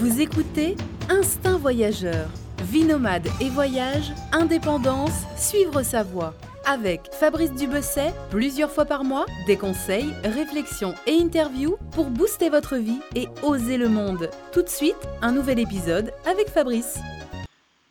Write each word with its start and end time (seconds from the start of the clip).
Vous 0.00 0.22
écoutez 0.22 0.76
Instinct 1.10 1.58
Voyageur. 1.58 2.30
Vie 2.72 2.84
nomade 2.84 3.28
et 3.38 3.50
voyage, 3.50 4.12
indépendance, 4.32 5.26
suivre 5.36 5.82
sa 5.82 6.02
voie. 6.02 6.34
Avec 6.64 7.02
Fabrice 7.12 7.52
Dubesset, 7.52 8.14
plusieurs 8.30 8.70
fois 8.70 8.86
par 8.86 9.04
mois, 9.04 9.26
des 9.46 9.58
conseils, 9.58 10.14
réflexions 10.24 10.94
et 11.06 11.20
interviews 11.20 11.76
pour 11.92 12.06
booster 12.06 12.48
votre 12.48 12.76
vie 12.76 13.00
et 13.14 13.28
oser 13.42 13.76
le 13.76 13.90
monde. 13.90 14.30
Tout 14.54 14.62
de 14.62 14.70
suite, 14.70 14.96
un 15.20 15.32
nouvel 15.32 15.58
épisode 15.58 16.14
avec 16.24 16.48
Fabrice. 16.48 16.98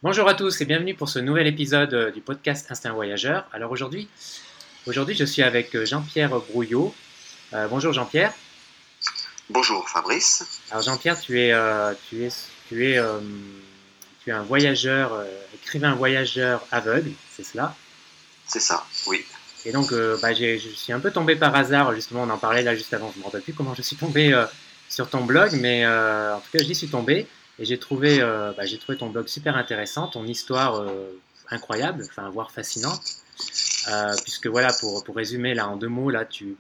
Bonjour 0.02 0.28
à 0.28 0.34
tous 0.34 0.62
et 0.62 0.66
bienvenue 0.66 0.96
pour 0.96 1.10
ce 1.10 1.20
nouvel 1.20 1.46
épisode 1.46 1.94
euh, 1.94 2.10
du 2.10 2.22
podcast 2.22 2.72
Instinct 2.72 2.94
Voyageur. 2.94 3.48
Alors 3.54 3.72
aujourd'hui, 3.72 4.08
aujourd'hui 4.88 5.14
je 5.14 5.26
suis 5.26 5.44
avec 5.44 5.76
euh, 5.76 5.86
Jean-Pierre 5.86 6.32
Brouillot. 6.32 6.92
Euh, 7.54 7.68
bonjour 7.68 7.94
Jean-Pierre. 7.94 8.34
Bonjour 9.50 9.88
Fabrice. 9.90 10.60
Alors 10.70 10.84
Jean-Pierre, 10.84 11.20
tu 11.20 11.40
es, 11.42 11.52
euh, 11.54 11.94
tu 12.08 12.24
es, 12.24 12.30
tu 12.68 12.88
es, 12.88 12.98
euh, 13.00 13.20
tu 14.24 14.30
es 14.30 14.34
un 14.34 14.44
voyageur, 14.44 15.14
euh, 15.14 15.26
écrivain 15.56 15.96
voyageur 15.96 16.64
aveugle, 16.72 17.12
c'est 17.36 17.44
cela? 17.44 17.76
C'est 18.46 18.60
ça, 18.60 18.86
oui. 19.08 19.26
Et 19.66 19.72
donc, 19.72 19.92
bah, 20.22 20.34
j'ai- 20.34 20.58
je 20.58 20.70
suis 20.70 20.94
un 20.94 21.00
peu 21.00 21.12
tombé 21.12 21.36
par 21.36 21.54
hasard, 21.56 21.94
justement, 21.94 22.24
on 22.24 22.30
en 22.30 22.38
parlait 22.38 22.62
là 22.64 22.76
juste 22.76 22.94
avant, 22.94 23.12
je 23.12 23.16
ne 23.18 23.20
me 23.22 23.26
rappelle 23.26 23.42
plus 23.42 23.54
comment 23.54 23.76
je 23.76 23.82
suis 23.82 23.98
tombé 23.98 24.32
sur 24.88 25.10
ton 25.10 25.26
blog, 25.26 25.52
mais 25.60 25.86
en 25.86 26.40
tout 26.40 26.50
cas, 26.58 26.64
j'y 26.64 26.74
suis 26.74 26.88
tombé 26.88 27.28
et 27.60 27.66
j'ai 27.66 27.78
trouvé, 27.78 28.20
bah, 28.20 28.66
j'ai 28.66 28.78
trouvé 28.78 28.98
ton 28.98 29.10
blog 29.10 29.28
super 29.28 29.58
intéressant, 29.58 30.08
ton 30.08 30.26
histoire 30.26 30.82
incroyable, 31.52 32.06
enfin, 32.10 32.30
voire 32.30 32.52
fascinante, 32.52 33.02
puisque 34.24 34.48
voilà, 34.48 34.72
pour, 34.80 35.04
pour 35.04 35.16
résumer 35.18 35.54
là 35.54 35.68
en 35.68 35.76
deux 35.76 35.90
mots, 35.90 36.10
là, 36.10 36.24
tu, 36.24 36.56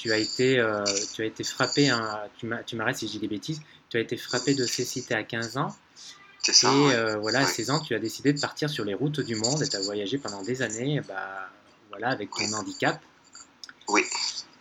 tu, 0.00 0.12
as, 0.12 0.18
été, 0.18 0.58
euh, 0.58 0.82
tu 1.14 1.22
as 1.22 1.26
été 1.26 1.44
frappé, 1.44 1.90
hein, 1.90 2.20
tu 2.38 2.76
m'arrêtes 2.76 2.96
si 2.96 3.06
je 3.06 3.12
dis 3.12 3.18
des 3.18 3.28
bêtises, 3.28 3.60
tu 3.90 3.96
as 3.96 4.00
été 4.00 4.16
frappé 4.16 4.54
de 4.54 4.64
cécité 4.64 5.14
à 5.14 5.22
15 5.22 5.56
ans. 5.58 5.74
C'est 6.38 6.52
Et 6.52 6.54
ça. 6.54 6.72
ouais. 6.72 6.94
euh, 6.94 7.16
voilà, 7.18 7.40
à 7.40 7.42
Ouais. 7.44 7.48
16 7.48 7.70
ans, 7.70 7.80
tu 7.80 7.94
as 7.94 7.98
décidé 7.98 8.32
de 8.32 8.40
partir 8.40 8.70
sur 8.70 8.84
les 8.84 8.94
routes 8.94 9.20
du 9.20 9.36
monde 9.36 9.62
et 9.62 9.68
tu 9.68 9.76
as 9.76 9.80
voyagé 9.82 10.16
pendant 10.16 10.42
des 10.42 10.62
années 10.62 11.00
bah, 11.06 11.50
voilà, 11.90 12.08
avec 12.08 12.30
ton 12.30 12.44
Oui. 12.44 12.54
handicap. 12.54 12.98
Oui. 13.88 14.02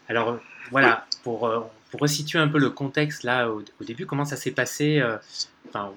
Alors 0.09 0.39
voilà, 0.72 1.05
pour, 1.23 1.47
euh, 1.47 1.61
pour 1.92 2.02
resituer 2.02 2.39
un 2.39 2.47
peu 2.47 2.59
le 2.59 2.69
contexte 2.69 3.23
là 3.23 3.49
au, 3.49 3.64
au 3.80 3.83
début, 3.83 4.05
comment 4.05 4.25
ça 4.25 4.36
s'est 4.36 4.52
passé, 4.52 4.99
euh, 4.99 5.17
enfin, 5.69 5.94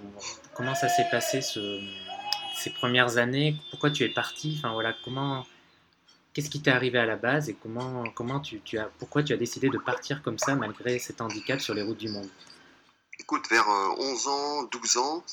comment 0.54 0.74
ça 0.74 0.88
s'est 0.88 1.06
passé 1.10 1.40
ce- 1.42 1.80
ces 2.58 2.70
premières 2.70 3.16
années, 3.16 3.56
pourquoi 3.70 3.90
tu 3.90 4.04
es 4.04 4.08
parti, 4.08 4.54
enfin 4.58 4.72
voilà, 4.72 4.94
comment, 5.04 5.44
qu'est-ce 6.32 6.50
qui 6.50 6.62
t'est 6.62 6.70
arrivé 6.70 6.98
à 6.98 7.06
la 7.06 7.16
base 7.16 7.48
et 7.48 7.54
comment, 7.54 8.04
comment 8.10 8.40
tu, 8.40 8.60
tu 8.60 8.78
as, 8.78 8.86
pourquoi 8.98 9.22
tu 9.22 9.32
as 9.32 9.36
décidé 9.36 9.68
de 9.68 9.78
partir 9.78 10.22
comme 10.22 10.38
ça 10.38 10.54
malgré 10.54 10.98
cet 10.98 11.20
handicap 11.20 11.60
sur 11.60 11.74
les 11.74 11.82
routes 11.82 11.98
du 11.98 12.08
monde? 12.08 12.28
Écoute, 13.18 13.48
vers 13.48 13.68
euh, 13.68 13.94
11 13.98 14.28
ans, 14.28 14.62
12 14.64 14.96
ans, 14.96 15.24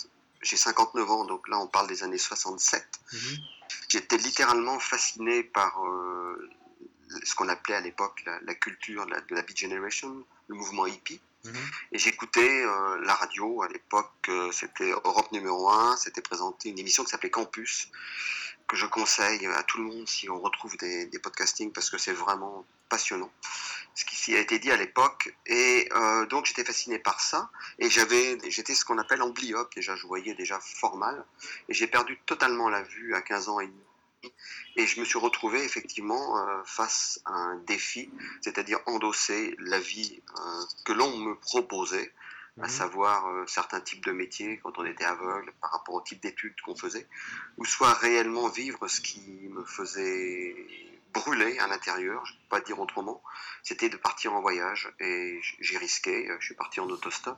j'ai 0.42 0.58
59 0.58 1.12
ans, 1.12 1.26
donc 1.26 1.48
là 1.48 1.60
on 1.60 1.68
parle 1.68 1.88
des 1.88 2.04
années 2.04 2.18
67. 2.18 2.86
Mhm. 3.14 3.20
J'étais 3.90 4.18
littéralement 4.18 4.80
fasciné 4.80 5.44
par 5.44 5.84
euh, 5.84 6.50
ce 7.24 7.36
qu'on 7.36 7.50
appelait 7.50 7.76
à 7.76 7.82
l'époque 7.82 8.22
la, 8.26 8.40
la 8.42 8.56
culture 8.56 9.06
de 9.06 9.12
la, 9.12 9.22
de 9.22 9.36
la 9.36 9.42
Beat 9.42 9.58
Generation, 9.58 10.24
le 10.48 10.56
mouvement 10.56 10.86
hippie. 10.86 11.20
Mhm. 11.46 11.54
Et 11.94 12.00
j'écoutais 12.00 12.64
euh, 12.66 13.02
la 13.04 13.16
radio, 13.16 13.62
à 13.62 13.70
l'époque 13.70 14.12
euh, 14.28 14.52
c'était 14.52 14.92
Europe 14.92 15.32
numéro 15.32 15.70
1, 15.70 15.96
c'était 15.98 16.22
présenté 16.22 16.70
une 16.70 16.80
émission 16.80 17.04
qui 17.04 17.12
s'appelait 17.12 17.30
Campus, 17.30 17.90
que 18.70 18.78
je 18.78 18.86
conseille 18.86 19.46
à 19.48 19.64
tout 19.64 19.80
le 19.80 19.86
monde 19.86 20.08
si 20.08 20.30
on 20.30 20.40
retrouve 20.40 20.78
des, 20.78 21.10
podcastings 21.22 21.74
parce 21.74 21.90
que 21.90 21.98
c'est 21.98 22.14
vraiment 22.14 22.66
passionnant 22.88 23.32
ce 23.96 24.06
qui 24.06 24.36
a 24.36 24.40
été 24.40 24.60
dit 24.60 24.72
à 24.72 24.78
l'époque. 24.78 25.36
Et 25.48 25.90
euh, 25.94 26.26
donc 26.28 26.46
j'étais 26.46 26.64
fasciné 26.64 27.00
par 27.00 27.20
ça. 27.20 27.50
Et 27.80 27.90
j'avais, 27.90 28.38
j'étais 28.48 28.76
ce 28.76 28.86
qu'on 28.86 29.00
appelle 29.00 29.22
amblyope, 29.22 29.74
déjà 29.76 29.96
je 29.96 30.08
voyais 30.08 30.36
déjà 30.36 30.60
fort 30.60 30.96
mal. 30.96 31.26
Et 31.68 31.74
j'ai 31.74 31.88
perdu 31.88 32.18
totalement 32.26 32.70
la 32.70 32.84
vue 32.84 33.16
à 33.16 33.22
15 33.22 33.50
ans 33.50 33.60
et 33.60 33.68
demi. 33.68 34.34
Et 34.76 34.86
je 34.86 35.00
me 35.00 35.06
suis 35.06 35.18
retrouvé 35.18 35.64
effectivement 35.64 36.38
euh, 36.38 36.62
face 36.64 37.22
à 37.26 37.32
un 37.32 37.56
défi, 37.58 38.10
c'est-à-dire 38.42 38.80
endosser 38.86 39.56
la 39.60 39.80
vie 39.80 40.22
euh, 40.38 40.64
que 40.86 40.94
l'on 40.94 41.18
me 41.18 41.36
proposait, 41.36 42.14
à 42.62 42.68
Mhm. 42.68 42.70
savoir 42.70 43.28
euh, 43.28 43.46
certains 43.48 43.82
types 43.82 44.04
de 44.06 44.12
métiers 44.12 44.60
quand 44.64 44.78
on 44.78 44.86
était 44.86 45.06
aveugle 45.06 45.52
par 45.62 45.72
rapport 45.72 45.96
au 45.96 46.02
type 46.02 46.22
d'études 46.22 46.60
qu'on 46.62 46.76
faisait, 46.76 47.08
ou 47.58 47.66
soit 47.66 47.94
réellement 47.94 48.48
vivre 48.50 48.88
ce 48.88 49.02
qui 49.02 49.48
me 49.50 49.64
faisait 49.66 50.56
brûler 51.14 51.58
à 51.60 51.68
l'intérieur, 51.68 52.26
je 52.26 52.34
ne 52.34 52.38
peux 52.38 52.50
pas 52.50 52.62
dire 52.62 52.80
autrement, 52.80 53.24
c'était 53.64 53.90
de 53.90 53.98
partir 53.98 54.34
en 54.34 54.42
voyage 54.42 54.94
et 55.00 55.40
j'ai 55.60 55.78
risqué, 55.78 56.30
euh, 56.30 56.38
je 56.40 56.46
suis 56.48 56.56
parti 56.56 56.80
en 56.80 56.90
autostop. 56.90 57.38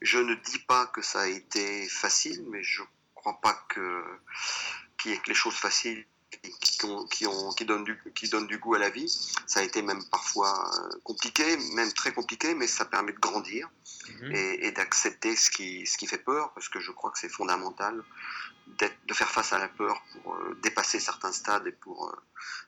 Je 0.00 0.18
ne 0.18 0.34
dis 0.34 0.58
pas 0.58 0.86
que 0.86 1.02
ça 1.02 1.20
a 1.20 1.26
été 1.26 1.86
facile, 1.88 2.44
mais 2.50 2.62
je 2.62 2.82
crois 3.14 3.40
pas 3.40 3.54
que 3.68 4.02
qu'il 4.96 5.12
y 5.12 5.14
ait 5.14 5.18
que 5.18 5.28
les 5.28 5.34
choses 5.34 5.56
faciles 5.56 6.06
qui, 6.30 6.52
qui 6.60 6.84
ont- 6.86 7.04
qui, 7.06 7.26
ont, 7.26 7.50
qui, 7.52 7.64
donnent 7.64 7.84
du, 7.84 8.00
qui 8.14 8.28
donnent 8.28 8.46
du 8.46 8.58
goût 8.58 8.74
à 8.74 8.78
la 8.78 8.90
vie. 8.90 9.08
Ça 9.46 9.60
a 9.60 9.62
été 9.62 9.82
même 9.82 10.02
parfois 10.10 10.70
euh, 10.78 10.98
compliqué, 11.04 11.56
même 11.74 11.92
très 11.92 12.12
compliqué, 12.12 12.54
mais 12.54 12.66
ça 12.66 12.84
permet 12.84 13.12
de 13.12 13.18
grandir 13.18 13.68
Mhm. 14.08 14.32
et, 14.34 14.66
et 14.66 14.72
d'accepter 14.72 15.36
ce 15.36 15.50
qui, 15.50 15.86
ce 15.86 15.96
qui 15.98 16.06
fait 16.06 16.18
peur, 16.18 16.52
parce 16.54 16.68
que 16.68 16.80
je 16.80 16.90
crois 16.90 17.10
que 17.10 17.18
c'est 17.18 17.28
fondamental 17.28 18.02
de 18.78 19.14
faire 19.14 19.30
face 19.30 19.52
à 19.52 19.58
la 19.58 19.68
peur 19.68 20.02
pour 20.22 20.34
euh, 20.34 20.56
dépasser 20.62 21.00
certains 21.00 21.32
stades 21.32 21.66
et 21.66 21.72
pour, 21.72 22.08
euh, 22.08 22.16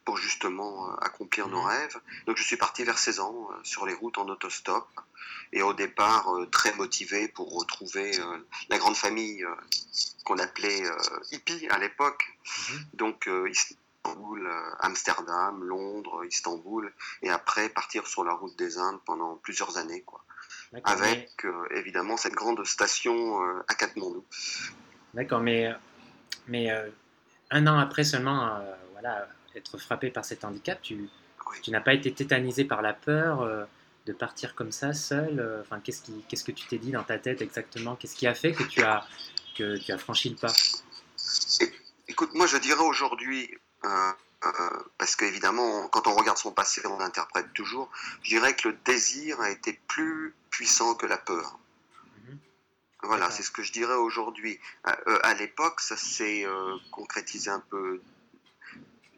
pour 0.04 0.16
justement 0.18 0.90
euh, 0.90 0.94
accomplir 1.00 1.48
nos 1.48 1.60
Mhm. 1.60 1.66
rêves. 1.66 2.00
Donc 2.26 2.36
je 2.36 2.42
suis 2.42 2.56
parti 2.56 2.84
vers 2.84 2.98
16 2.98 3.20
ans 3.20 3.48
sur 3.62 3.86
les 3.86 3.94
routes 3.94 4.18
en 4.18 4.28
autostop 4.28 4.88
et 5.52 5.62
au 5.62 5.72
départ 5.72 6.28
très 6.50 6.74
motivé 6.74 7.28
pour 7.28 7.54
retrouver 7.58 8.10
la 8.68 8.78
grande 8.78 8.96
famille 8.96 9.44
qu'on 10.24 10.38
appelait 10.38 10.82
hippie 11.30 11.68
à 11.68 11.78
l'époque. 11.78 12.24
Mhm. 12.70 12.84
Donc 12.94 13.30
Istanbul, 13.48 14.50
Amsterdam, 14.80 15.62
Londres, 15.62 16.24
Istanbul 16.24 16.92
et 17.22 17.30
après 17.30 17.68
partir 17.68 18.06
sur 18.06 18.24
la 18.24 18.32
route 18.32 18.56
des 18.56 18.78
Indes 18.78 19.00
pendant 19.04 19.36
plusieurs 19.36 19.76
années. 19.76 20.02
Quoi 20.02 20.24
avec 20.84 21.46
évidemment 21.72 22.16
cette 22.16 22.32
grande 22.32 22.64
station 22.64 23.38
à 23.68 23.74
Katmandou. 23.74 24.24
D'accord, 25.12 25.40
mais, 25.40 25.70
mais 26.46 26.70
euh, 26.70 26.88
un 27.50 27.66
an 27.66 27.78
après 27.78 28.04
seulement 28.04 28.46
euh, 28.46 28.60
voilà, 28.92 29.28
être 29.54 29.78
frappé 29.78 30.10
par 30.10 30.24
cet 30.24 30.44
handicap, 30.44 30.80
tu, 30.82 31.08
n'as 31.68 31.80
pas 31.80 31.94
été 31.94 32.12
tétanisé 32.12 32.64
par 32.64 32.82
la 32.82 32.92
peur 32.92 33.42
euh, 33.42 33.64
de 34.06 34.12
partir 34.12 34.54
comme 34.54 34.72
ça 34.72 34.92
seul 34.92 35.60
Enfin, 35.60 35.80
qu'est-ce, 35.80 36.02
qui, 36.02 36.12
qu'est-ce 36.28 36.44
que 36.44 36.52
tu 36.52 36.66
t'es 36.66 36.78
dit 36.78 36.90
dans 36.90 37.04
ta 37.04 37.18
tête 37.18 37.42
exactement? 37.42 37.96
Qu'est-ce 37.96 38.16
qui 38.16 38.26
a 38.26 38.34
fait 38.34 38.52
que 38.52 38.64
tu 38.64 38.82
as, 38.82 39.06
que 39.56 39.76
tu 39.78 39.92
as 39.92 39.98
franchi 39.98 40.30
le 40.30 40.36
pas? 40.36 40.52
Écoute, 42.08 42.30
moi 42.34 42.46
je 42.46 42.56
dirais 42.56 42.82
aujourd'hui, 42.82 43.50
parce 44.98 45.14
qu'évidemment, 45.14 45.86
quand 45.88 46.08
on 46.08 46.14
regarde 46.14 46.38
son 46.38 46.50
passé, 46.50 46.82
on 46.84 46.98
l'interprète 46.98 47.52
toujours, 47.52 47.90
je 48.22 48.30
dirais 48.30 48.56
que 48.56 48.68
le 48.68 48.76
désir 48.84 49.40
a 49.40 49.50
été 49.50 49.78
plus 49.86 50.34
puissant 50.50 50.94
que 50.94 51.06
la 51.06 51.16
peur. 51.16 51.58
Mhm. 53.02 53.08
Voilà, 53.08 53.30
c'est 53.30 53.42
ce 53.42 53.50
que 53.50 53.62
je 53.62 53.72
dirais 53.72 53.94
aujourd'hui. 53.94 54.58
À, 54.84 54.96
euh, 55.08 55.18
à 55.22 55.34
l'époque, 55.34 55.80
ça 55.80 55.96
s'est 55.96 56.44
euh, 56.46 56.76
concrétisé 56.90 57.50
un 57.50 57.60
peu. 57.60 58.00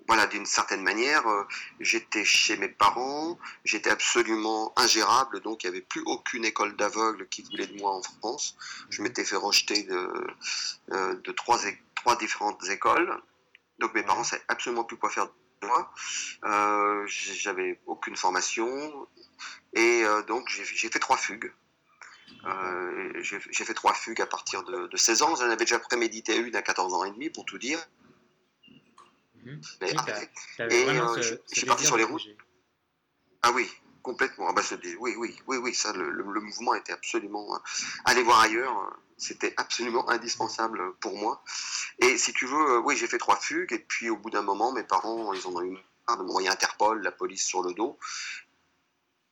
Voilà, 0.06 0.26
d'une 0.26 0.44
certaine 0.44 0.82
manière, 0.82 1.26
euh, 1.26 1.44
j'étais 1.80 2.26
chez 2.26 2.58
mes 2.58 2.68
parents, 2.68 3.38
j'étais 3.64 3.88
absolument 3.88 4.72
ingérable, 4.76 5.40
donc 5.40 5.64
il 5.64 5.70
n'y 5.70 5.76
avait 5.76 5.84
plus 5.86 6.02
aucune 6.04 6.44
école 6.44 6.76
d'aveugle 6.76 7.26
qui 7.28 7.42
voulait 7.42 7.66
de 7.66 7.78
moi 7.80 7.92
en 7.92 8.02
France. 8.02 8.54
Je 8.90 9.00
m'étais 9.00 9.24
fait 9.24 9.36
rejeter 9.36 9.84
de, 9.84 10.26
euh, 10.92 11.14
de 11.14 11.32
trois, 11.32 11.58
trois 11.94 12.16
différentes 12.16 12.62
écoles, 12.68 13.18
donc 13.78 13.94
mes 13.94 14.00
Ouais. 14.00 14.06
parents 14.06 14.20
ne 14.20 14.26
savaient 14.26 14.44
absolument 14.48 14.84
plus 14.84 14.98
quoi 14.98 15.08
faire 15.08 15.26
de 15.62 15.66
moi. 15.66 15.90
Euh, 16.44 17.06
J'avais 17.06 17.80
aucune 17.86 18.16
formation, 18.16 19.08
et 19.72 20.04
euh, 20.04 20.20
donc 20.24 20.50
j'ai 20.50 20.64
fait 20.90 20.98
trois 20.98 21.16
fugues. 21.16 21.50
Euh, 22.47 23.12
j'ai 23.23 23.65
fait 23.65 23.75
trois 23.75 23.94
fugues 23.94 24.21
à 24.21 24.26
partir 24.26 24.62
de, 24.65 24.87
de 24.88 24.97
16 24.97 25.23
ans. 25.23 25.35
J'en 25.37 25.44
avais 25.44 25.56
déjà 25.56 25.79
prémédité 25.79 26.37
une 26.37 26.55
à 26.56 26.62
14 26.62 26.93
ans 26.94 27.05
et 27.05 27.11
demi, 27.11 27.31
pour 27.31 27.44
tout 27.47 27.59
dire. 27.59 27.79
Mhm. 29.44 29.61
Mais 29.81 29.91
Oui, 29.91 29.97
après- 29.99 30.12
t'as- 30.56 30.69
t'avais 30.69 30.82
Et, 30.82 30.88
euh, 31.00 31.15
ce- 31.17 31.23
je- 31.23 31.35
ce 31.35 31.41
je 31.53 31.55
suis 31.59 31.67
parti 31.67 31.87
sur 31.87 31.97
les 31.97 32.05
routes. 32.05 32.23
Ah 33.43 33.53
oui, 33.53 33.71
complètement. 34.03 34.47
Ah 34.49 34.53
bah, 34.53 34.62
ce 34.62 34.75
oui, 34.99 35.15
oui, 35.17 35.37
oui, 35.47 35.56
oui, 35.59 35.75
ça, 35.75 35.93
le, 35.93 36.11
le- 36.11 36.32
le 36.32 36.41
mouvement 36.41 36.75
était 36.75 36.93
absolument. 36.93 37.55
euh, 37.55 37.59
aller 38.05 38.23
voir 38.23 38.41
ailleurs, 38.41 38.94
c'était 39.17 39.55
absolument 39.56 40.09
indispensable 40.11 40.94
pour 40.97 41.17
moi. 41.17 41.43
Et 41.99 42.17
si 42.19 42.32
tu 42.32 42.47
veux, 42.47 42.73
euh, 42.76 42.81
oui, 42.81 42.97
j'ai 42.97 43.06
fait 43.06 43.19
trois 43.19 43.37
fugues, 43.37 43.73
et 43.73 43.79
puis 43.79 44.11
au 44.11 44.17
bout 44.17 44.31
d'un 44.31 44.43
moment, 44.43 44.73
mes 44.73 44.82
parents, 44.85 45.32
ils 45.32 45.47
en 45.47 45.55
ont 45.56 45.62
eu 45.62 45.76
marre 46.09 46.19
de 46.19 46.23
m'envoyer 46.25 46.49
Interpol, 46.49 47.03
la 47.03 47.12
police 47.12 47.44
sur 47.44 47.62
le 47.62 47.73
dos. 47.75 47.99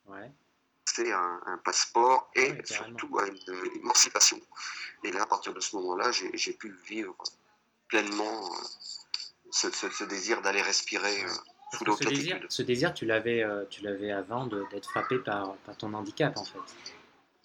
Ouais. 0.06 0.30
Un, 0.98 1.40
un 1.46 1.58
passeport 1.58 2.30
et 2.34 2.52
surtout 2.64 3.18
à 3.18 3.26
une 3.26 3.38
émancipation. 3.76 4.38
Et 5.04 5.10
là, 5.10 5.22
à 5.22 5.26
partir 5.26 5.54
de 5.54 5.60
ce 5.60 5.74
moment-là, 5.76 6.12
j'ai 6.12 6.52
pu 6.52 6.70
vivre 6.86 7.16
pleinement 7.88 8.52
euh, 8.52 8.58
ce, 9.50 9.70
ce- 9.70 9.90
ce 9.90 10.04
désir 10.04 10.42
d'aller 10.42 10.60
respirer 10.62 11.24
euh, 11.24 11.28
sous 11.78 11.84
ce 11.96 12.04
désir, 12.04 12.34
latitudes. 12.34 12.46
ce 12.50 12.62
désir, 12.62 12.94
tu 12.94 13.06
l'avais, 13.06 13.42
euh, 13.42 13.64
tu 13.70 13.80
l'avais 13.82 14.12
avant 14.12 14.46
d'être 14.46 14.88
frappé 14.90 15.18
par, 15.18 15.56
par 15.64 15.76
ton 15.76 15.92
handicap, 15.94 16.36
en 16.36 16.44
fait. 16.44 16.58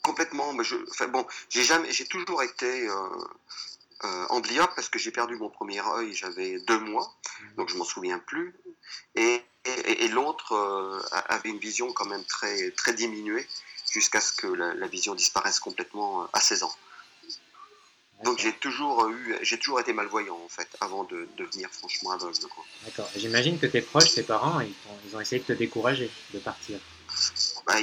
complètement. 0.03 0.51
Mais 0.53 0.63
je, 0.65 0.75
enfin, 0.91 1.07
bon, 1.07 1.25
j'ai 1.49 1.63
jamais, 1.63 1.91
j'ai 1.91 2.05
toujours 2.05 2.43
été 2.43 2.89
euh, 2.89 4.25
amblyopes 4.29 4.75
parce 4.75 4.89
que 4.89 4.99
j'ai 4.99 5.11
perdu 5.11 5.35
mon 5.37 5.49
premier 5.49 5.81
œil, 5.95 6.13
j'avais 6.13 6.59
deux 6.67 6.79
mois, 6.79 7.15
mhm. 7.41 7.55
donc 7.55 7.69
je 7.69 7.77
m'en 7.77 7.85
souviens 7.85 8.19
plus. 8.19 8.53
Et, 9.15 9.41
et, 9.87 10.07
l'autre 10.07 10.53
euh, 10.53 10.99
avait 11.29 11.49
une 11.49 11.59
vision 11.59 11.91
quand 11.93 12.05
même 12.05 12.23
très, 12.25 12.71
très 12.71 12.93
diminuée 12.93 13.47
jusqu'à 13.91 14.21
ce 14.21 14.31
que 14.31 14.47
la, 14.47 14.87
vision 14.87 15.15
disparaisse 15.15 15.59
complètement 15.59 16.23
euh, 16.23 16.27
à 16.33 16.39
16 16.39 16.63
ans. 16.63 16.75
Donc 18.23 18.39
j'ai 18.39 18.53
toujours 18.53 19.07
eu, 19.09 19.35
j'ai 19.41 19.59
toujours 19.59 19.79
été 19.79 19.93
malvoyant 19.93 20.39
en 20.43 20.49
fait, 20.49 20.67
avant 20.81 21.03
de, 21.03 21.27
devenir 21.37 21.69
franchement 21.71 22.11
aveugle. 22.11 22.35
D'accord. 22.83 23.09
J'imagine 23.15 23.59
que 23.59 23.67
tes 23.67 23.81
proches, 23.81 24.15
tes 24.15 24.23
parents, 24.23 24.59
ils 24.59 24.69
ont, 24.69 24.97
ils 25.05 25.15
ont, 25.15 25.19
essayé 25.21 25.39
de 25.39 25.45
te 25.45 25.53
décourager 25.53 26.09
de 26.33 26.39
partir. 26.39 26.79
Bah, 27.65 27.75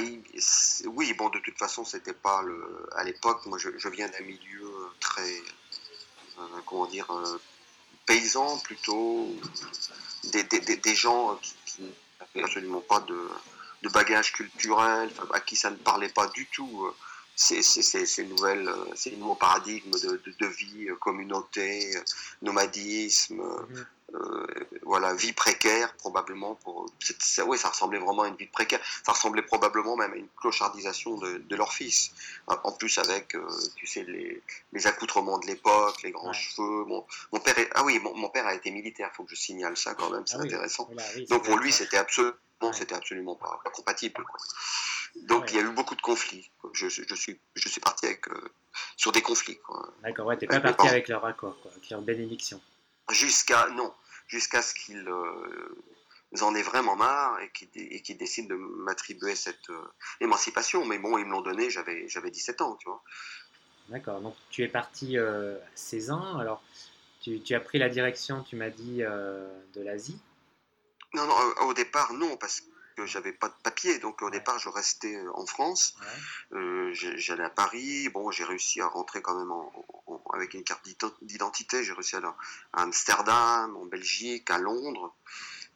oui, 0.87 1.13
bon, 1.13 1.29
de 1.29 1.39
toute 1.39 1.57
façon, 1.57 1.85
c'était 1.85 2.13
pas 2.13 2.41
le. 2.41 2.87
À 2.95 3.03
l'époque, 3.03 3.45
moi, 3.45 3.57
je, 3.57 3.69
je 3.77 3.89
viens 3.89 4.07
d'un 4.09 4.21
milieu 4.21 4.89
très, 4.99 5.41
euh, 6.37 6.41
comment 6.65 6.85
dire, 6.87 7.09
euh, 7.11 7.39
paysans 8.05 8.57
plutôt, 8.59 9.35
des, 10.31 10.43
des, 10.43 10.77
des 10.77 10.95
gens 10.95 11.39
qui, 11.41 11.81
n'avaient 12.19 12.45
absolument 12.45 12.81
pas 12.81 12.99
de, 13.01 13.29
de 13.83 13.89
bagage 13.89 14.33
culturel, 14.33 15.09
à 15.33 15.39
qui 15.39 15.55
ça 15.55 15.69
ne 15.69 15.75
parlait 15.75 16.09
pas 16.09 16.27
du 16.27 16.45
tout 16.47 16.85
euh, 16.85 16.93
ces, 17.35 18.25
nouveaux 19.17 19.35
paradigmes 19.35 19.91
de, 19.91 20.21
de, 20.39 20.47
vie, 20.47 20.87
communauté, 20.99 21.95
nomadisme, 22.41 23.41
mhm. 23.69 23.85
Euh, 24.15 24.45
voilà, 24.83 25.13
vie 25.13 25.33
précaire 25.33 25.93
probablement. 25.97 26.55
Pour, 26.55 26.85
oui, 27.47 27.57
ça 27.57 27.69
ressemblait 27.69 27.99
vraiment 27.99 28.23
à 28.23 28.27
une 28.27 28.35
vie 28.35 28.47
précaire. 28.47 28.79
Ça 29.05 29.11
ressemblait 29.11 29.41
probablement 29.41 29.95
même 29.95 30.13
à 30.13 30.15
une 30.15 30.27
clochardisation 30.37 31.17
de, 31.17 31.55
leur 31.55 31.73
fils. 31.73 32.11
En 32.47 32.71
plus 32.71 32.97
avec, 32.97 33.35
euh, 33.35 33.47
tu 33.75 33.87
sais, 33.87 34.03
les, 34.03 34.41
les, 34.73 34.87
accoutrements 34.87 35.37
de 35.39 35.47
l'époque, 35.47 36.01
les 36.03 36.11
grands 36.11 36.33
cheveux. 36.33 36.85
Mon, 36.85 37.05
mon 37.31 37.39
père, 37.39 37.55
ah 37.75 37.83
oui, 37.83 37.99
mon, 37.99 38.29
père 38.29 38.47
a 38.47 38.53
été 38.53 38.71
militaire. 38.71 39.11
Faut 39.13 39.23
que 39.23 39.31
je 39.31 39.35
signale 39.35 39.75
ça 39.75 39.95
quand 39.95 40.09
même. 40.09 40.25
C'est 40.25 40.37
ah 40.37 40.41
intéressant. 40.41 40.89
Donc 41.29 41.43
pour 41.43 41.57
lui, 41.57 41.71
c'était 41.71 41.97
absolument, 41.97 42.35
c'était 42.71 42.95
absolument 42.95 43.35
pas, 43.35 43.59
compatible. 43.73 44.23
Donc 45.15 45.51
il 45.51 45.55
y 45.55 45.59
a 45.59 45.61
eu 45.61 45.69
beaucoup 45.69 45.95
de 45.95 46.01
conflits. 46.01 46.49
Je, 46.73 46.89
je, 46.89 47.15
suis, 47.15 47.39
je 47.55 47.69
suis 47.69 47.81
parti 47.81 48.05
avec, 48.05 48.27
euh, 48.27 48.51
sur 48.97 49.11
des 49.11 49.21
conflits. 49.21 49.57
D'accord, 50.03 50.27
ouais, 50.27 50.37
t'es 50.37 50.47
pas 50.47 50.59
parti 50.59 50.87
avec 50.87 51.07
leur 51.07 51.25
accord, 51.25 51.55
quoi, 51.61 51.71
avec 51.71 51.89
leur 51.89 52.01
bénédiction. 52.01 52.61
Jusqu'à 53.09 53.67
non, 53.69 53.93
jusqu'à 54.27 54.61
ce 54.61 54.73
qu'ils 54.73 55.07
euh, 55.07 55.83
en 56.41 56.55
aient 56.55 56.63
vraiment 56.63 56.95
marre 56.95 57.39
et 57.41 58.01
qu'ils 58.01 58.17
décident 58.17 58.49
de 58.49 58.55
m'attribuer 58.55 59.35
cette 59.35 59.69
euh, 59.69 59.93
émancipation. 60.21 60.85
Mais 60.85 60.99
bon, 60.99 61.17
ils 61.17 61.25
me 61.25 61.31
l'ont 61.31 61.41
donné, 61.41 61.69
j'avais 61.69 62.31
17 62.31 62.61
ans, 62.61 62.75
tu 62.75 62.87
vois. 62.87 63.03
D'accord, 63.89 64.19
donc 64.19 64.35
tu 64.49 64.63
es 64.63 64.67
parti 64.67 65.17
euh, 65.17 65.57
à 65.57 65.75
16 65.75 66.11
ans, 66.11 66.37
alors 66.39 66.63
tu, 67.21 67.39
tu, 67.41 67.53
as 67.53 67.59
pris 67.59 67.77
la 67.77 67.89
direction, 67.89 68.43
tu 68.43 68.55
m'as 68.55 68.71
dit, 68.71 68.97
de 68.97 69.81
l'Asie? 69.81 70.19
Non, 71.13 71.25
non, 71.27 71.35
au 71.67 71.73
départ, 71.73 72.13
non, 72.13 72.35
parce 72.37 72.63
j'avais 73.05 73.33
pas 73.33 73.49
de 73.49 73.55
papier. 73.63 73.99
Donc 73.99 74.21
au 74.21 74.29
départ, 74.29 74.59
je 74.59 74.69
restais 74.69 75.15
euh, 75.15 75.31
en 75.35 75.45
France. 75.45 75.95
Euh, 76.53 76.91
j'allais 76.93 77.43
à 77.43 77.49
Paris. 77.49 78.09
Bon, 78.09 78.31
j'ai 78.31 78.43
réussi 78.43 78.81
à 78.81 78.87
rentrer 78.87 79.21
quand 79.21 79.37
même 79.37 79.51
avec 80.33 80.53
une 80.53 80.63
carte 80.63 80.87
d'identité. 81.21 81.83
J'ai 81.83 81.93
réussi 81.93 82.15
à 82.15 82.35
à 82.73 82.81
Amsterdam, 82.83 83.75
en 83.75 83.85
Belgique, 83.85 84.49
à 84.49 84.57
Londres. 84.57 85.13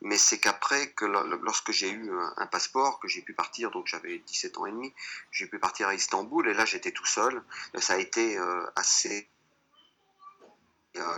Mais 0.01 0.17
c'est 0.17 0.39
qu'après, 0.39 0.91
que 0.91 1.05
lorsque 1.05 1.71
j'ai 1.71 1.91
eu 1.91 2.09
un, 2.37 2.47
passeport, 2.47 2.99
que 2.99 3.09
j'ai 3.09 3.21
pu 3.21 3.33
partir, 3.33 3.69
donc 3.69 3.87
j'avais 3.87 4.19
17 4.19 4.57
ans 4.57 4.65
et 4.65 4.71
demi, 4.71 4.93
j'ai 5.31 5.45
pu 5.45 5.59
partir 5.59 5.89
à 5.89 5.93
Istanbul. 5.93 6.47
Et 6.47 6.53
là, 6.53 6.63
j'étais 6.65 6.91
tout 6.91 7.05
seul. 7.05 7.43
Ça 7.77 7.93
a 7.93 7.97
été 7.97 8.37
euh, 8.37 8.65
assez 8.77 9.27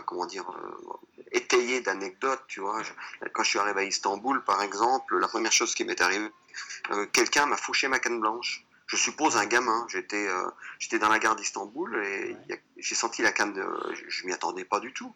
comment 0.05 0.25
dire, 0.25 0.49
euh, 0.49 1.17
étayé 1.31 1.81
d'anecdotes, 1.81 2.43
tu 2.47 2.59
vois. 2.59 2.81
quand 3.33 3.43
je 3.43 3.49
suis 3.49 3.59
arrivé 3.59 3.81
à 3.81 3.83
Istanbul, 3.83 4.43
par 4.43 4.61
exemple, 4.61 5.17
la 5.17 5.27
première 5.27 5.51
chose 5.51 5.73
qui 5.73 5.83
m'est 5.83 6.01
arrivée, 6.01 6.29
euh, 6.91 7.05
quelqu'un 7.07 7.45
m'a 7.45 7.57
fouché 7.57 7.87
ma 7.87 7.99
canne 7.99 8.19
blanche. 8.19 8.65
Je 8.87 8.97
suppose 8.97 9.37
un 9.37 9.45
gamin. 9.45 9.85
J'étais, 9.87 10.27
euh, 10.27 10.49
j'étais 10.77 10.99
dans 10.99 11.07
la 11.07 11.19
gare 11.19 11.37
d'Istanbul 11.37 12.03
et 12.03 12.35
j'ai 12.77 12.95
senti 12.95 13.21
la 13.21 13.31
canne. 13.31 13.55
Je, 14.09 14.25
m'y 14.25 14.33
attendais 14.33 14.65
pas 14.65 14.81
du 14.81 14.91
tout. 14.91 15.13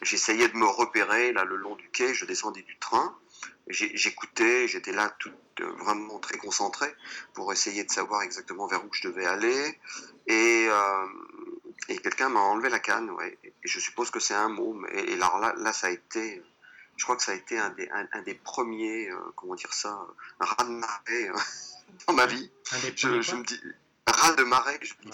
J'essayais 0.00 0.48
de 0.48 0.56
me 0.56 0.64
repérer 0.64 1.34
là 1.34 1.44
le 1.44 1.56
long 1.56 1.76
du 1.76 1.90
quai. 1.90 2.14
Je 2.14 2.24
descendais 2.24 2.62
du 2.62 2.78
train. 2.78 3.14
J'écoutais. 3.68 4.66
J'étais 4.66 4.92
là 4.92 5.14
tout, 5.18 5.32
vraiment 5.58 6.20
très 6.20 6.38
concentré 6.38 6.94
pour 7.34 7.52
essayer 7.52 7.84
de 7.84 7.90
savoir 7.90 8.22
exactement 8.22 8.66
vers 8.66 8.82
où 8.82 8.88
je 8.92 9.06
devais 9.06 9.26
aller. 9.26 9.78
Et 10.26 10.68
et 11.88 11.98
quelqu'un 11.98 12.28
m'a 12.28 12.40
enlevé 12.40 12.68
la 12.68 12.78
canne, 12.78 13.10
ouais. 13.10 13.38
Et 13.42 13.52
je 13.62 13.80
suppose 13.80 14.10
que 14.10 14.20
c'est 14.20 14.34
un 14.34 14.48
mot. 14.48 14.76
Et, 14.92 15.14
alors 15.14 15.38
là, 15.38 15.54
là, 15.58 15.72
ça 15.72 15.88
a 15.88 15.90
été, 15.90 16.42
je 16.96 17.04
crois 17.04 17.16
que 17.16 17.22
ça 17.22 17.32
a 17.32 17.34
été 17.34 17.58
un 17.58 17.70
des, 17.70 17.88
un, 17.90 18.22
des 18.22 18.34
premiers, 18.34 19.10
euh, 19.10 19.18
comment 19.36 19.54
dire 19.54 19.72
ça, 19.72 20.06
un 20.40 20.44
raz 20.44 20.64
de 20.64 20.70
marée 20.70 21.30
dans 22.06 22.14
ma 22.14 22.26
vie. 22.26 22.50
Je, 22.96 23.08
me 23.08 23.44
dis, 23.44 23.60
raz 24.06 24.34
de 24.34 24.44
marée, 24.44 24.78
je 24.82 24.94
dis, 25.02 25.10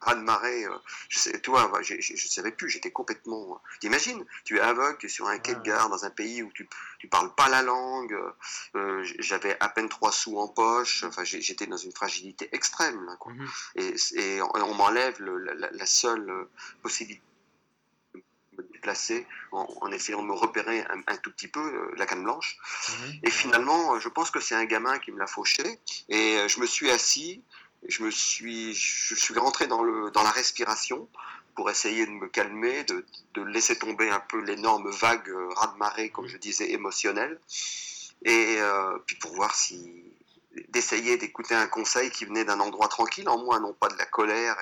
raz 0.00 0.14
de 0.14 0.22
marée, 0.22 0.64
euh, 0.64 0.78
je 1.08 1.18
sais, 1.18 1.40
toi, 1.40 1.70
je, 1.82 2.00
je, 2.00 2.28
savais 2.28 2.52
plus, 2.52 2.70
j'étais 2.70 2.90
complètement. 2.90 3.54
Euh, 3.54 3.78
t'imagines, 3.80 4.24
tu 4.44 4.56
es 4.56 4.60
aveugle, 4.60 5.08
sur 5.08 5.28
un 5.28 5.38
quai 5.38 5.54
de 5.54 5.60
gare 5.60 5.88
dans 5.88 6.04
un 6.04 6.10
pays 6.10 6.42
où 6.42 6.50
tu, 6.52 6.68
tu 6.98 7.08
parles 7.08 7.34
pas 7.34 7.48
la 7.48 7.62
langue, 7.62 8.16
euh, 8.76 9.06
j'avais 9.18 9.56
à 9.60 9.68
peine 9.68 9.88
trois 9.88 10.12
sous 10.12 10.38
en 10.38 10.48
poche, 10.48 11.04
enfin, 11.04 11.24
j'étais 11.24 11.66
dans 11.66 11.76
une 11.76 11.92
fragilité 11.92 12.48
extrême, 12.52 13.04
là, 13.04 13.16
quoi. 13.16 13.32
Mhm. 13.32 13.48
et, 13.76 13.94
et, 14.14 14.42
on, 14.42 14.74
m'enlève 14.74 15.20
la, 15.22 15.86
seule 15.86 16.46
possibilité 16.82 17.22
de 18.14 18.22
me 18.56 18.62
déplacer 18.72 19.26
en, 19.52 19.90
essayant 19.90 20.22
de 20.22 20.28
me 20.28 20.32
repérer 20.32 20.84
un, 21.06 21.16
tout 21.16 21.30
petit 21.32 21.48
peu, 21.48 21.92
la 21.96 22.06
canne 22.06 22.22
blanche. 22.22 22.56
Mhm. 22.88 23.20
Et 23.24 23.30
finalement, 23.30 23.98
je 23.98 24.08
pense 24.08 24.30
que 24.30 24.40
c'est 24.40 24.54
un 24.54 24.64
gamin 24.64 24.98
qui 24.98 25.12
me 25.12 25.18
l'a 25.18 25.26
fauché, 25.26 25.78
et 26.08 26.48
je 26.48 26.60
me 26.60 26.66
suis 26.66 26.90
assis, 26.90 27.42
je 27.88 28.02
me 28.02 28.10
suis, 28.10 28.74
je 28.74 29.14
suis 29.14 29.38
rentré 29.38 29.66
dans, 29.66 29.82
le, 29.82 30.10
dans 30.10 30.22
la 30.22 30.30
respiration 30.30 31.08
pour 31.54 31.70
essayer 31.70 32.06
de 32.06 32.10
me 32.12 32.28
calmer, 32.28 32.84
de, 32.84 33.04
de 33.34 33.42
laisser 33.42 33.78
tomber 33.78 34.10
un 34.10 34.20
peu 34.20 34.40
l'énorme 34.42 34.90
vague 34.90 35.28
euh, 35.28 35.48
raz-de-marée, 35.54 36.10
comme 36.10 36.26
je 36.26 36.36
disais, 36.36 36.70
émotionnelle, 36.72 37.38
et 38.24 38.56
euh, 38.58 38.98
puis 39.06 39.16
pour 39.16 39.34
voir 39.34 39.54
si 39.54 40.04
d'essayer 40.68 41.16
d'écouter 41.16 41.54
un 41.54 41.66
conseil 41.66 42.10
qui 42.10 42.24
venait 42.24 42.44
d'un 42.44 42.60
endroit 42.60 42.88
tranquille, 42.88 43.28
en 43.28 43.38
moi, 43.38 43.60
non 43.60 43.72
pas 43.72 43.88
de 43.88 43.96
la 43.96 44.04
colère 44.04 44.56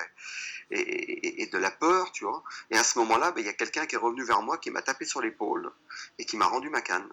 et, 0.71 1.41
et, 1.41 1.47
de 1.47 1.57
la 1.57 1.71
peur, 1.71 2.11
tu 2.11 2.25
vois. 2.25 2.43
Et 2.69 2.77
à 2.77 2.83
ce 2.83 2.99
moment-là, 2.99 3.31
ben, 3.31 3.41
il 3.41 3.47
y 3.47 3.49
a 3.49 3.53
quelqu'un 3.53 3.87
qui 3.87 3.95
est 3.95 3.99
revenu 3.99 4.23
vers 4.23 4.41
moi, 4.43 4.59
qui 4.59 4.69
m'a 4.69 4.83
tapé 4.83 5.05
sur 5.05 5.21
l'épaule 5.21 5.71
et 6.19 6.25
qui 6.25 6.37
m'a 6.37 6.45
rendu 6.45 6.69
ma 6.69 6.81
canne. 6.81 7.09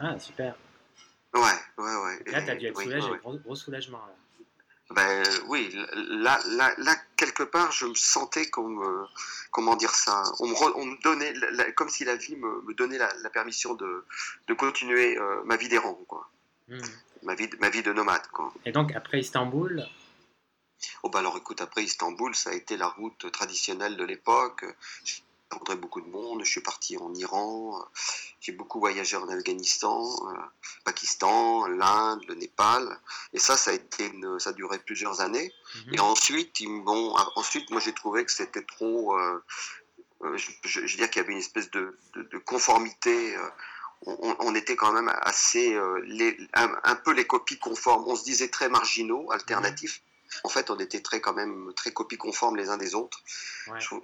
Ah, 0.00 0.18
super. 0.18 0.56
Ouais, 1.34 1.40
ouais, 1.78 1.96
ouais. 1.96 2.32
là, 2.32 2.42
tu 2.42 2.50
as 2.50 2.56
dû 2.56 2.66
être 2.66 2.80
soulagé, 2.80 3.08
gros, 3.22 3.54
soulagement. 3.54 4.04
Là. 4.06 4.14
Ben 4.90 5.22
oui, 5.46 5.74
là, 5.94 6.38
là, 6.46 6.74
là, 6.76 6.96
quelque 7.16 7.42
part, 7.42 7.72
je 7.72 7.86
me 7.86 7.94
sentais 7.94 8.50
comme, 8.50 9.06
comment 9.50 9.76
dire 9.76 9.94
ça, 9.94 10.24
on 10.40 10.48
me, 10.48 10.54
on 10.76 10.84
me 10.84 11.02
donnait, 11.02 11.32
comme 11.74 11.88
si 11.88 12.04
la 12.04 12.16
vie 12.16 12.36
me, 12.36 12.60
me 12.62 12.74
donnait 12.74 12.98
la, 12.98 13.12
la, 13.22 13.30
permission 13.30 13.74
de, 13.74 14.04
de 14.46 14.54
continuer 14.54 15.16
euh, 15.16 15.42
ma 15.44 15.56
vie 15.56 15.68
d'errant, 15.68 15.98
quoi. 16.06 16.28
Hmm. 16.68 16.80
Ma, 17.22 17.34
vie, 17.34 17.48
ma 17.60 17.70
vie 17.70 17.82
de 17.82 17.92
nomade, 17.92 18.26
quoi. 18.32 18.52
Et 18.66 18.72
donc, 18.72 18.92
après 18.94 19.20
Istanbul? 19.20 19.86
Oh 21.02 21.08
bah 21.08 21.20
alors 21.20 21.36
écoute, 21.36 21.60
après 21.60 21.82
Istanbul, 21.82 22.34
ça 22.34 22.50
a 22.50 22.52
été 22.52 22.76
la 22.76 22.88
route 22.88 23.30
traditionnelle 23.32 23.96
de 23.96 24.04
l'époque 24.04 24.64
rencontré 25.50 25.76
beaucoup 25.76 26.00
de 26.00 26.08
monde. 26.08 26.44
Je 26.44 26.50
suis 26.50 26.60
parti 26.60 26.96
en 26.96 27.12
Iran, 27.14 27.84
j'ai 28.40 28.52
beaucoup 28.52 28.80
voyagé 28.80 29.16
en 29.16 29.28
Afghanistan, 29.28 30.04
euh, 30.28 30.36
Pakistan, 30.84 31.66
l'Inde, 31.66 32.22
le 32.28 32.34
Népal. 32.34 33.00
Et 33.32 33.38
ça, 33.38 33.56
ça 33.56 33.70
a 33.70 33.74
été 33.74 34.12
ça 34.38 34.50
a 34.50 34.52
duré 34.52 34.78
plusieurs 34.78 35.20
années. 35.20 35.52
Mhm. 35.86 35.94
Et 35.94 36.00
ensuite, 36.00 36.60
ils 36.60 36.82
bon, 36.82 37.14
ensuite, 37.36 37.70
moi, 37.70 37.80
j'ai 37.80 37.92
trouvé 37.92 38.24
que 38.24 38.32
c'était 38.32 38.64
trop. 38.64 39.18
Euh, 39.18 39.42
euh, 40.22 40.36
je, 40.36 40.50
je, 40.64 40.80
veux 40.80 40.86
dire 40.86 41.10
qu'il 41.10 41.22
y 41.22 41.24
avait 41.24 41.32
une 41.32 41.38
espèce 41.38 41.70
de, 41.70 41.98
de, 42.14 42.38
conformité. 42.38 43.36
On, 44.06 44.36
on, 44.38 44.54
était 44.54 44.76
quand 44.76 44.92
même 44.92 45.10
assez 45.22 45.78
les, 46.04 46.36
un, 46.52 46.94
peu 46.96 47.12
les 47.12 47.26
copies 47.26 47.58
conformes. 47.58 48.04
On 48.06 48.16
se 48.16 48.24
disait 48.24 48.48
très 48.48 48.68
marginaux, 48.68 49.30
alternatifs 49.32 50.02
en 50.42 50.48
fait, 50.48 50.70
on 50.70 50.78
était 50.78 51.00
très 51.00 51.20
quand 51.20 51.32
même 51.32 51.72
très 51.76 51.92
copie 51.92 52.16
conformes 52.16 52.56
les 52.56 52.68
uns 52.68 52.76
des 52.76 52.94
autres. 52.94 53.22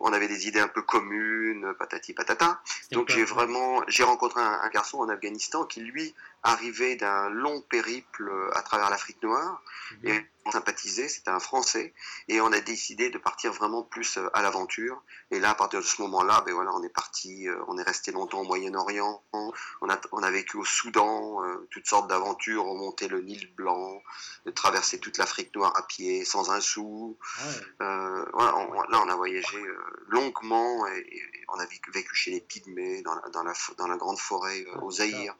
On 0.00 0.12
avait 0.12 0.28
des 0.28 0.46
idées 0.46 0.60
un 0.60 0.68
peu 0.68 0.82
communes, 0.82 1.74
patati 1.78 2.12
patata. 2.12 2.60
Donc 2.92 3.10
j'ai 3.10 3.24
vraiment, 3.24 3.82
j'ai 3.88 4.04
rencontré 4.04 4.40
un, 4.40 4.68
garçon 4.70 4.98
en 4.98 5.08
Afghanistan 5.08 5.64
qui 5.64 5.80
lui 5.80 6.14
arrivé 6.42 6.96
d'un 6.96 7.28
long 7.30 7.60
périple 7.62 8.32
à 8.54 8.62
travers 8.62 8.90
l'Afrique 8.90 9.22
noire 9.22 9.62
Mhm. 9.92 10.08
et 10.08 10.26
on 10.46 10.52
sympathisait, 10.52 11.08
c'était 11.08 11.30
un 11.30 11.38
Français, 11.40 11.92
et 12.28 12.40
on 12.40 12.50
a 12.52 12.60
décidé 12.60 13.10
de 13.10 13.18
partir 13.18 13.52
vraiment 13.52 13.82
plus 13.82 14.16
euh, 14.16 14.28
à 14.32 14.40
l'aventure. 14.42 15.02
Et 15.30 15.38
là, 15.38 15.50
à 15.50 15.54
partir 15.54 15.80
de 15.80 15.84
ce 15.84 16.00
moment-là, 16.02 16.42
ben 16.46 16.54
voilà, 16.54 16.72
on 16.74 16.82
est 16.82 16.88
parti, 16.94 17.46
euh, 17.46 17.56
on 17.68 17.76
est 17.76 17.82
resté 17.82 18.10
longtemps 18.10 18.40
au 18.40 18.44
Moyen-Orient, 18.44 19.22
on 19.32 19.52
a, 19.90 20.00
on 20.12 20.22
a 20.22 20.30
vécu 20.30 20.56
au 20.56 20.64
Soudan, 20.64 21.44
euh, 21.44 21.68
toutes 21.70 21.86
sortes 21.86 22.08
d'aventures, 22.08 22.64
remonter 22.64 23.06
le 23.08 23.20
Nil 23.20 23.52
Blanc, 23.54 24.00
de 24.46 24.50
traverser 24.50 24.98
toute 24.98 25.18
l'Afrique 25.18 25.54
noire 25.54 25.76
à 25.76 25.82
pied, 25.86 26.24
sans 26.24 26.50
un 26.50 26.60
sou. 26.60 27.18
Ah 27.38 27.46
ouais. 27.48 27.86
Euh, 27.86 28.24
voilà, 28.32 28.56
on- 28.56 28.82
là, 28.90 29.02
on 29.04 29.08
a 29.10 29.16
voyagé 29.16 29.58
euh, 29.58 29.76
longuement 30.08 30.86
et, 30.86 31.00
et 31.00 31.39
on 31.52 31.58
a 31.58 31.66
vécu, 31.66 31.90
vécu 31.90 32.14
chez 32.14 32.30
les 32.32 32.40
Pygmées, 32.40 33.02
dans 33.02 33.14
la, 33.14 33.28
dans 33.30 33.42
la, 33.42 33.52
fo- 33.52 33.74
dans 33.76 33.86
la 33.86 33.96
grande 33.96 34.18
forêt 34.18 34.64
euh, 34.68 34.80
au. 34.80 34.90
Zaïre. 34.90 35.34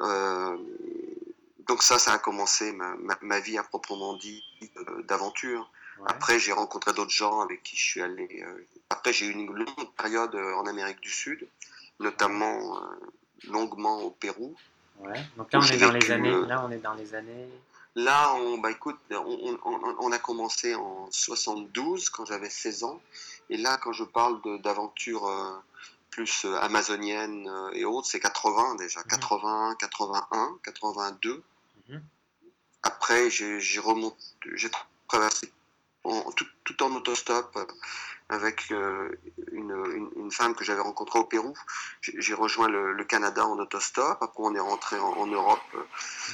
Euh, 0.00 0.56
donc 1.68 1.82
ça, 1.82 1.98
ça 1.98 2.12
a 2.12 2.18
commencé 2.18 2.72
ma, 2.72 2.94
ma, 2.96 3.16
ma 3.20 3.40
vie 3.40 3.58
à 3.58 3.62
proprement 3.62 4.14
dit 4.14 4.42
euh, 4.76 5.02
d'aventure. 5.02 5.70
Ouais. 5.98 6.06
Après, 6.08 6.38
j'ai 6.38 6.52
rencontré 6.52 6.92
d'autres 6.92 7.10
gens 7.10 7.40
avec 7.40 7.62
qui 7.62 7.76
je 7.76 7.84
suis 7.84 8.02
allé. 8.02 8.42
euh, 8.46 8.66
après, 8.90 9.12
j'ai 9.12 9.26
eu 9.26 9.32
une 9.32 9.52
longue 9.52 9.90
période 9.96 10.34
en 10.34 10.66
Amérique 10.66 11.00
du 11.00 11.10
Sud, 11.10 11.46
notamment 12.00 12.80
longuement 13.48 14.00
au 14.02 14.10
Pérou. 14.10 14.54
Ouais. 14.98 15.20
Donc 15.36 15.52
là, 15.52 15.58
on 15.60 15.64
est 15.64 15.78
dans 15.78 15.90
les 15.92 16.10
années. 16.10 16.46
Là, 16.46 16.64
on 16.66 16.70
est 16.70 16.78
dans 16.78 16.94
les 16.94 17.14
années. 17.14 17.48
Là, 17.94 18.34
on, 18.34 18.58
bah 18.58 18.70
écoute, 18.70 18.98
on, 19.10 19.16
on- 19.18 19.58
on- 19.64 19.96
on 19.98 20.12
a 20.12 20.18
commencé 20.18 20.74
en 20.74 21.10
72 21.10 22.08
quand 22.10 22.24
j'avais 22.24 22.48
16 22.50 22.84
ans. 22.84 23.00
Et 23.50 23.56
là, 23.58 23.76
quand 23.76 23.92
je 23.92 24.04
parle 24.04 24.40
d'aventures 24.62 25.26
euh, 25.26 25.52
plus 26.10 26.44
euh, 26.46 26.56
amazoniennes 26.60 27.48
euh, 27.48 27.70
et 27.72 27.84
autres, 27.84 28.06
c'est 28.06 28.20
80 28.20 28.76
déjà. 28.76 29.00
Mhm. 29.00 29.06
81, 29.08 29.74
81, 29.78 30.58
82. 30.64 31.42
Mhm. 31.88 32.02
Après, 32.82 33.30
j'ai 33.30 33.78
remonté, 33.80 34.16
j'ai 34.54 34.70
traversé 35.08 35.52
en- 36.04 36.32
tout, 36.32 36.46
tout 36.64 36.82
en 36.82 36.94
autostop 36.96 37.56
avec 38.32 38.70
euh, 38.72 39.08
une, 39.52 39.70
une- 39.96 40.10
une 40.16 40.32
femme 40.32 40.54
que 40.54 40.64
j'avais 40.64 40.80
rencontrée 40.80 41.18
au 41.18 41.24
Pérou. 41.24 41.54
J'ai 42.00 42.34
rejoint 42.34 42.68
le, 42.68 42.92
le 42.92 43.04
Canada 43.04 43.46
en 43.46 43.58
autostop. 43.58 44.18
Après, 44.22 44.42
on 44.42 44.54
est 44.54 44.60
rentré 44.60 44.98
en, 44.98 45.12
en 45.12 45.26
Europe 45.26 45.60
euh, 45.74 45.82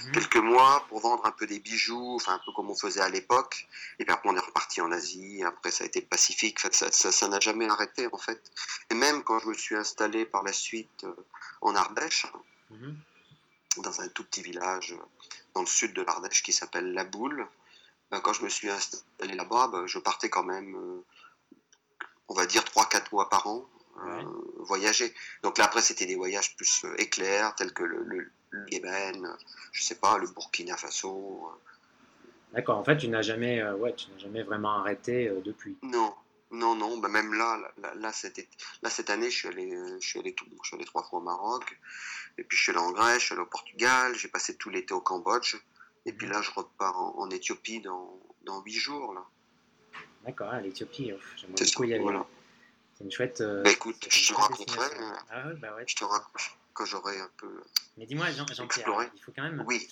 Mhm. 0.04 0.12
quelques 0.12 0.36
mois 0.36 0.84
pour 0.88 1.00
vendre 1.00 1.24
un 1.26 1.32
peu 1.32 1.46
des 1.46 1.58
bijoux, 1.58 2.14
enfin 2.16 2.34
un 2.34 2.40
peu 2.44 2.52
comme 2.52 2.70
on 2.70 2.74
faisait 2.76 3.00
à 3.00 3.08
l'époque. 3.08 3.66
Et 3.98 4.04
puis 4.04 4.12
après, 4.14 4.28
on 4.30 4.36
est 4.36 4.46
reparti 4.50 4.80
en 4.80 4.92
Asie. 4.92 5.42
Après, 5.44 5.70
ça 5.70 5.84
a 5.84 5.86
été 5.86 6.00
le 6.00 6.06
Pacifique. 6.06 6.58
Enfin, 6.64 6.88
ça 6.90 7.28
n'a 7.28 7.40
jamais 7.40 7.68
arrêté, 7.68 8.08
en 8.12 8.18
fait. 8.18 8.40
Et 8.90 8.94
même 8.94 9.22
quand 9.24 9.38
je 9.40 9.48
me 9.48 9.54
suis 9.54 9.74
installé 9.76 10.24
par 10.24 10.42
la 10.44 10.52
suite 10.52 11.04
euh, 11.04 11.14
en 11.60 11.74
Ardèche, 11.74 12.26
Mhm. 12.70 12.96
dans 13.78 14.00
un 14.02 14.08
tout 14.08 14.24
petit 14.24 14.42
village 14.42 14.94
dans 15.54 15.62
le 15.62 15.66
sud 15.66 15.94
de 15.94 16.02
l'Ardèche 16.02 16.42
qui 16.42 16.52
s'appelle 16.52 16.92
La 16.92 17.04
Boule. 17.04 17.46
Euh, 18.12 18.20
Quand 18.20 18.32
je 18.34 18.42
me 18.44 18.48
suis 18.50 18.68
installé 18.70 19.34
là-bas, 19.34 19.68
ben, 19.68 19.86
je 19.86 19.98
partais 19.98 20.28
quand 20.28 20.44
même, 20.44 20.76
on 22.28 22.34
va 22.34 22.46
dire, 22.46 22.62
3-4 22.62 23.06
mois 23.12 23.28
par 23.28 23.46
an 23.46 23.64
euh, 23.98 24.04
Ouais. 24.06 24.24
voyager. 24.58 25.12
Donc 25.42 25.58
là, 25.58 25.64
après, 25.64 25.80
c'était 25.80 26.06
des 26.06 26.14
voyages 26.14 26.56
plus 26.56 26.84
euh, 26.84 26.94
éclairs, 26.98 27.54
tels 27.56 27.72
que 27.72 27.82
le, 27.82 28.02
le, 28.04 28.30
le 28.50 28.72
Yémen, 28.72 29.26
euh, 29.26 29.32
je 29.72 29.82
sais 29.82 29.96
pas, 29.96 30.18
le 30.18 30.28
Burkina 30.28 30.76
Faso. 30.76 31.50
D'accord. 32.52 32.78
En 32.78 32.84
fait, 32.84 32.96
tu 32.96 33.08
n'as 33.08 33.22
jamais, 33.22 33.62
ouais, 33.72 33.94
tu 33.94 34.10
n'as 34.10 34.18
jamais 34.18 34.42
vraiment 34.42 34.78
arrêté 34.78 35.30
depuis. 35.44 35.76
Non, 35.82 36.14
non, 36.50 36.74
non, 36.74 36.96
ben, 36.98 37.08
même 37.08 37.34
là, 37.34 37.56
là, 37.58 37.72
là, 37.82 37.94
là, 37.96 38.12
cet 38.12 38.38
été- 38.38 38.48
là, 38.82 38.88
cette 38.88 39.10
année, 39.10 39.30
je 39.30 39.36
suis 39.36 39.48
allé, 39.48 39.76
je 40.00 40.06
suis 40.08 40.18
allé, 40.18 40.32
tout, 40.32 40.46
je 40.62 40.68
suis 40.68 40.76
allé 40.76 40.84
trois 40.86 41.02
fois 41.02 41.18
au 41.18 41.22
Maroc, 41.22 41.78
et 42.38 42.44
puis 42.44 42.56
je 42.56 42.62
suis 42.62 42.70
allé 42.72 42.80
en 42.80 42.92
Grèce, 42.92 43.18
je 43.20 43.24
suis 43.26 43.32
allé 43.34 43.42
au 43.42 43.46
Portugal, 43.46 44.14
j'ai 44.14 44.28
passé 44.28 44.56
tout 44.56 44.70
l'été 44.70 44.94
au 44.94 45.00
Cambodge, 45.00 45.56
et 46.06 46.12
puis 46.12 46.26
là, 46.26 46.40
je 46.40 46.50
repars 46.52 46.98
en, 46.98 47.18
en 47.18 47.30
Éthiopie 47.30 47.80
dans, 47.80 48.18
dans 48.44 48.62
8 48.62 48.72
jours, 48.72 49.12
là. 49.12 49.24
D'accord. 50.28 50.50
Ah, 50.52 50.60
l'Éthiopie. 50.60 51.10
J'aimerais 51.36 51.64
beaucoup 51.64 51.84
y 51.84 51.94
aller. 51.94 52.02
voilà. 52.02 52.26
C'est 52.96 53.04
une 53.04 53.10
chouette. 53.10 53.40
euh, 53.40 53.62
Bah, 53.62 53.70
écoute, 53.70 54.06
je 54.10 54.28
te 54.28 54.34
raconterai, 54.34 54.86
euh, 55.00 55.10
Ah 55.30 55.46
ouais, 55.48 55.54
bah 55.54 55.74
ouais. 55.76 55.84
Je 55.86 55.96
te 55.96 56.04
raconte 56.04 56.30
quand 56.74 56.84
j'aurai 56.84 57.18
un 57.18 57.30
peu... 57.38 57.48
Mais 57.96 58.04
dis-moi, 58.06 58.30
Jean- 58.30 58.46
Jean-Pierre, 58.52 58.86
il 59.16 59.20
faut 59.22 59.32
quand 59.34 59.42
même. 59.42 59.64
Oui. 59.66 59.88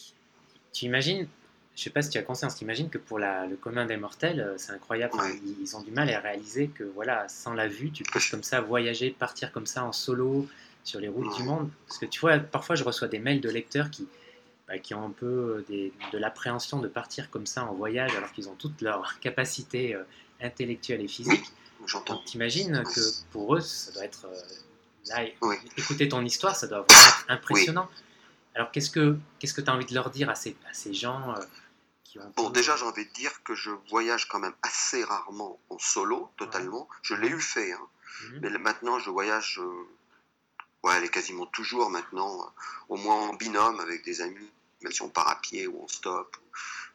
Tu 0.75 0.85
imagines, 0.85 1.27
je 1.75 1.83
sais 1.83 1.91
pas 1.91 2.03
si 2.03 2.11
tu 2.11 2.19
as 2.19 2.23
conscience, 2.23 2.57
tu 2.57 2.65
imagines 2.65 2.91
que 2.91 2.99
pour 2.99 3.19
la- 3.19 3.47
le 3.47 3.57
commun 3.57 3.87
des 3.87 3.97
mortels, 3.97 4.41
euh, 4.41 4.59
c'est 4.59 4.73
incroyable. 4.73 5.15
Enfin, 5.17 5.31
ils, 5.31 5.57
ils 5.63 5.77
ont 5.77 5.81
du 5.81 5.91
mal 5.91 6.11
à 6.11 6.21
réaliser 6.21 6.69
que 6.69 6.85
voilà, 6.85 7.27
sans 7.29 7.55
la 7.55 7.67
vue, 7.67 7.91
tu 7.91 8.03
peux 8.05 8.21
comme 8.31 8.43
ça 8.43 8.61
voyager, 8.61 9.11
partir 9.11 9.53
comme 9.53 9.67
ça 9.67 9.85
en 9.85 9.93
solo 9.93 10.47
sur 10.85 11.01
les 11.01 11.09
routes 11.09 11.35
du 11.37 11.43
monde. 11.45 11.71
Parce 11.89 11.99
que 11.99 12.07
tu 12.07 12.21
vois, 12.21 12.39
parfois 12.39 12.77
je 12.77 12.85
reçois 12.85 13.09
des 13.09 13.19
mails 13.19 13.41
de 13.41 13.49
lecteurs 13.51 13.91
qui, 13.91 14.07
bah, 14.69 14.79
qui 14.79 14.95
ont 14.95 15.05
un 15.07 15.11
peu 15.11 15.65
des- 15.69 15.93
de 16.13 16.19
l'appréhension 16.19 16.79
de 16.81 16.89
partir 16.89 17.31
comme 17.31 17.47
ça 17.47 17.65
en 17.65 17.73
voyage 17.75 18.15
alors 18.15 18.31
qu'ils 18.33 18.49
ont 18.49 18.55
toutes 18.55 18.81
leurs 18.83 19.19
capacités 19.21 19.95
euh, 19.95 20.03
intellectuelles 20.41 21.03
et 21.03 21.09
physiques. 21.09 21.53
J'entends. 21.87 22.15
Donc 22.17 22.25
t'imagines 22.25 22.83
que 22.95 23.01
pour 23.31 23.55
eux, 23.57 23.61
ça 23.61 23.93
doit 23.93 24.05
être... 24.05 24.27
euh, 24.27 24.41
là, 25.09 25.25
Oui. 25.43 25.57
écouter 25.77 26.09
ton 26.09 26.25
histoire, 26.25 26.57
ça 26.57 26.67
doit 26.67 26.81
vraiment 26.81 27.01
être 27.09 27.25
impressionnant. 27.29 27.89
Alors 28.55 28.71
qu'est-ce 28.71 28.91
que 28.91 29.17
qu'est-ce 29.39 29.55
que 29.55 29.61
tu 29.61 29.71
as 29.71 29.75
envie 29.75 29.85
de 29.87 29.95
leur 29.95 30.11
dire 30.11 30.31
à 30.31 30.35
ces, 30.35 30.57
à 30.69 30.73
ces 30.73 30.95
gens 30.95 31.35
euh, 31.35 31.41
qui 32.05 32.19
ont... 32.19 32.33
Bon, 32.37 32.51
déjà, 32.51 32.75
j'ai 32.77 32.85
envie 32.85 33.05
de 33.07 33.13
dire 33.13 33.43
que 33.45 33.55
je 33.55 33.71
voyage 33.91 34.29
quand 34.29 34.39
même 34.39 34.55
assez 34.63 35.05
rarement 35.05 35.61
en 35.69 35.79
solo, 35.79 36.31
totalement. 36.39 36.89
Je 37.03 37.15
l'ai 37.15 37.29
eu 37.29 37.41
fait, 37.41 37.73
hein. 37.73 37.87
Mhm. 38.25 38.39
Mais 38.43 38.51
maintenant, 38.59 38.99
je 38.99 39.11
voyage, 39.11 39.61
euh, 39.63 39.87
ouais, 40.83 40.95
elle 40.97 41.05
est 41.05 41.11
quasiment 41.11 41.45
toujours 41.47 41.91
maintenant, 41.91 42.41
euh, 42.41 42.49
au 42.89 42.97
moins 42.97 43.29
en 43.29 43.35
binôme 43.35 43.79
avec 43.81 44.05
des 44.05 44.23
amis, 44.23 44.51
même 44.83 44.93
si 44.93 45.03
on 45.03 45.11
part 45.11 45.29
à 45.29 45.39
pied 45.41 45.67
ou 45.67 45.85
en 45.85 45.89
stop. 45.89 46.35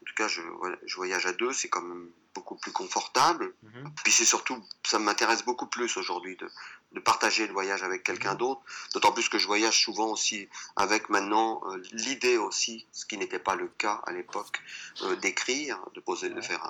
En 0.01 0.05
tout 0.05 0.15
cas, 0.15 0.27
je, 0.27 0.41
je 0.85 0.95
voyage 0.95 1.27
à 1.27 1.33
deux, 1.33 1.53
c'est 1.53 1.69
quand 1.69 1.83
même 1.83 2.09
beaucoup 2.33 2.55
plus 2.55 2.71
confortable. 2.71 3.53
Mhm. 3.63 3.91
Puis 4.03 4.11
c'est 4.11 4.25
surtout, 4.25 4.63
ça 4.83 4.99
m'intéresse 4.99 5.43
beaucoup 5.43 5.67
plus 5.67 5.97
aujourd'hui 5.97 6.35
de, 6.37 6.49
de 6.93 6.99
partager 6.99 7.47
le 7.47 7.53
voyage 7.53 7.83
avec 7.83 8.03
quelqu'un 8.03 8.35
d'autre. 8.35 8.61
D'autant 8.93 9.11
plus 9.11 9.29
que 9.29 9.37
je 9.37 9.47
voyage 9.47 9.83
souvent 9.83 10.07
aussi 10.07 10.47
avec 10.75 11.09
maintenant 11.09 11.61
euh, 11.65 11.81
l'idée 11.91 12.37
aussi, 12.37 12.85
ce 12.91 13.05
qui 13.05 13.17
n'était 13.17 13.39
pas 13.39 13.55
le 13.55 13.67
cas 13.67 14.01
à 14.05 14.11
l'époque, 14.11 14.61
euh, 15.03 15.15
d'écrire, 15.17 15.79
de 15.93 15.99
poser, 15.99 16.29
de 16.29 16.41
faire, 16.41 16.63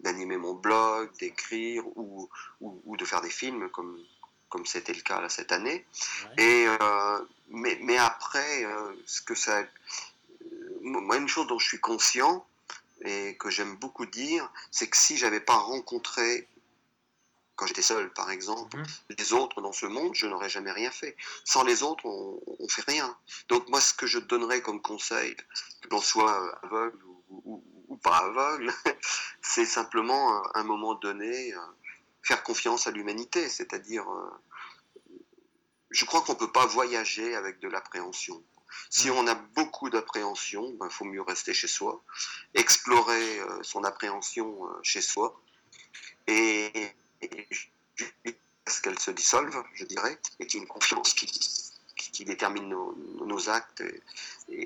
d'animer 0.00 0.36
mon 0.36 0.54
blog, 0.54 1.10
d'écrire 1.18 1.84
ou, 1.96 2.28
ou, 2.60 2.80
ou 2.84 2.96
de 2.96 3.04
faire 3.04 3.20
des 3.20 3.30
films 3.30 3.68
comme 3.70 3.98
comme 4.50 4.66
c'était 4.66 4.94
le 4.94 5.00
cas 5.00 5.20
là, 5.20 5.28
cette 5.28 5.50
année. 5.50 5.84
Ouais. 6.36 6.44
Et 6.44 6.66
euh, 6.80 7.18
mais, 7.48 7.76
mais 7.82 7.96
après, 7.96 8.64
ce 9.04 9.20
que 9.20 9.34
ça, 9.34 9.64
moi 10.80 11.16
une 11.16 11.26
chose 11.26 11.48
dont 11.48 11.58
je 11.58 11.66
suis 11.66 11.80
conscient 11.80 12.46
et 13.04 13.36
que 13.36 13.50
j'aime 13.50 13.76
beaucoup 13.76 14.06
dire, 14.06 14.50
c'est 14.70 14.88
que 14.88 14.96
si 14.96 15.16
j'avais 15.16 15.40
pas 15.40 15.56
rencontré 15.56 16.48
quand 17.56 17.66
j'étais 17.68 17.82
seul, 17.82 18.12
par 18.12 18.32
exemple, 18.32 18.76
Mhm. 18.76 18.84
les 19.16 19.32
autres 19.32 19.60
dans 19.60 19.72
ce 19.72 19.86
monde, 19.86 20.12
je 20.14 20.26
n'aurais 20.26 20.48
jamais 20.48 20.72
rien 20.72 20.90
fait. 20.90 21.16
Sans 21.44 21.62
les 21.62 21.84
autres, 21.84 22.04
on, 22.04 22.40
on 22.58 22.68
fait 22.68 22.82
rien. 22.88 23.16
Donc 23.48 23.68
moi, 23.68 23.80
ce 23.80 23.94
que 23.94 24.06
je 24.08 24.18
donnerais 24.18 24.60
comme 24.60 24.82
conseil, 24.82 25.36
que 25.82 25.88
l'on 25.90 26.00
soit 26.00 26.42
euh, 26.42 26.52
aveugle 26.66 27.04
ou, 27.04 27.22
ou- 27.44 27.64
ou 27.88 27.96
pas 27.98 28.16
aveugle, 28.16 28.72
c'est 29.42 29.66
simplement 29.66 30.36
euh, 30.36 30.48
à 30.54 30.60
un 30.60 30.64
moment 30.64 30.94
donné 30.96 31.54
euh, 31.54 31.58
faire 32.22 32.42
confiance 32.42 32.88
à 32.88 32.90
l'humanité. 32.90 33.48
C'est-à-dire, 33.48 34.10
euh, 34.10 34.30
je 35.90 36.04
crois 36.06 36.22
qu'on 36.22 36.34
peut 36.34 36.50
pas 36.50 36.66
voyager 36.66 37.36
avec 37.36 37.60
de 37.60 37.68
l'appréhension. 37.68 38.42
Si 38.90 39.08
Mhm. 39.10 39.16
on 39.16 39.26
a 39.26 39.34
beaucoup 39.34 39.90
d'appréhension, 39.90 40.76
il 40.82 40.90
faut 40.90 41.04
mieux 41.04 41.22
rester 41.22 41.52
chez 41.54 41.68
soi, 41.68 42.02
explorer 42.54 43.40
euh, 43.40 43.62
son 43.62 43.84
appréhension 43.84 44.66
euh, 44.66 44.78
chez 44.82 45.00
soi, 45.00 45.40
et, 46.26 46.72
et 47.22 47.46
jusqu'à 47.50 48.30
ce 48.66 48.80
qu'elle 48.82 48.98
se 48.98 49.10
dissolve, 49.10 49.62
je 49.74 49.84
dirais, 49.84 50.18
et 50.40 50.46
qu'il 50.46 50.58
y 50.58 50.62
ait 50.62 50.66
une 50.66 50.68
confiance 50.72 51.12
qui, 51.14 51.26
qui, 51.26 52.10
qui 52.10 52.24
détermine 52.24 52.68
nos, 52.68 52.94
nos 53.24 53.48
actes 53.50 53.80
et, 53.82 54.02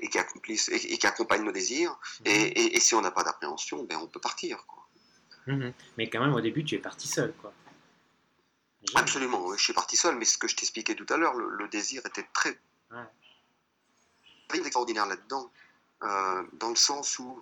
et 0.05 0.09
qui 0.09 0.17
accomplisse 0.17 0.69
et, 0.69 0.97
qui 0.97 1.07
accompagne 1.07 1.43
nos 1.43 1.51
désirs. 1.51 1.97
Et, 2.25 2.75
et- 2.75 2.79
si 2.79 2.95
on 2.95 3.01
n'a 3.01 3.11
pas 3.11 3.23
d'appréhension, 3.23 3.83
ben 3.83 3.97
on 3.97 4.07
peut 4.07 4.19
partir. 4.21 4.65
Quoi. 4.65 4.87
Mhm. 5.47 5.73
Mais 5.97 6.09
quand 6.09 6.21
même, 6.21 6.33
au 6.33 6.41
début, 6.41 6.63
tu 6.63 6.75
es 6.75 6.79
parti 6.79 7.07
seul, 7.07 7.33
quoi. 7.41 7.53
Absolument, 8.95 9.45
oui, 9.45 9.57
je 9.57 9.63
suis 9.63 9.73
parti 9.73 9.97
seul, 9.97 10.15
mais 10.15 10.23
ce 10.25 10.37
que 10.37 10.47
je 10.47 10.55
t'expliquais 10.55 10.95
tout 10.95 11.05
à 11.09 11.17
l'heure, 11.17 11.33
le, 11.35 11.49
le 11.49 11.67
désir 11.67 12.01
était 12.05 12.25
très, 12.33 12.57
Ouais. 12.91 13.03
Très 14.49 14.59
extraordinaire 14.59 15.05
là-dedans, 15.05 15.49
euh, 16.03 16.43
dans 16.53 16.69
le 16.69 16.75
sens 16.75 17.17
où 17.19 17.41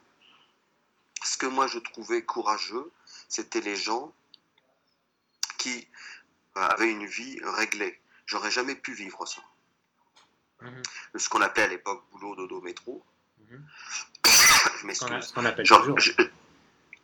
ce 1.23 1.37
que 1.37 1.47
moi 1.47 1.65
je 1.65 1.79
trouvais 1.79 2.21
courageux, 2.21 2.91
c'était 3.29 3.61
les 3.61 3.75
gens 3.75 4.13
qui 5.57 5.87
euh, 6.57 6.61
avaient 6.61 6.91
une 6.91 7.05
vie 7.07 7.39
réglée. 7.43 7.99
J'aurais 8.27 8.51
jamais 8.51 8.75
pu 8.75 8.93
vivre 8.93 9.25
ça. 9.25 9.41
Mhm. 10.61 10.81
Ce 11.15 11.29
qu'on 11.29 11.41
appelait 11.41 11.63
à 11.63 11.67
l'époque 11.67 12.03
boulot, 12.11 12.35
dodo, 12.35 12.61
métro. 12.61 13.03
Mhm. 13.49 13.65
Je 14.25 14.31
Ce 14.93 14.99
qu'on 14.99 15.07
a- 15.07 15.09
m'excuse. 15.15 15.23
ce 15.29 15.33
qu'on 15.33 15.45
appelle 15.45 15.65
Genre, 15.65 15.79
toujours. 15.79 15.99
je- 15.99 16.11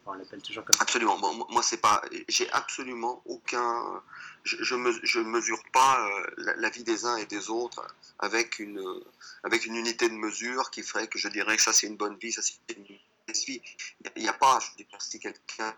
on 0.06 0.14
l'appelle 0.14 0.42
toujours 0.42 0.66
comme 0.66 0.76
ça. 0.76 0.84
Absolument. 0.84 1.18
Moi, 1.18 1.46
moi 1.50 1.64
c'est 1.64 1.78
pas. 1.78 2.02
J'ai 2.28 2.52
absolument 2.52 3.22
aucun. 3.26 4.02
Je, 4.44 4.58
je, 4.62 4.76
me- 4.76 5.00
je 5.04 5.20
mesure 5.20 5.62
pas 5.72 6.06
euh, 6.06 6.54
la, 6.58 6.70
vie 6.70 6.84
des 6.84 7.06
uns 7.06 7.16
et 7.18 7.26
des 7.26 7.50
autres 7.50 7.86
avec 8.20 8.60
une 8.60 8.84
avec 9.44 9.66
une 9.66 9.76
unité 9.76 10.10
de 10.10 10.14
mesure 10.16 10.70
qui 10.72 10.84
ferait 10.84 11.08
que 11.08 11.18
je 11.18 11.30
dirais 11.30 11.56
que 11.56 11.64
ça 11.64 11.74
c'est 11.74 11.88
une 11.88 11.98
bonne 11.98 12.18
vie, 12.18 12.32
ça 12.32 12.42
c'est 12.42 12.76
une 12.76 12.84
mauvaise 12.84 13.46
vie. 13.46 13.62
Il 14.16 14.24
n'y 14.24 14.28
a, 14.28 14.34
pas. 14.34 14.60
Je 14.60 14.84
dire, 14.84 14.88
si 15.00 15.20
quelqu'un 15.20 15.74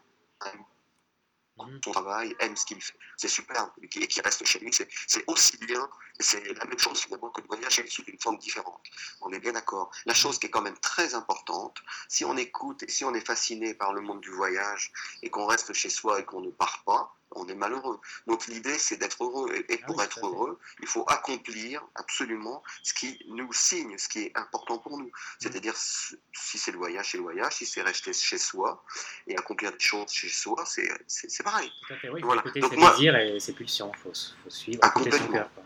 Son 1.58 1.92
travail, 1.92 2.36
aime 2.40 2.56
ce 2.56 2.66
qu'il 2.66 2.82
fait, 2.82 2.98
c'est 3.16 3.30
superbe. 3.30 3.70
Et 3.82 3.88
qui, 3.88 4.22
reste 4.22 4.46
chez 4.46 4.60
lui, 4.60 4.74
c'est 4.74 4.90
c'est 5.08 5.24
aussi 5.28 5.58
bien. 5.58 5.90
C'est 6.20 6.54
la 6.54 6.66
même 6.66 6.78
chose 6.78 7.02
finalement 7.02 7.30
que 7.30 7.42
le 7.42 7.48
voyage 7.48 7.80
est 7.80 7.88
sous 7.88 8.04
une 8.04 8.20
forme 8.20 8.38
différente. 8.38 8.82
On 9.22 9.32
est 9.32 9.40
bien 9.40 9.54
d'accord. 9.54 9.90
La 10.06 10.14
chose 10.14 10.38
qui 10.38 10.48
est 10.48 10.50
quand 10.50 10.62
même 10.62 10.78
très 10.80 11.16
importante, 11.16 11.78
si 12.10 12.26
on 12.26 12.36
écoute 12.36 12.84
et 12.84 12.90
si 12.90 13.06
on 13.06 13.14
est 13.14 13.26
fasciné 13.26 13.74
par 13.74 13.94
le 13.94 14.02
monde 14.02 14.22
du 14.22 14.32
voyage 14.32 14.92
et 15.24 15.30
qu'on 15.30 15.46
reste 15.46 15.74
chez 15.74 15.90
soi 15.90 16.20
et 16.20 16.26
qu'on 16.26 16.42
ne 16.42 16.52
part 16.52 16.84
pas, 16.86 17.16
on 17.36 17.48
est 17.48 17.56
malheureux. 17.56 18.00
Donc 18.28 18.48
l'idée, 18.48 18.78
c'est 18.78 18.98
d'être 18.98 19.24
heureux. 19.24 19.54
Et, 19.70 19.80
Ah 19.84 19.86
pour 19.88 19.98
oui, 19.98 20.04
être 20.04 20.26
heureux, 20.26 20.60
il 20.82 20.88
faut 20.88 21.04
accomplir 21.08 21.84
absolument 21.96 22.64
ce 22.84 22.94
qui 22.94 23.20
nous 23.28 23.52
signe, 23.54 23.98
ce 23.98 24.08
qui 24.10 24.20
est 24.24 24.38
important 24.38 24.78
pour 24.80 24.98
nous. 24.98 25.12
C'est-à-dire, 25.40 25.76
si 25.76 26.58
c'est 26.58 26.72
le 26.72 26.78
voyage, 26.78 27.12
c'est 27.12 27.18
le 27.18 27.24
voyage. 27.24 27.54
Si 27.56 27.66
c'est 27.66 27.82
rester 27.82 28.14
chez 28.14 28.38
soi 28.38 28.84
et 29.28 29.38
accomplir 29.38 29.72
des 29.72 29.80
choses 29.80 30.12
chez 30.12 30.30
soi, 30.30 30.64
c'est 30.66 31.44
pareil. 31.44 31.72
Tout 31.88 31.94
à 31.94 31.98
fait, 31.98 32.10
oui. 32.10 32.22
Voilà. 32.24 32.42
écouter 32.42 32.60
Donc 32.62 32.72
ses 32.72 32.78
moi- 32.80 32.92
désirs 32.92 33.16
et 33.18 33.40
ses 33.40 33.54
pulsions. 33.54 33.92
Il 33.96 34.00
faut, 34.00 34.14
faut 34.44 34.50
suivre, 34.50 34.80
Ah, 34.82 34.88
écouter 34.88 35.12
son 35.12 35.18
complètement. 35.18 35.34
cœur. 35.38 35.54
quoi. 35.54 35.64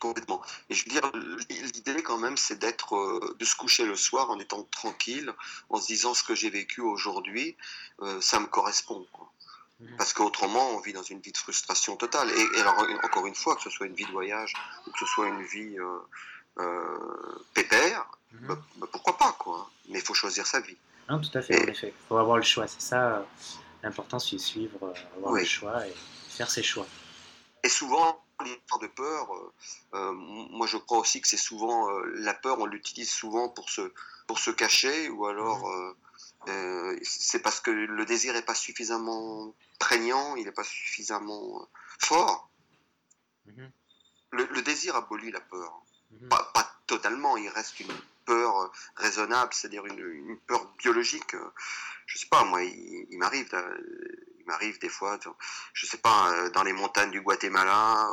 Complètement. 0.00 0.40
Et 0.70 0.74
je 0.74 0.84
veux 0.84 0.90
dire, 0.92 1.10
l'idée 1.50 2.02
quand 2.04 2.18
même, 2.18 2.36
c'est 2.36 2.56
d'être, 2.56 2.94
euh, 2.94 3.34
de 3.36 3.44
se 3.44 3.56
coucher 3.56 3.84
le 3.84 3.96
soir 3.96 4.30
en 4.30 4.38
étant 4.38 4.62
tranquille, 4.62 5.32
en 5.70 5.80
se 5.80 5.88
disant 5.88 6.14
ce 6.14 6.22
que 6.22 6.36
j'ai 6.36 6.50
vécu 6.50 6.80
aujourd'hui, 6.80 7.56
euh, 8.02 8.20
ça 8.20 8.38
me 8.38 8.46
correspond. 8.46 9.04
quoi. 9.12 9.32
Mhm. 9.80 9.96
Parce 9.96 10.12
qu'autrement, 10.12 10.70
on 10.70 10.80
vit 10.80 10.92
dans 10.92 11.02
une 11.04 11.20
vie 11.20 11.32
de 11.32 11.36
frustration 11.38 11.96
totale. 11.96 12.28
Et, 12.30 12.56
et 12.58 12.60
alors, 12.60 12.84
encore 13.04 13.26
une 13.26 13.34
fois, 13.34 13.54
que 13.56 13.62
ce 13.62 13.70
soit 13.70 13.86
une 13.86 13.94
vie 13.94 14.06
de 14.06 14.10
voyage 14.12 14.52
ou 14.86 14.90
que 14.90 14.98
ce 14.98 15.06
soit 15.06 15.28
une 15.28 15.42
vie 15.44 15.78
euh, 15.78 15.98
euh, 16.58 17.44
pépère, 17.54 18.06
Mhm. 18.32 18.46
bah, 18.48 18.58
bah, 18.76 18.86
pourquoi 18.92 19.16
pas, 19.16 19.32
quoi. 19.38 19.70
Mais 19.88 20.00
il 20.00 20.04
faut 20.04 20.12
choisir 20.14 20.46
sa 20.46 20.60
vie. 20.60 20.76
Non, 21.08 21.18
tout 21.20 21.30
à 21.38 21.40
fait, 21.40 21.56
en 21.62 21.66
effet. 21.66 21.94
Il 21.98 22.06
faut 22.08 22.18
avoir 22.18 22.36
le 22.36 22.42
choix. 22.42 22.66
C'est 22.66 22.82
ça 22.82 23.16
euh, 23.16 23.22
l'important, 23.82 24.18
c'est 24.18 24.36
suivre, 24.36 24.92
avoir 25.16 25.32
Oui. 25.32 25.40
le 25.40 25.46
choix 25.46 25.86
et 25.86 25.94
faire 26.28 26.50
ses 26.50 26.62
choix. 26.62 26.86
Et 27.64 27.68
souvent, 27.70 28.22
l'histoire 28.44 28.80
de 28.80 28.86
peur, 28.88 29.28
euh, 29.94 30.12
moi 30.12 30.66
je 30.66 30.76
crois 30.76 30.98
aussi 30.98 31.20
que 31.22 31.26
c'est 31.26 31.36
souvent 31.38 31.88
la 32.14 32.34
peur, 32.34 32.58
on 32.60 32.66
l'utilise 32.66 33.10
souvent 33.10 33.48
pour 33.48 33.68
se, 33.70 33.92
pour 34.28 34.38
se 34.38 34.50
cacher, 34.52 35.08
ou 35.08 35.26
alors 35.26 35.68
euh, 35.68 35.96
euh, 36.48 36.98
c'est 37.02 37.40
parce 37.40 37.60
que 37.60 37.70
le 37.70 38.04
désir 38.04 38.32
n'est 38.32 38.42
pas 38.42 38.54
suffisamment 38.54 39.54
prégnant, 39.78 40.36
il 40.36 40.44
n'est 40.44 40.52
pas 40.52 40.64
suffisamment 40.64 41.62
euh, 41.62 41.66
fort. 41.98 42.50
Mhm. 43.46 43.70
Le, 44.32 44.44
le 44.46 44.62
désir 44.62 44.96
abolit 44.96 45.30
la 45.30 45.40
peur. 45.40 45.82
Mhm. 46.10 46.28
Pas, 46.28 46.50
pas 46.54 46.70
totalement, 46.86 47.36
il 47.36 47.48
reste 47.48 47.80
une 47.80 47.92
peur 48.24 48.58
euh, 48.60 48.68
raisonnable, 48.96 49.52
c'est-à-dire 49.54 49.86
une, 49.86 49.98
une 49.98 50.38
peur 50.40 50.64
biologique. 50.78 51.36
Je 52.06 52.18
sais 52.18 52.28
pas, 52.28 52.44
moi, 52.44 52.62
il, 52.62 53.06
il 53.10 53.18
m'arrive, 53.18 53.48
il 54.38 54.44
m'arrive 54.46 54.78
des 54.78 54.88
fois, 54.88 55.18
je 55.74 55.86
sais 55.86 55.98
pas, 55.98 56.48
dans 56.50 56.62
les 56.62 56.72
montagnes 56.72 57.10
du 57.10 57.20
Guatemala, 57.20 58.08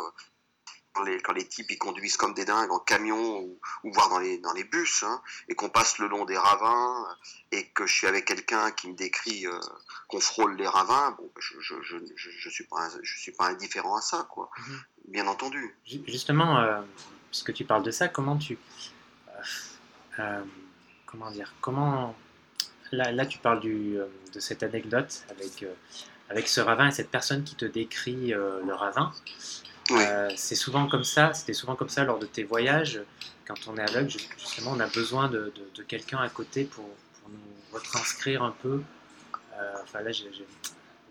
les, 1.04 1.20
quand 1.22 1.34
les 1.34 1.46
types 1.48 1.70
ils 1.70 1.78
conduisent 1.78 2.18
comme 2.18 2.34
des 2.34 2.46
dingues 2.46 2.72
en 2.72 2.80
camion 2.80 3.40
ou, 3.40 3.60
ou 3.84 3.92
voire 3.94 4.10
dans 4.10 4.20
les, 4.20 4.38
dans 4.40 4.54
les 4.54 4.64
bus, 4.64 5.04
hein, 5.04 5.22
et 5.50 5.56
qu'on 5.56 5.70
passe 5.70 5.98
le 6.00 6.08
long 6.08 6.25
des 6.25 6.38
ravins, 6.38 7.06
et 7.52 7.68
que 7.70 7.86
je 7.86 7.94
suis 7.94 8.08
avec 8.08 8.25
quelqu'un 8.25 8.72
qui 8.72 8.88
me 8.90 8.96
décrit 8.96 9.46
euh, 9.48 9.60
qu'on 10.08 10.20
frôle 10.20 10.56
les 10.56 10.68
ravins, 10.68 11.12
bon, 11.18 11.30
je, 11.40 11.60
je, 11.60 11.75
je, 11.82 11.98
je, 12.16 12.30
je 12.30 12.50
suis 12.50 12.66
pas, 12.66 12.90
je 13.02 13.18
suis 13.20 13.32
pas 13.32 13.48
indifférent 13.48 13.96
à 13.98 14.02
ça, 14.02 14.28
quoi. 14.30 14.50
Mhm. 14.68 14.80
Bien 15.10 15.28
entendu. 15.28 15.75
Ju- 15.86 16.04
Justement, 16.08 16.60
euh, 16.60 16.82
puisque 17.30 17.54
tu 17.54 17.66
parles 17.66 17.84
de 17.84 17.92
ça, 17.92 18.08
comment 18.08 18.38
tu. 18.38 18.58
euh, 20.20 20.44
comment 21.06 21.32
dire 21.32 21.54
Comment. 21.62 22.16
Là, 22.92 23.12
là 23.12 23.25
tu 23.25 23.40
parles 23.40 23.60
du, 23.60 23.98
de 24.34 24.40
cette 24.40 24.62
anecdote 24.64 25.24
avec, 25.30 25.66
avec 26.30 26.48
ce 26.48 26.62
ravin 26.62 26.88
et 26.88 26.92
cette 26.92 27.10
personne 27.10 27.44
qui 27.44 27.56
te 27.56 27.66
décrit 27.66 28.28
le 28.30 28.74
ravin. 28.74 29.12
Oui. 29.92 30.00
Euh, 30.01 30.30
c'est 30.36 30.56
souvent 30.56 30.88
comme 30.88 31.04
ça, 31.04 31.34
c'était 31.34 31.54
souvent 31.54 31.75
comme 31.75 31.89
ça 31.89 32.04
lors 32.04 32.18
de 32.20 32.25
tes 32.25 32.44
voyages. 32.44 33.01
Quand 33.48 33.68
on 33.68 33.77
est 33.77 33.82
aveugle, 33.82 34.10
ju- 34.10 34.18
justement, 34.38 34.72
on 34.72 34.80
a 34.80 34.88
besoin 34.88 35.27
de, 35.30 35.54
de- 35.56 35.70
de 35.75 35.84
quelqu'un 35.84 36.18
à 36.20 36.30
côté 36.30 36.63
pour, 36.65 36.86
pour 37.22 37.30
nous 37.30 37.39
retranscrire 37.72 38.42
un 38.44 38.51
peu. 38.51 38.82
Euh, 39.54 39.74
enfin, 39.84 40.01
là, 40.01 40.12
j'ai- 40.12 40.32
j'ai- 40.34 40.48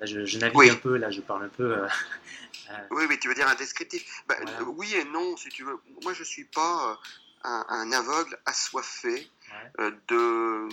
là, 0.01 0.07
je, 0.07 0.25
je 0.27 0.39
navigue 0.39 0.57
Oui. 0.59 0.71
un 0.71 0.75
peu, 0.77 0.97
là, 0.97 1.11
je 1.13 1.21
parle 1.21 1.45
un 1.45 1.49
peu. 1.49 1.77
euh, 1.79 1.87
euh, 2.71 2.75
Oui, 2.91 3.05
mais 3.09 3.19
tu 3.19 3.29
veux 3.29 3.35
dire 3.35 3.47
un 3.49 3.55
descriptif 3.55 4.05
Voilà. 4.29 4.51
euh, 4.61 4.65
Oui 4.65 4.93
et 4.95 5.05
non, 5.05 5.37
si 5.37 5.49
tu 5.51 5.63
veux. 5.65 5.79
Moi, 6.03 6.13
je 6.13 6.25
suis 6.25 6.45
pas 6.45 6.99
un, 7.45 7.65
un 7.69 7.93
aveugle 7.93 8.37
assoiffé 8.47 9.31
ouais. 9.79 9.93
de, 10.09 10.69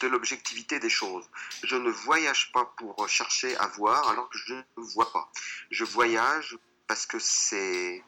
de 0.00 0.06
l'objectivité 0.08 0.78
des 0.80 0.88
choses. 0.88 1.24
Je 1.62 1.76
ne 1.76 1.90
voyage 1.90 2.50
pas 2.52 2.72
pour 2.78 3.06
chercher 3.08 3.54
à 3.58 3.66
voir 3.68 4.08
alors 4.08 4.30
que 4.30 4.38
je 4.38 4.54
ne 4.54 4.62
vois 4.76 5.12
pas. 5.12 5.28
Je 5.70 5.84
voyage 5.84 6.56
parce 6.86 7.06
que 7.06 7.18
c'est 7.18 8.02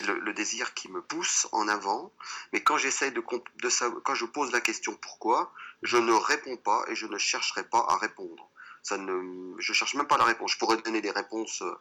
le, 0.00 0.32
désir 0.32 0.74
qui 0.74 0.90
me 0.90 1.02
pousse 1.02 1.48
en 1.52 1.68
avant, 1.68 2.12
mais 2.52 2.62
quand 2.62 2.78
j'essaye 2.78 3.12
de, 3.12 3.20
quand 3.20 4.14
je 4.14 4.24
pose 4.24 4.52
la 4.52 4.60
question 4.60 4.94
pourquoi, 4.96 5.52
je 5.82 5.96
ne 5.96 6.12
réponds 6.12 6.56
pas 6.56 6.84
et 6.88 6.94
je 6.94 7.06
ne 7.06 7.18
chercherai 7.18 7.64
pas 7.64 7.84
à 7.88 7.96
répondre. 7.96 8.50
Ça 8.82 8.98
ne, 8.98 9.54
je 9.58 9.72
cherche 9.72 9.94
même 9.94 10.06
pas 10.06 10.18
la 10.18 10.24
réponse. 10.24 10.52
Je 10.52 10.58
pourrais 10.58 10.76
donner 10.76 11.00
des 11.00 11.10
réponses 11.10 11.62
euh, 11.62 11.74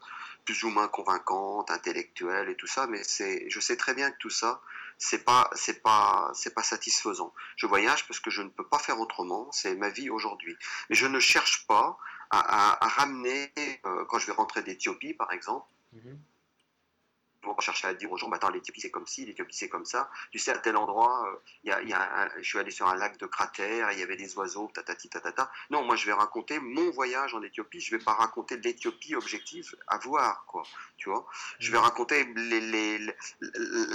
plus 0.46 0.64
ou 0.64 0.70
moins 0.70 0.88
convaincantes, 0.88 1.70
intellectuelles 1.70 2.48
et 2.48 2.56
tout 2.56 2.68
ça, 2.68 2.88
mais 2.88 3.04
c'est, 3.04 3.50
je 3.50 3.60
sais 3.60 3.76
très 3.76 3.94
bien 3.94 4.10
que 4.10 4.18
tout 4.20 4.30
ça, 4.30 4.62
c'est 4.98 5.26
pas, 5.26 5.50
c'est 5.54 5.84
pas, 5.84 6.32
c'est 6.34 6.54
pas 6.54 6.64
satisfaisant. 6.64 7.34
Je 7.58 7.68
voyage 7.68 8.08
parce 8.08 8.22
que 8.22 8.30
je 8.30 8.42
ne 8.42 8.48
peux 8.48 8.66
pas 8.66 8.80
faire 8.80 9.02
autrement. 9.02 9.52
C'est 9.52 9.76
ma 9.76 9.90
vie 9.90 10.10
aujourd'hui. 10.10 10.56
Mais 10.90 10.96
je 10.96 11.06
ne 11.06 11.20
cherche 11.20 11.68
pas 11.68 11.98
à, 12.40 12.72
à- 12.72 12.86
à 12.86 12.88
ramener, 12.88 13.52
euh, 13.86 14.06
quand 14.06 14.18
je 14.20 14.28
vais 14.28 14.34
rentrer 14.34 14.62
d'Éthiopie, 14.64 15.14
par 15.14 15.32
exemple, 15.32 15.68
Mhm. 15.94 16.20
on 17.46 17.54
va 17.54 17.60
chercher 17.62 17.88
à 17.88 17.94
dire 17.94 18.10
aux 18.12 18.18
gens, 18.18 18.30
bah, 18.30 18.38
attends, 18.38 18.50
l'Éthiopie 18.50 18.80
c'est 18.82 18.90
comme 18.90 19.06
ci, 19.06 19.26
l'Éthiopie 19.26 19.56
c'est 19.56 19.68
comme 19.70 19.86
ça. 19.86 20.10
Tu 20.32 20.40
sais, 20.40 20.52
à 20.52 20.58
tel 20.58 20.78
endroit, 20.78 21.28
euh, 21.28 21.36
y 21.66 21.72
a, 21.72 21.82
il 21.82 21.90
y 21.90 21.94
a 21.94 22.02
un- 22.22 22.30
je 22.38 22.44
suis 22.44 22.58
allé 22.58 22.72
sur 22.72 22.88
un 22.88 22.96
lac 22.96 23.18
de 23.18 23.26
cratère, 23.28 23.92
il 23.92 24.00
y 24.00 24.02
avait 24.02 24.16
des 24.16 24.36
oiseaux, 24.38 24.72
tatati 24.74 25.10
tatata. 25.10 25.52
Non, 25.70 25.84
moi 25.84 25.96
je 25.98 26.06
vais 26.06 26.14
raconter 26.14 26.60
mon 26.60 26.90
voyage 26.92 27.34
en 27.36 27.44
Éthiopie, 27.44 27.82
je 27.82 27.96
vais 27.98 28.04
pas 28.04 28.14
raconter 28.14 28.56
l'Éthiopie 28.58 29.14
objective 29.16 29.76
à 29.88 29.98
voir, 29.98 30.46
quoi. 30.48 30.64
Tu 30.98 31.10
vois? 31.10 31.28
Je 31.60 31.70
vais 31.72 31.78
raconter 31.78 32.24
les, 32.24 32.62
les- 32.62 32.98
les- 33.00 33.16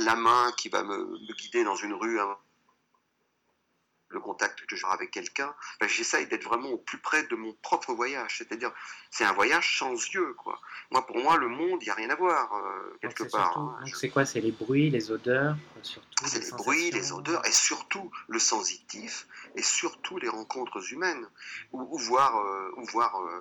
la 0.05 0.15
main 0.15 0.53
qui 0.59 0.69
va 0.69 0.83
me, 0.85 0.99
me 0.99 1.33
guider 1.35 1.65
dans 1.65 1.75
une 1.77 1.95
rue, 1.95 2.21
hein, 2.21 2.37
le 4.11 4.21
contact 4.21 4.65
que 4.67 4.77
avoir 4.77 4.93
avec 4.95 5.11
quelqu'un. 5.11 5.55
Ben, 5.81 5.89
J'essaye 5.89 6.27
d'être 6.29 6.45
vraiment 6.45 6.71
au 6.71 6.79
plus 6.79 6.99
près 6.99 7.25
de 7.25 7.35
mon 7.37 7.53
propre 7.63 7.93
voyage, 7.93 8.39
c'est-à-dire 8.39 8.73
c'est 9.11 9.25
un 9.25 9.33
voyage 9.33 9.79
sans 9.79 9.93
yeux, 9.93 10.35
quoi. 10.35 10.61
Moi, 10.91 11.07
pour 11.07 11.17
moi, 11.19 11.37
le 11.37 11.49
monde, 11.49 11.83
il 11.83 11.87
n'y 11.87 11.91
a 11.91 11.95
rien 11.95 12.11
à 12.11 12.15
voir 12.17 12.53
euh, 12.55 12.97
quelque 13.03 13.25
part. 13.25 13.59
hein. 13.59 13.81
Je- 13.87 13.97
c'est 13.97 14.09
quoi? 14.09 14.25
C'est 14.25 14.41
les 14.41 14.53
bruits, 14.53 14.91
les 14.91 15.11
odeurs, 15.11 15.57
euh, 15.77 15.83
surtout 15.83 16.27
c'est 16.27 16.39
les 16.41 16.47
les 16.47 16.51
bruits, 16.53 16.91
les 16.91 17.13
odeurs 17.13 17.47
et 17.47 17.53
surtout 17.53 18.11
le 18.29 18.39
sensitif 18.39 19.27
et 19.55 19.63
surtout 19.63 20.19
les 20.19 20.29
rencontres 20.29 20.93
humaines 20.93 21.29
ou, 21.73 21.83
ou 21.95 21.99
voir, 21.99 22.37
euh, 22.39 22.73
ou 22.77 22.85
voir 22.87 23.21
euh, 23.21 23.41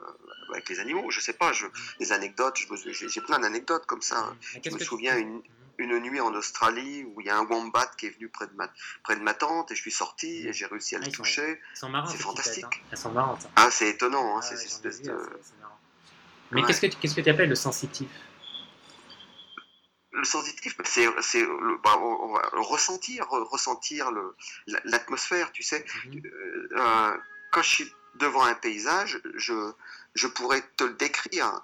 avec 0.53 0.69
les 0.69 0.79
animaux. 0.79 1.09
Je 1.09 1.19
sais 1.19 1.33
pas, 1.33 1.53
je, 1.53 1.65
des 1.99 2.11
anecdotes. 2.11 2.57
je 2.57 2.71
me- 2.71 2.93
J'ai 2.93 3.21
plein 3.21 3.39
d'anecdotes 3.39 3.85
comme 3.87 4.01
ça. 4.01 4.21
Mhm. 4.21 4.37
Mais 4.55 4.61
Je 4.65 4.69
me 4.71 4.77
que 4.79 4.83
souviens 4.85 5.17
une, 5.17 5.35
Mhm. 5.37 5.43
Une 5.77 5.99
nuit 5.99 6.19
en 6.19 6.33
Australie 6.33 7.03
où 7.05 7.21
il 7.21 7.27
y 7.27 7.29
a 7.29 7.37
un 7.37 7.45
wombat 7.45 7.91
qui 7.97 8.07
est 8.07 8.09
venu 8.09 8.29
près 8.29 8.47
de 8.47 8.53
ma, 8.55 8.67
près 9.03 9.15
de 9.15 9.21
ma 9.21 9.33
tente 9.33 9.71
et 9.71 9.75
je 9.75 9.81
suis 9.81 9.91
sorti 9.91 10.47
et 10.47 10.53
j'ai 10.53 10.65
réussi 10.65 10.95
à 10.95 10.99
Ah, 10.99 11.05
le 11.05 11.11
sont- 11.15 11.23
toucher. 11.23 11.61
C'est 11.73 12.17
fantastique. 12.17 12.63
hein. 12.65 12.69
Elles 12.91 12.97
sont 12.97 13.11
marrantes. 13.11 13.45
hein. 13.45 13.51
Ah, 13.55 13.69
c'est 13.71 13.89
étonnant, 13.89 14.37
hein, 14.37 14.41
Ah 14.41 14.47
vu, 14.55 15.03
de... 15.03 15.39
Mais 16.51 16.61
Ouais. 16.61 16.67
qu'est-ce 16.67 16.81
que 16.81 16.87
tu 16.87 16.97
que 17.15 17.29
appelles 17.29 17.49
le 17.49 17.55
sensitif? 17.55 18.09
Le 20.13 20.23
sensitif, 20.23 20.75
c'est 20.85 21.07
c'est 21.21 21.41
le, 21.41 21.77
bah, 21.83 21.95
on- 21.99 22.29
on 22.29 22.33
va 22.33 22.49
le 22.53 22.61
ressentir, 22.61 23.27
l'atmosphère, 24.85 25.51
tu 25.51 25.61
sais. 25.61 25.85
Mhm. 26.05 26.21
Euh, 26.25 26.69
euh, 26.71 27.17
quand 27.51 27.61
je 27.61 27.69
suis 27.69 27.93
devant 28.15 28.43
un 28.43 28.55
paysage, 28.55 29.21
je, 29.35 29.71
je 30.15 30.25
pourrais 30.27 30.61
te 30.77 30.85
le 30.85 30.93
décrire. 30.93 31.61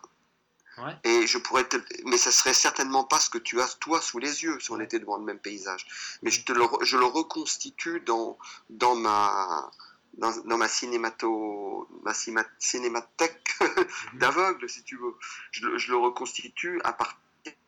Ouais. 0.80 0.96
Et 1.04 1.28
je 1.28 1.38
pourrais 1.38 1.66
te, 1.66 1.78
mais 2.06 2.18
ça 2.18 2.32
serait 2.32 2.54
certainement 2.54 3.04
pas 3.04 3.20
ce 3.20 3.30
que 3.30 3.38
tu 3.38 3.62
as 3.62 3.68
toi 3.80 4.02
sous 4.02 4.18
les 4.18 4.44
yeux 4.44 4.60
si 4.60 4.72
on 4.72 4.80
était 4.80 5.00
devant 5.00 5.18
le 5.18 5.24
même 5.24 5.40
paysage. 5.40 5.86
Mais 6.24 6.32
je 6.32 6.44
te 6.44 6.52
le, 6.52 6.66
je 6.82 6.98
le 6.98 7.06
reconstitue 7.06 8.00
dans, 8.02 8.38
dans 8.70 8.96
ma, 8.96 9.70
dans, 10.16 10.32
dans 10.46 10.58
ma 10.58 10.68
cinémato, 10.68 11.88
ma 12.04 12.14
cima- 12.14 12.46
cinémathèque 12.60 13.40
Mhm. 13.62 14.20
d'aveugle, 14.20 14.68
si 14.70 14.84
tu 14.84 14.98
veux. 14.98 15.16
Je, 15.52 15.78
je 15.78 15.92
le 15.92 15.98
reconstitue 15.98 16.82
à 16.84 16.94
partir 16.94 17.18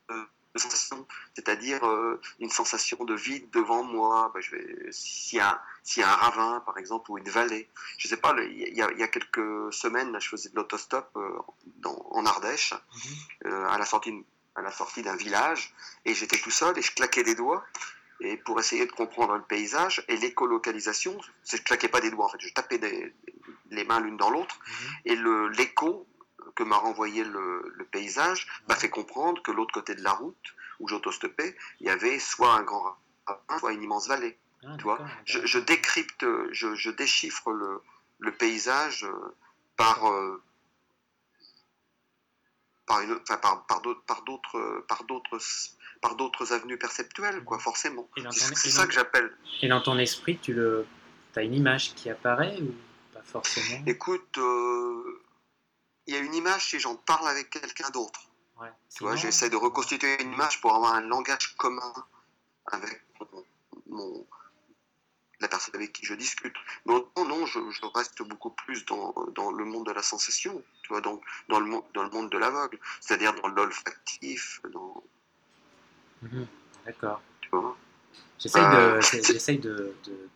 de, 0.10 0.16
sensation, 0.60 1.06
c'est-à-dire 1.34 1.84
euh, 1.86 2.20
une 2.40 2.50
sensation 2.50 3.04
de 3.04 3.14
vide 3.16 3.50
devant 3.52 3.84
moi. 3.84 4.32
Ben, 4.34 4.42
je 4.42 4.52
vais, 4.52 4.92
s'il 4.92 5.38
y, 5.38 5.42
a, 5.42 5.62
s'il 5.84 6.02
y 6.02 6.04
a 6.04 6.10
un 6.12 6.16
ravin, 6.16 6.60
par 6.66 6.78
exemple, 6.78 7.12
ou 7.12 7.18
une 7.18 7.30
vallée. 7.30 7.70
Je 7.98 8.08
sais 8.08 8.18
pas, 8.18 8.36
il 8.42 8.74
y, 8.76 8.82
a, 8.82 8.92
il 8.92 8.98
y 9.00 9.04
a 9.04 9.08
quelques 9.08 9.74
semaines, 9.74 10.12
là, 10.12 10.20
je 10.20 10.30
faisais 10.30 10.50
de 10.50 10.56
l'autostop 10.56 11.10
euh, 11.18 11.30
dans, 11.78 11.98
en 12.12 12.26
Ardèche, 12.26 12.74
Mhm. 12.74 13.52
euh, 13.52 13.68
à 13.70 13.78
la 13.78 13.86
sortie, 13.86 14.26
à 14.56 14.62
la 14.62 14.72
sortie 14.72 15.02
d'un 15.02 15.16
village, 15.16 15.74
et 16.06 16.14
j'étais 16.16 16.38
tout 16.38 16.52
seul 16.52 16.78
et 16.78 16.82
je 16.82 16.94
claquais 16.94 17.24
des 17.24 17.36
doigts. 17.36 17.64
Et 18.22 18.38
pour 18.38 18.58
essayer 18.62 18.86
de 18.86 18.92
comprendre 18.94 19.36
le 19.36 19.42
paysage 19.44 20.06
et 20.08 20.16
l'écolocalisation, 20.16 21.20
c'est- 21.44 21.58
je 21.58 21.64
claquais 21.64 21.90
pas 21.90 22.00
des 22.00 22.10
doigts 22.12 22.26
en 22.26 22.30
fait, 22.30 22.40
je 22.40 22.54
tapais 22.54 22.78
des- 22.78 23.14
les 23.72 23.84
mains 23.84 24.00
l'une 24.00 24.16
dans 24.16 24.30
l'autre 24.30 24.58
Mhm. 24.66 24.96
et 25.04 25.16
le 25.18 25.50
l'écho 25.50 26.08
que 26.56 26.64
m'a 26.64 26.78
renvoyé 26.78 27.24
le, 27.24 27.72
le 27.76 27.86
paysage 27.86 28.48
m'a 28.68 28.76
fait 28.76 28.90
comprendre 28.90 29.42
que 29.44 29.52
l'autre 29.52 29.74
côté 29.74 29.96
de 29.96 30.04
la 30.04 30.14
route 30.14 30.56
où 30.80 30.88
j'autostopais, 30.88 31.56
il 31.80 31.88
y 31.88 31.90
avait 31.90 32.20
soit 32.20 32.54
un 32.54 32.64
grand 32.64 32.96
ravin, 33.26 33.60
soit 33.60 33.74
une 33.74 33.84
immense 33.84 34.08
vallée. 34.08 34.38
Ah, 34.66 34.76
Tu 34.78 34.84
vois, 34.84 35.00
Je, 35.26 35.60
décrypte, 35.60 36.26
je, 36.52 36.76
je 36.76 36.90
déchiffre 36.92 37.52
le, 37.52 37.82
le 38.20 38.32
paysage 38.32 39.04
euh, 39.06 39.36
par 39.78 40.08
euh, 40.08 40.42
par 42.86 43.02
une, 43.02 43.14
enfin, 43.24 43.38
par, 43.38 43.66
par 43.66 43.82
d'autres, 43.82 44.02
par 44.06 44.22
d'autres, 44.24 44.84
par 44.88 45.04
d'autres, 45.06 45.40
par 46.02 46.16
d'autres 46.16 46.54
avenues 46.54 46.78
perceptuelles, 46.78 47.44
quoi, 47.44 47.58
forcément. 47.60 48.08
C'est 48.32 48.70
ça 48.70 48.86
que 48.86 48.94
j'appelle. 48.94 49.36
Et 49.62 49.68
dans 49.68 49.82
ton 49.82 49.98
esprit, 49.98 50.38
tu 50.38 50.54
le, 50.54 50.86
as 51.36 51.42
une 51.42 51.54
image 51.56 51.96
qui 51.96 52.10
apparaît 52.10 52.58
ou 52.62 52.74
pas 53.14 53.24
forcément? 53.24 53.84
Écoute, 53.88 54.38
euh, 54.38 55.22
il 56.08 56.14
y 56.14 56.18
a 56.18 56.20
une 56.20 56.34
image 56.36 56.70
si 56.70 56.80
j'en 56.80 56.96
parle 56.96 57.28
avec 57.28 57.50
quelqu'un 57.50 57.90
d'autre. 57.92 58.28
Ouais. 58.62 58.70
Tu 58.96 59.04
vois, 59.04 59.16
j'essaie 59.16 59.50
de 59.50 59.56
reconstituer 59.58 60.22
une 60.22 60.34
image 60.34 60.62
pour 60.62 60.74
avoir 60.76 60.94
un 60.94 61.02
langage 61.02 61.56
commun 61.58 61.94
avec 62.68 63.02
mon, 63.34 63.46
mon- 63.88 64.28
la 65.42 65.50
personne 65.50 65.76
avec 65.76 65.92
qui 65.92 66.06
je 66.06 66.14
discute. 66.14 66.56
Non, 66.86 67.06
non, 67.18 67.26
non, 67.26 67.46
je, 67.46 67.60
je 67.70 67.86
reste 67.94 68.22
beaucoup 68.24 68.52
plus 68.52 68.86
dans, 68.86 69.14
dans 69.36 69.52
le 69.52 69.66
monde 69.66 69.86
de 69.86 69.92
la 69.92 70.02
sensation, 70.02 70.64
tu 70.84 70.90
vois, 70.90 71.02
dans, 71.02 71.20
dans, 71.50 71.60
le, 71.60 71.66
monde, 71.66 71.84
dans 71.94 72.04
le 72.04 72.10
monde 72.10 72.30
de 72.30 72.38
l'aveugle, 72.38 72.80
c'est-à-dire 73.02 73.34
dans 73.42 73.48
l'olfactif, 73.50 74.62
dans, 74.72 75.04
Mhm. 76.22 76.48
D'accord. 76.86 77.22
tu 77.42 77.50
vois. 77.50 77.76
J'essaye 78.40 78.64
Euh, 78.64 79.02
de, 79.60 79.96
de, 80.06 80.30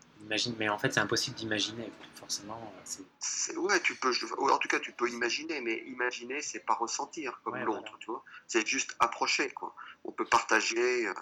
mais 0.57 0.69
en 0.69 0.77
fait 0.77 0.93
c'est 0.93 0.99
impossible 0.99 1.35
d'imaginer, 1.37 1.91
forcément. 2.15 2.73
c'est- 2.83 3.03
C'est- 3.19 3.55
Ouais, 3.57 3.79
tu 3.81 3.95
peux, 3.95 4.11
en 4.37 4.57
tout 4.57 4.67
cas, 4.67 4.79
tu 4.79 4.91
peux 4.91 5.09
imaginer, 5.09 5.61
mais 5.61 5.83
imaginer, 5.87 6.41
c'est 6.41 6.59
pas 6.59 6.73
ressentir 6.75 7.39
comme 7.43 7.53
Ouais, 7.53 7.63
l'autre, 7.63 7.81
voilà. 7.81 7.97
tu 7.99 8.05
vois. 8.11 8.23
C'est 8.47 8.65
juste 8.67 8.95
approcher, 8.99 9.49
quoi. 9.51 9.73
On 10.03 10.11
peut 10.11 10.25
partager. 10.25 11.07
euh, 11.07 11.13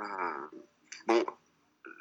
euh, 0.00 0.48
bon, 1.06 1.24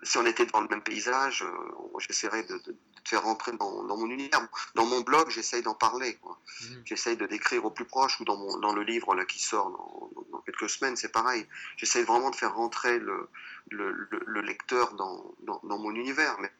si 0.03 0.17
on 0.17 0.25
était 0.25 0.45
dans 0.47 0.61
le 0.61 0.67
même 0.67 0.81
paysage, 0.83 1.43
euh, 1.43 1.99
j'essaierais 1.99 2.43
de- 2.43 2.57
de 2.59 2.75
te 3.03 3.09
faire 3.09 3.23
rentrer 3.23 3.51
dans, 3.53 3.83
dans 3.83 3.97
mon 3.97 4.09
univers. 4.09 4.47
Dans 4.75 4.85
mon 4.85 5.01
blog, 5.01 5.29
j'essaye 5.29 5.61
d'en 5.61 5.73
parler. 5.75 6.17
Mhm. 6.61 6.81
J'essaye 6.85 7.17
de 7.17 7.25
décrire 7.25 7.63
au 7.65 7.71
plus 7.71 7.85
proche, 7.85 8.19
ou 8.19 8.25
dans, 8.25 8.37
mon, 8.37 8.57
dans 8.57 8.73
le 8.73 8.83
livre 8.83 9.13
là, 9.15 9.25
qui 9.25 9.39
sort 9.41 9.69
dans, 9.71 10.11
dans 10.31 10.39
quelques 10.41 10.69
semaines, 10.69 10.95
c'est 10.95 11.11
pareil. 11.11 11.47
J'essaye 11.77 12.03
vraiment 12.03 12.29
de 12.29 12.35
faire 12.35 12.55
rentrer 12.55 12.99
le, 12.99 13.29
le, 13.69 13.91
le- 13.91 14.23
le 14.25 14.41
lecteur 14.41 14.93
dans, 14.95 15.33
dans, 15.41 15.59
mon 15.77 15.93
univers, 15.95 16.37
mais 16.39 16.51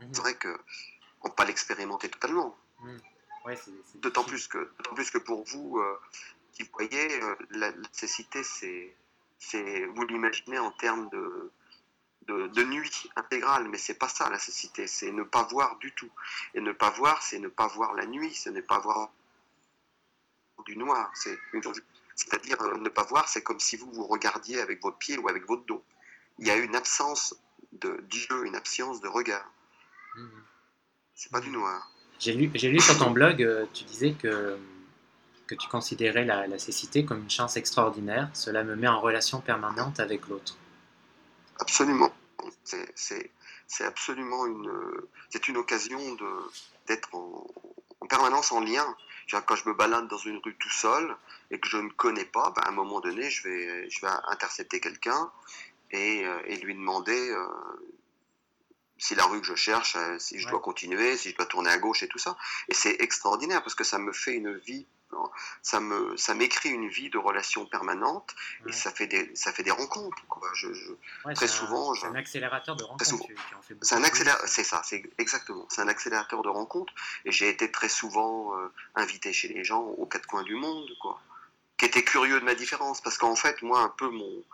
Mhm. 0.00 0.08
c'est 0.12 0.20
vrai 0.20 0.34
que 0.36 0.56
on 1.22 1.28
peut 1.28 1.34
pas 1.34 1.44
l'expérimenter 1.44 2.08
totalement. 2.08 2.56
Ouais, 3.44 3.56
c'est 3.56 3.72
D'autant 4.00 4.24
plus 4.24 4.46
que, 4.46 4.58
d'autant 4.78 4.94
plus 4.94 5.10
que 5.10 5.18
pour 5.18 5.42
vous, 5.44 5.78
euh, 5.78 5.98
qui 6.52 6.62
voyez, 6.72 7.22
euh, 7.22 7.34
la, 7.50 7.70
la 7.70 7.88
cécité, 7.92 8.42
c'est, 8.44 8.94
c'est, 9.38 9.86
vous 9.86 10.04
l'imaginez 10.06 10.58
en 10.58 10.70
termes 10.72 11.08
de, 11.10 11.50
de, 12.28 12.46
de 12.48 12.62
nuit 12.64 13.10
intégrale, 13.16 13.68
mais 13.68 13.78
c'est 13.78 13.94
pas 13.98 14.08
ça 14.08 14.28
la 14.30 14.38
cécité, 14.38 14.86
c'est 14.86 15.10
ne 15.10 15.22
pas 15.22 15.44
voir 15.44 15.78
du 15.78 15.92
tout. 15.92 16.10
Et 16.54 16.60
ne 16.60 16.72
pas 16.72 16.90
voir, 16.90 17.22
c'est 17.22 17.38
ne 17.38 17.48
pas 17.48 17.66
voir 17.66 17.94
la 17.94 18.06
nuit, 18.06 18.34
ce 18.34 18.50
n'est 18.50 18.62
pas 18.62 18.78
voir 18.78 19.10
du 20.66 20.76
noir. 20.76 21.10
C'est 21.14 21.38
une 21.52 21.62
chose- 21.62 21.82
c'est-à-dire 22.14 22.60
euh, 22.62 22.76
ne 22.78 22.88
pas 22.88 23.04
voir, 23.04 23.28
c'est 23.28 23.42
comme 23.42 23.60
si 23.60 23.76
vous 23.76 23.90
vous 23.92 24.06
regardiez 24.06 24.60
avec 24.60 24.82
votre 24.82 24.98
pied 24.98 25.16
ou 25.18 25.28
avec 25.28 25.46
votre 25.46 25.64
dos. 25.64 25.82
Il 26.38 26.46
y 26.46 26.50
a 26.50 26.56
une 26.56 26.76
absence 26.76 27.34
de 27.72 28.00
d'yeux, 28.08 28.46
une 28.46 28.54
absence 28.56 29.00
de 29.00 29.08
regard. 29.08 29.50
C'est 31.14 31.30
pas 31.30 31.40
du 31.40 31.50
noir. 31.50 31.90
J'ai 32.18 32.32
lu, 32.32 32.80
sur 32.80 32.98
ton 32.98 33.10
blog, 33.12 33.42
euh, 33.42 33.66
tu 33.72 33.84
disais 33.84 34.12
que, 34.12 34.58
que 35.46 35.54
tu 35.54 35.68
considérais 35.68 36.24
la, 36.24 36.46
la 36.48 36.58
cécité 36.58 37.04
comme 37.04 37.22
une 37.22 37.30
chance 37.30 37.56
extraordinaire. 37.56 38.28
Cela 38.34 38.64
me 38.64 38.74
met 38.74 38.88
en 38.88 39.00
relation 39.00 39.40
permanente 39.40 40.00
avec 40.00 40.26
l'autre. 40.26 40.56
Absolument. 41.60 42.12
C'est- 42.94 43.30
absolument 43.84 44.46
une, 44.46 44.70
c'est 45.30 45.48
une 45.48 45.56
occasion 45.56 46.14
de 46.14 46.30
d'être 46.86 47.14
en, 47.14 47.46
en 48.00 48.06
permanence 48.06 48.50
en 48.52 48.60
lien. 48.60 48.96
Quand 49.46 49.56
je 49.56 49.68
me 49.68 49.74
balade 49.74 50.08
dans 50.08 50.16
une 50.16 50.38
rue 50.38 50.56
tout 50.56 50.70
seul 50.70 51.14
et 51.50 51.60
que 51.60 51.68
je 51.68 51.76
ne 51.76 51.90
connais 51.90 52.24
pas, 52.24 52.50
ben, 52.56 52.62
à 52.62 52.68
un 52.68 52.72
moment 52.72 53.00
donné, 53.00 53.28
je 53.28 53.42
vais, 53.46 53.90
je 53.90 54.00
vais 54.00 54.10
intercepter 54.28 54.80
quelqu'un 54.80 55.30
et, 55.90 56.24
euh, 56.24 56.40
et 56.46 56.56
lui 56.56 56.74
demander 56.74 57.30
euh, 57.30 57.46
si 58.96 59.14
la 59.14 59.24
rue 59.26 59.40
que 59.40 59.46
je 59.46 59.54
cherche, 59.54 59.96
euh, 59.96 60.18
si 60.18 60.38
je 60.38 60.46
Ouais. 60.46 60.50
dois 60.52 60.60
continuer, 60.60 61.16
si 61.18 61.30
je 61.30 61.36
dois 61.36 61.44
tourner 61.46 61.70
à 61.70 61.78
gauche 61.78 62.02
et 62.02 62.08
tout 62.08 62.18
ça. 62.18 62.36
Et 62.68 62.74
c'est 62.74 62.96
extraordinaire 63.00 63.62
parce 63.62 63.74
que 63.74 63.84
ça 63.84 63.98
me 63.98 64.12
fait 64.12 64.34
une 64.34 64.56
vie, 64.56 64.86
ça 65.62 65.80
me, 65.80 66.16
ça 66.16 66.34
m'écrit 66.34 66.68
une 66.70 66.88
vie 66.88 67.10
de 67.10 67.18
relations 67.18 67.66
permanentes 67.66 68.34
Ouais. 68.64 68.70
et 68.70 68.72
ça 68.72 68.90
fait 68.90 69.06
des, 69.06 69.34
ça 69.34 69.52
fait 69.52 69.62
des 69.62 69.70
rencontres. 69.70 70.24
Quoi. 70.28 70.48
Je, 70.54 70.72
je, 70.72 70.90
Ouais, 71.24 71.34
très 71.34 71.46
c'est 71.46 71.54
un- 71.54 71.56
souvent, 71.56 71.94
C'est 71.94 72.06
un 72.06 72.14
accélérateur 72.14 72.76
de 72.76 72.84
rencontres. 72.84 73.26
c'est 73.82 73.94
un 73.94 74.04
accélérateur, 74.04 74.48
c'est 74.48 74.64
ça, 74.64 74.82
c'est 74.84 75.02
exactement. 75.18 75.66
C'est 75.70 75.80
un 75.80 75.88
accélérateur 75.88 76.42
de 76.42 76.48
rencontres. 76.48 76.92
Et 77.24 77.32
j'ai 77.32 77.48
été 77.48 77.70
très 77.70 77.88
souvent 77.88 78.56
euh, 78.56 78.72
invité 78.94 79.32
chez 79.32 79.48
les 79.48 79.64
gens 79.64 79.82
aux 79.82 80.06
quatre 80.06 80.26
coins 80.26 80.42
du 80.42 80.54
monde, 80.54 80.88
quoi, 81.00 81.20
qui 81.78 81.86
étaient 81.86 82.04
curieux 82.04 82.40
de 82.40 82.44
ma 82.44 82.54
différence. 82.54 83.00
Parce 83.00 83.16
qu'en 83.16 83.36
fait, 83.36 83.62
moi, 83.62 83.80
un 83.80 83.88
peu 83.88 84.08
mon, 84.10 84.44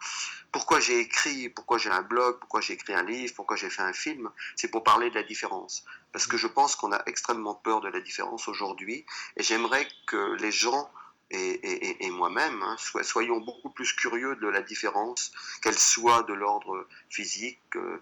pourquoi 0.52 0.78
j'ai 0.78 1.00
écrit, 1.00 1.48
pourquoi 1.48 1.78
j'ai 1.78 1.90
un 1.90 2.02
blog, 2.02 2.38
pourquoi 2.38 2.60
j'ai 2.60 2.74
écrit 2.74 2.94
un 2.94 3.02
livre, 3.02 3.34
pourquoi 3.34 3.56
j'ai 3.56 3.70
fait 3.70 3.82
un 3.82 3.92
film, 3.92 4.30
c'est 4.56 4.68
pour 4.68 4.84
parler 4.84 5.10
de 5.10 5.14
la 5.14 5.22
différence. 5.22 5.84
Parce 6.12 6.26
que 6.26 6.36
je 6.36 6.46
pense 6.46 6.76
qu'on 6.76 6.92
a 6.92 7.02
extrêmement 7.06 7.54
peur 7.54 7.80
de 7.80 7.88
la 7.88 8.00
différence 8.00 8.46
aujourd'hui. 8.46 9.04
Et 9.36 9.42
j'aimerais 9.42 9.88
que 10.06 10.36
les 10.40 10.52
gens 10.52 10.90
et, 11.30 12.10
moi-même 12.10 12.62
hein, 12.62 12.76
soyons 13.02 13.40
beaucoup 13.40 13.70
plus 13.70 13.92
curieux 13.94 14.36
de 14.36 14.46
la 14.46 14.62
différence, 14.62 15.32
qu'elle 15.62 15.78
soit 15.78 16.22
de 16.24 16.34
l'ordre 16.34 16.86
physique, 17.10 17.58
euh, 17.74 17.98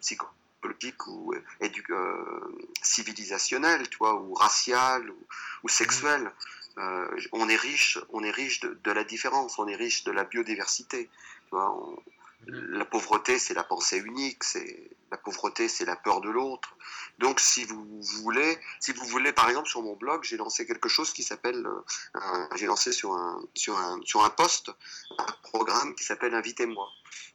ou 1.06 1.34
euh, 1.34 1.42
euh, 1.90 2.66
civilisationnel, 2.82 3.88
tu 3.88 3.98
vois, 3.98 4.14
ou 4.14 4.34
racial 4.34 5.10
ou, 5.10 5.18
ou 5.64 5.68
sexuel. 5.68 6.30
Euh, 6.78 7.06
on 7.32 7.48
est 7.48 7.56
riche, 7.56 7.98
on 8.10 8.22
est 8.22 8.30
riche 8.30 8.60
de, 8.60 8.78
de 8.82 8.90
la 8.90 9.04
différence, 9.04 9.58
on 9.58 9.68
est 9.68 9.76
riche 9.76 10.04
de 10.04 10.12
la 10.12 10.24
biodiversité. 10.24 11.10
Tu 11.46 11.50
vois, 11.50 11.70
on-. 11.76 11.98
La 12.46 12.84
pauvreté, 12.84 13.38
c'est 13.38 13.54
la 13.54 13.64
pensée 13.64 13.98
unique, 13.98 14.42
c'est 14.44 14.90
la 15.10 15.16
pauvreté, 15.16 15.68
c'est 15.68 15.84
la 15.84 15.96
peur 15.96 16.20
de 16.20 16.30
l'autre. 16.30 16.76
Donc, 17.18 17.38
si 17.40 17.64
vous 17.64 17.84
voulez, 18.22 18.58
si 18.80 18.92
vous 18.92 19.04
voulez, 19.06 19.32
par 19.32 19.48
exemple, 19.48 19.68
sur 19.68 19.82
mon 19.82 19.94
blog, 19.96 20.24
j'ai 20.24 20.36
lancé 20.36 20.66
quelque 20.66 20.88
chose 20.88 21.12
qui 21.12 21.22
s'appelle, 21.22 21.64
euh, 21.66 22.46
j'ai 22.56 22.66
lancé 22.66 22.92
sur 22.92 23.12
un 23.12 23.40
sur 23.54 23.78
un 23.78 24.00
sur 24.04 24.24
un 24.24 24.30
post 24.30 24.70
un 25.18 25.26
programme 25.42 25.94
qui 25.94 26.04
s'appelle 26.04 26.34
Invitez-moi. 26.34 26.88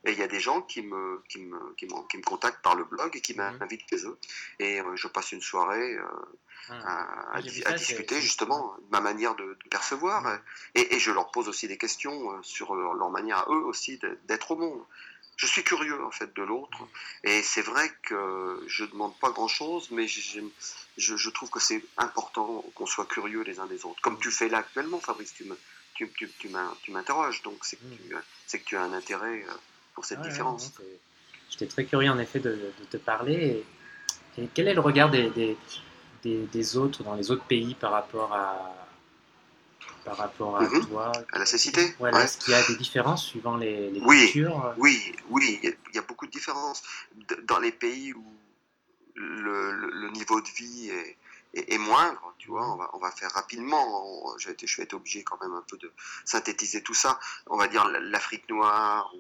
Et 0.04 0.12
il 0.12 0.18
y 0.18 0.24
a 0.24 0.28
des 0.28 0.40
gens 0.40 0.62
qui 0.62 0.82
me 0.82 1.24
qui 1.30 1.40
me 1.40 1.74
qui 1.76 1.86
me, 1.86 2.08
qui 2.08 2.18
me 2.18 2.24
contactent 2.24 2.62
par 2.64 2.76
le 2.76 2.84
blog 2.84 3.16
et 3.16 3.22
qui 3.22 3.34
Mhm. 3.34 3.58
m'invitent 3.60 3.88
chez 3.90 4.06
eux. 4.08 4.18
Et 4.60 4.82
euh, 4.82 4.96
je 4.96 5.08
passe 5.08 5.32
une 5.32 5.42
soirée 5.42 5.96
euh. 5.96 6.08
À, 6.70 7.36
à 7.38 7.42
discuter 7.74 8.20
justement 8.22 8.76
de 8.78 8.92
ma 8.92 9.02
manière 9.02 9.36
de, 9.36 9.44
de 9.44 9.70
percevoir. 9.70 10.26
Ouais. 10.26 10.40
Et, 10.76 10.96
et 10.96 11.00
je 11.00 11.12
leur 11.12 11.32
pose 11.32 11.48
aussi 11.48 11.68
des 11.68 11.78
questions 11.78 12.32
euh, 12.32 12.40
sur 12.44 12.76
leur, 12.76 12.94
leur 12.94 13.10
manière 13.10 13.40
à 13.40 13.46
eux 13.50 13.64
aussi 13.66 14.00
d'être 14.28 14.52
au 14.52 14.56
monde. 14.56 14.82
Je 15.36 15.46
suis 15.46 15.64
curieux 15.64 16.04
en 16.04 16.10
fait 16.10 16.36
de 16.36 16.42
l'autre 16.42 16.80
et 17.24 17.44
c'est 17.44 17.62
vrai 17.62 17.92
que 18.02 18.64
je 18.68 18.86
demande 18.86 19.16
pas 19.20 19.30
grand 19.30 19.48
chose, 19.48 19.90
mais 19.92 20.08
je, 20.08 20.42
je 20.98 21.30
trouve 21.30 21.52
que 21.52 21.60
c'est 21.60 21.84
important 21.98 22.66
qu'on 22.74 22.88
soit 22.88 23.06
curieux 23.06 23.44
les 23.44 23.60
uns 23.60 23.68
des 23.68 23.86
autres. 23.86 24.02
Comme 24.02 24.18
tu 24.20 24.32
fais 24.32 24.50
là 24.50 24.58
actuellement, 24.60 25.00
Fabrice, 25.00 25.36
tu 25.36 25.44
me- 25.44 25.60
tu, 25.94 26.10
tu, 26.18 26.28
tu 26.40 26.50
m'in- 26.50 26.74
tu 26.82 26.90
m'interroges, 26.92 27.44
donc 27.44 27.58
c'est 27.62 27.78
que, 27.78 28.58
que 28.58 28.64
tu 28.64 28.76
as 28.78 28.82
un 28.82 28.94
intérêt 28.94 29.44
euh, 29.48 29.52
pour 29.94 30.06
cette 30.06 30.18
Ouais, 30.20 30.24
ouais, 30.24 30.30
différence. 30.32 30.74
J'étais 31.52 31.68
très 31.68 31.86
curieux 31.86 32.10
en 32.10 32.18
effet 32.20 32.40
de, 32.40 32.52
de 32.80 32.86
te 32.90 32.98
parler. 32.98 33.64
Et, 34.38 34.42
et 34.42 34.50
quel 34.56 34.68
est 34.68 34.74
le 34.74 34.82
regard 34.82 35.12
des, 35.12 35.30
des, 35.30 35.56
des- 36.24 36.46
des 36.48 36.78
autres 36.78 37.04
dans 37.04 37.16
les 37.16 37.32
autres 37.32 37.44
pays 37.46 37.76
par 37.76 37.92
rapport 37.92 38.34
à, 38.34 38.74
par 40.04 40.18
rapport 40.18 40.58
à 40.58 40.64
Mhm. 40.64 40.86
toi 40.88 41.12
À 41.34 41.40
la 41.40 41.46
cécité 41.46 41.96
Voilà, 42.00 42.18
Ouais. 42.20 42.24
est-ce 42.26 42.38
qu'il 42.38 42.52
y 42.54 42.56
a 42.56 42.64
des 42.64 42.76
différences 42.76 43.26
suivant 43.26 43.58
les, 43.58 43.90
les 43.92 44.00
Oui. 44.02 44.26
cultures 44.32 44.74
Oui, 44.78 45.14
oui, 45.30 45.60
il 45.62 45.70
y 45.70 45.72
a- 45.72 45.76
il 45.90 45.96
y, 45.96 46.00
a 46.00 46.02
beaucoup 46.02 46.26
de 46.26 46.32
différences. 46.32 46.82
Dans 47.44 47.60
les 47.60 47.72
pays 47.72 48.14
où 48.14 48.26
le, 49.16 49.72
le- 49.72 49.90
le 49.92 50.10
niveau 50.12 50.40
de 50.42 50.48
vie 50.50 50.90
est, 50.90 51.18
est, 51.54 51.78
moindre, 51.80 52.34
tu 52.38 52.50
vois, 52.50 52.72
on 52.72 52.76
va, 52.76 52.90
on 52.94 53.00
va 53.00 53.10
faire 53.12 53.32
rapidement, 53.32 54.38
je 54.38 54.48
vais, 54.50 54.56
être, 54.84 54.94
obligé 54.94 55.24
quand 55.24 55.42
même 55.42 55.54
un 55.54 55.64
peu 55.68 55.78
de 55.78 55.92
synthétiser 56.24 56.84
tout 56.84 56.94
ça, 56.94 57.20
on 57.48 57.58
va 57.58 57.68
dire 57.68 57.88
l'Afrique 57.88 58.48
noire, 58.50 59.12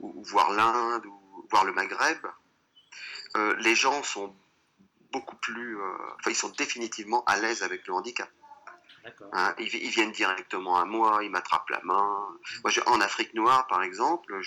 ou, 0.00 0.12
voir 0.24 0.50
l'Inde, 0.50 1.06
ou 1.06 1.46
voir 1.50 1.64
le 1.64 1.72
Maghreb, 1.72 2.18
euh, 3.36 3.54
les 3.60 3.74
gens 3.76 4.02
sont 4.02 4.34
beaucoup 5.16 5.36
plus, 5.36 5.78
euh, 5.78 5.96
enfin 6.18 6.30
ils 6.30 6.36
sont 6.36 6.50
définitivement 6.50 7.24
à 7.24 7.38
l'aise 7.38 7.62
avec 7.62 7.86
le 7.86 7.94
handicap. 7.94 8.28
Hein, 9.32 9.54
ils, 9.58 9.68
viennent 9.68 10.12
directement 10.12 10.76
à 10.78 10.84
moi, 10.84 11.20
ils 11.22 11.30
m'attrapent 11.30 11.70
la 11.70 11.80
main. 11.84 12.28
Moi, 12.64 12.72
en 12.86 13.00
Afrique 13.00 13.32
noire, 13.34 13.66
par 13.68 13.82
exemple, 13.82 14.40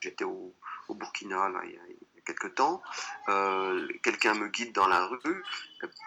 j'étais 0.00 0.24
au, 0.24 0.54
Burkina 0.88 1.48
là, 1.48 1.60
il, 1.64 1.72
y 1.72 1.76
a, 1.76 1.80
quelques 2.26 2.54
temps. 2.54 2.82
Euh, 3.28 3.88
quelqu'un 4.02 4.34
me 4.34 4.48
guide 4.48 4.72
dans 4.74 4.86
la 4.86 5.06
rue 5.06 5.44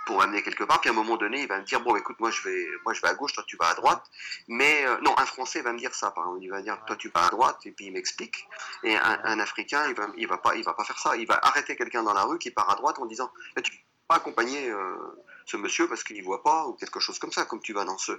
pour 0.05 0.17
m'amener 0.17 0.43
quelque 0.43 0.63
part. 0.63 0.81
Puis 0.81 0.89
à 0.89 0.93
un 0.93 0.95
moment 0.95 1.17
donné, 1.17 1.41
il 1.41 1.47
va 1.47 1.59
me 1.59 1.63
dire 1.63 1.81
bon, 1.81 1.95
écoute, 1.95 2.19
moi 2.19 2.29
je 2.29 2.41
vais, 2.43 2.67
moi 2.83 2.93
je 2.93 3.01
vais 3.01 3.07
à 3.07 3.13
gauche, 3.13 3.33
toi 3.33 3.43
tu 3.47 3.57
vas 3.57 3.69
à 3.69 3.73
droite. 3.73 4.03
Mais 4.47 4.85
euh, 4.85 4.97
non, 5.01 5.17
un 5.17 5.25
Français 5.25 5.61
va 5.61 5.73
me 5.73 5.79
dire 5.79 5.95
ça. 5.95 6.11
Par 6.11 6.25
exemple, 6.25 6.43
il 6.43 6.49
va 6.49 6.61
dire 6.61 6.83
toi 6.85 6.95
tu 6.95 7.09
vas 7.09 7.25
à 7.25 7.29
droite 7.29 7.65
et 7.65 7.71
puis 7.71 7.85
il 7.85 7.93
m'explique. 7.93 8.47
Et 8.83 8.95
un, 8.97 9.39
Africain, 9.39 9.87
il 9.87 9.95
va, 9.95 10.07
il 10.17 10.27
va 10.27 10.37
pas, 10.37 10.55
il 10.55 10.63
va 10.63 10.73
pas 10.73 10.83
faire 10.83 10.99
ça. 10.99 11.15
Il 11.15 11.25
va 11.25 11.39
arrêter 11.41 11.75
quelqu'un 11.75 12.03
dans 12.03 12.13
la 12.13 12.23
rue 12.23 12.37
qui 12.37 12.51
part 12.51 12.69
à 12.69 12.75
droite 12.75 12.99
en 12.99 13.05
disant 13.05 13.31
tu 13.63 13.71
pas 14.09 14.15
accompagner. 14.15 14.69
Euh, 14.69 14.95
ce 15.45 15.57
monsieur 15.57 15.87
parce 15.87 16.03
qu'il 16.03 16.15
n'y 16.15 16.21
voit 16.21 16.43
pas 16.43 16.67
ou 16.67 16.73
quelque 16.73 16.99
chose 16.99 17.17
comme 17.17 17.31
ça, 17.31 17.43
comme 17.43 17.59
tu 17.59 17.73
vas 17.73 17.83
dans 17.83 17.97
ce... 17.97 18.11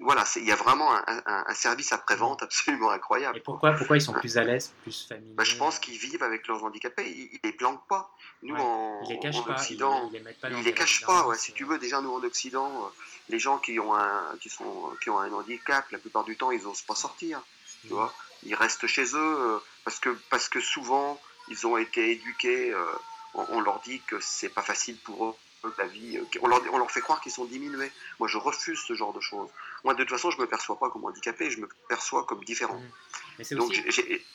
Voilà, 0.00 0.24
il 0.34 0.44
y 0.44 0.50
a 0.50 0.56
vraiment 0.56 0.90
un, 0.92 1.54
service 1.54 1.92
après-vente 1.92 2.42
absolument 2.42 2.90
incroyable. 2.90 3.38
Et 3.38 3.40
pourquoi, 3.40 3.74
pourquoi 3.74 3.96
ils 3.96 4.00
sont 4.00 4.12
plus 4.12 4.36
à 4.38 4.42
l'aise, 4.42 4.72
plus 4.82 5.06
familiers? 5.06 5.34
Bah, 5.36 5.44
Je 5.44 5.56
pense 5.56 5.78
qu'ils 5.78 5.98
vivent 5.98 6.24
avec 6.24 6.48
leurs 6.48 6.64
handicapés, 6.64 7.08
ils, 7.08 7.38
ne 7.44 7.48
les 7.48 7.52
planquent 7.52 7.86
pas. 7.86 8.10
Nous, 8.42 8.56
en, 8.56 9.00
ils 9.04 9.10
les 9.10 9.18
cachent 9.20 9.36
en 9.36 9.42
pas, 9.44 9.52
Occident, 9.52 10.10
ils, 10.12 10.24
les, 10.50 10.62
les 10.62 10.74
cachent 10.74 11.06
pas. 11.06 11.28
Ouais. 11.28 11.38
Si 11.38 11.52
tu 11.52 11.64
veux, 11.64 11.78
déjà, 11.78 12.00
nous, 12.00 12.12
en 12.12 12.24
Occident, 12.24 12.68
euh, 12.68 12.88
les 13.28 13.38
gens 13.38 13.58
qui 13.58 13.78
ont, 13.78 13.94
un, 13.94 14.34
qui, 14.40 14.50
sont, 14.50 14.90
qui 15.00 15.10
ont 15.10 15.20
un 15.20 15.32
handicap, 15.32 15.88
la 15.92 15.98
plupart 15.98 16.24
du 16.24 16.36
temps, 16.36 16.50
ils 16.50 16.64
n'osent 16.64 16.82
pas 16.82 16.96
sortir. 16.96 17.40
Tu 17.82 17.88
vois 17.90 18.12
ils 18.44 18.54
restent 18.54 18.86
chez 18.86 19.04
eux 19.14 19.36
euh, 19.38 19.58
parce, 19.84 19.98
que, 19.98 20.10
parce 20.30 20.48
que 20.48 20.60
souvent, 20.60 21.20
ils 21.48 21.66
ont 21.66 21.76
été 21.76 22.12
éduqués, 22.12 22.72
euh, 22.72 22.84
on, 23.34 23.60
leur 23.60 23.80
dit 23.80 24.00
que 24.06 24.20
c'est 24.20 24.48
pas 24.48 24.62
facile 24.62 24.96
pour 24.98 25.26
eux 25.26 25.34
la 25.78 25.86
vie. 25.86 26.18
Euh, 26.18 26.38
on 26.42 26.48
leur, 26.48 26.90
fait 26.90 27.00
croire 27.00 27.20
qu'ils 27.20 27.32
sont 27.32 27.44
diminués. 27.44 27.90
Moi, 28.18 28.28
je 28.28 28.38
refuse 28.38 28.80
ce 28.86 28.94
genre 28.94 29.12
de 29.12 29.20
choses. 29.20 29.48
Moi, 29.82 29.94
de 29.94 30.02
toute 30.02 30.10
façon, 30.10 30.30
je 30.30 30.40
me 30.40 30.46
perçois 30.46 30.78
pas 30.78 30.90
comme 30.90 31.04
handicapé, 31.04 31.50
je 31.50 31.60
me 31.60 31.68
perçois 31.88 32.24
comme 32.24 32.44
différent. 32.44 32.80
Mmh. 33.38 33.56
Donc, 33.56 33.72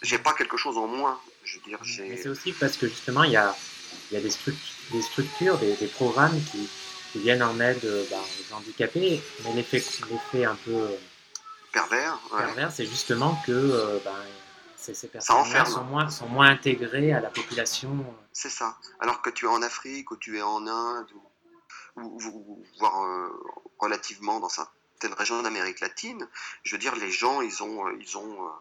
j'ai 0.01 0.17
pas 0.19 0.33
quelque 0.33 0.57
chose 0.57 0.77
en 0.77 0.87
moins. 0.87 1.19
Je 1.43 1.57
veux 1.57 1.63
dire, 1.63 1.79
Mais 1.99 2.17
c'est 2.17 2.29
aussi 2.29 2.53
parce 2.53 2.77
que 2.77 2.87
justement, 2.87 3.23
il 3.23 3.31
y 3.31 3.37
a, 3.37 3.55
y 4.11 4.17
a 4.17 4.21
des, 4.21 4.29
des, 4.91 5.01
structures, 5.01 5.57
des, 5.57 5.75
programmes 5.87 6.39
qui, 6.51 6.69
viennent 7.15 7.41
en 7.41 7.59
aide 7.59 7.83
euh, 7.85 8.05
bah, 8.11 8.17
aux 8.19 8.53
handicapés, 8.53 9.19
mais 9.43 9.53
l'effet 9.53 9.83
un 10.45 10.55
peu 10.55 10.71
euh, 10.71 10.95
pervers, 11.71 12.19
pervers 12.29 12.71
c'est 12.71 12.85
justement 12.85 13.41
que 13.47 13.99
bah, 14.05 14.13
ces 14.79 15.07
personnes 15.07 15.65
sont 15.65 15.83
moins, 15.83 16.09
sont 16.09 16.27
moins 16.27 16.49
intégrées 16.49 17.11
à 17.11 17.19
la 17.19 17.29
population. 17.29 18.05
C'est 18.31 18.49
ça. 18.49 18.77
Alors 18.99 19.21
que 19.21 19.29
tu 19.29 19.45
es 19.45 19.47
en 19.49 19.61
Afrique 19.61 20.11
ou 20.11 20.17
tu 20.17 20.37
es 20.37 20.41
en 20.41 20.65
Inde 20.67 21.07
ou, 21.97 22.63
voire 22.79 23.03
euh, 23.03 23.29
relativement 23.77 24.39
dans 24.39 24.47
certaines 24.47 25.13
régions 25.13 25.41
d'Amérique 25.41 25.81
latine, 25.81 26.27
je 26.63 26.75
veux 26.75 26.77
dire, 26.79 26.95
les 26.95 27.11
gens, 27.11 27.41
ils 27.41 27.61
ont, 27.61 27.87
euh, 27.87 27.97
ils 27.99 28.17
ont, 28.17 28.47
euh, 28.47 28.51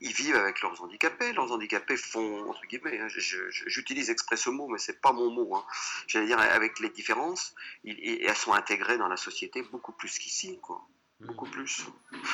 ils 0.00 0.12
vivent 0.12 0.36
avec 0.36 0.60
leurs 0.62 0.82
handicapés. 0.82 1.32
Leurs 1.32 1.52
handicapés 1.52 1.96
font, 1.96 2.50
entre 2.50 2.62
guillemets, 2.66 2.98
hein, 2.98 3.08
j'utilise 3.08 4.10
exprès 4.10 4.36
ce 4.36 4.50
mot, 4.50 4.66
mais 4.66 4.78
c'est 4.78 5.00
pas 5.00 5.12
mon 5.12 5.30
mot. 5.30 5.54
Hein. 5.54 5.64
J'allais 6.08 6.26
dire, 6.26 6.40
avec 6.40 6.80
les 6.80 6.90
différences, 6.90 7.54
elles 7.84 8.36
sont 8.36 8.52
intégrées 8.52 8.98
dans 8.98 9.08
la 9.08 9.16
société 9.16 9.62
beaucoup 9.62 9.92
plus 9.92 10.18
qu'ici, 10.18 10.58
quoi 10.60 10.84
beaucoup 11.20 11.46
plus. 11.46 11.86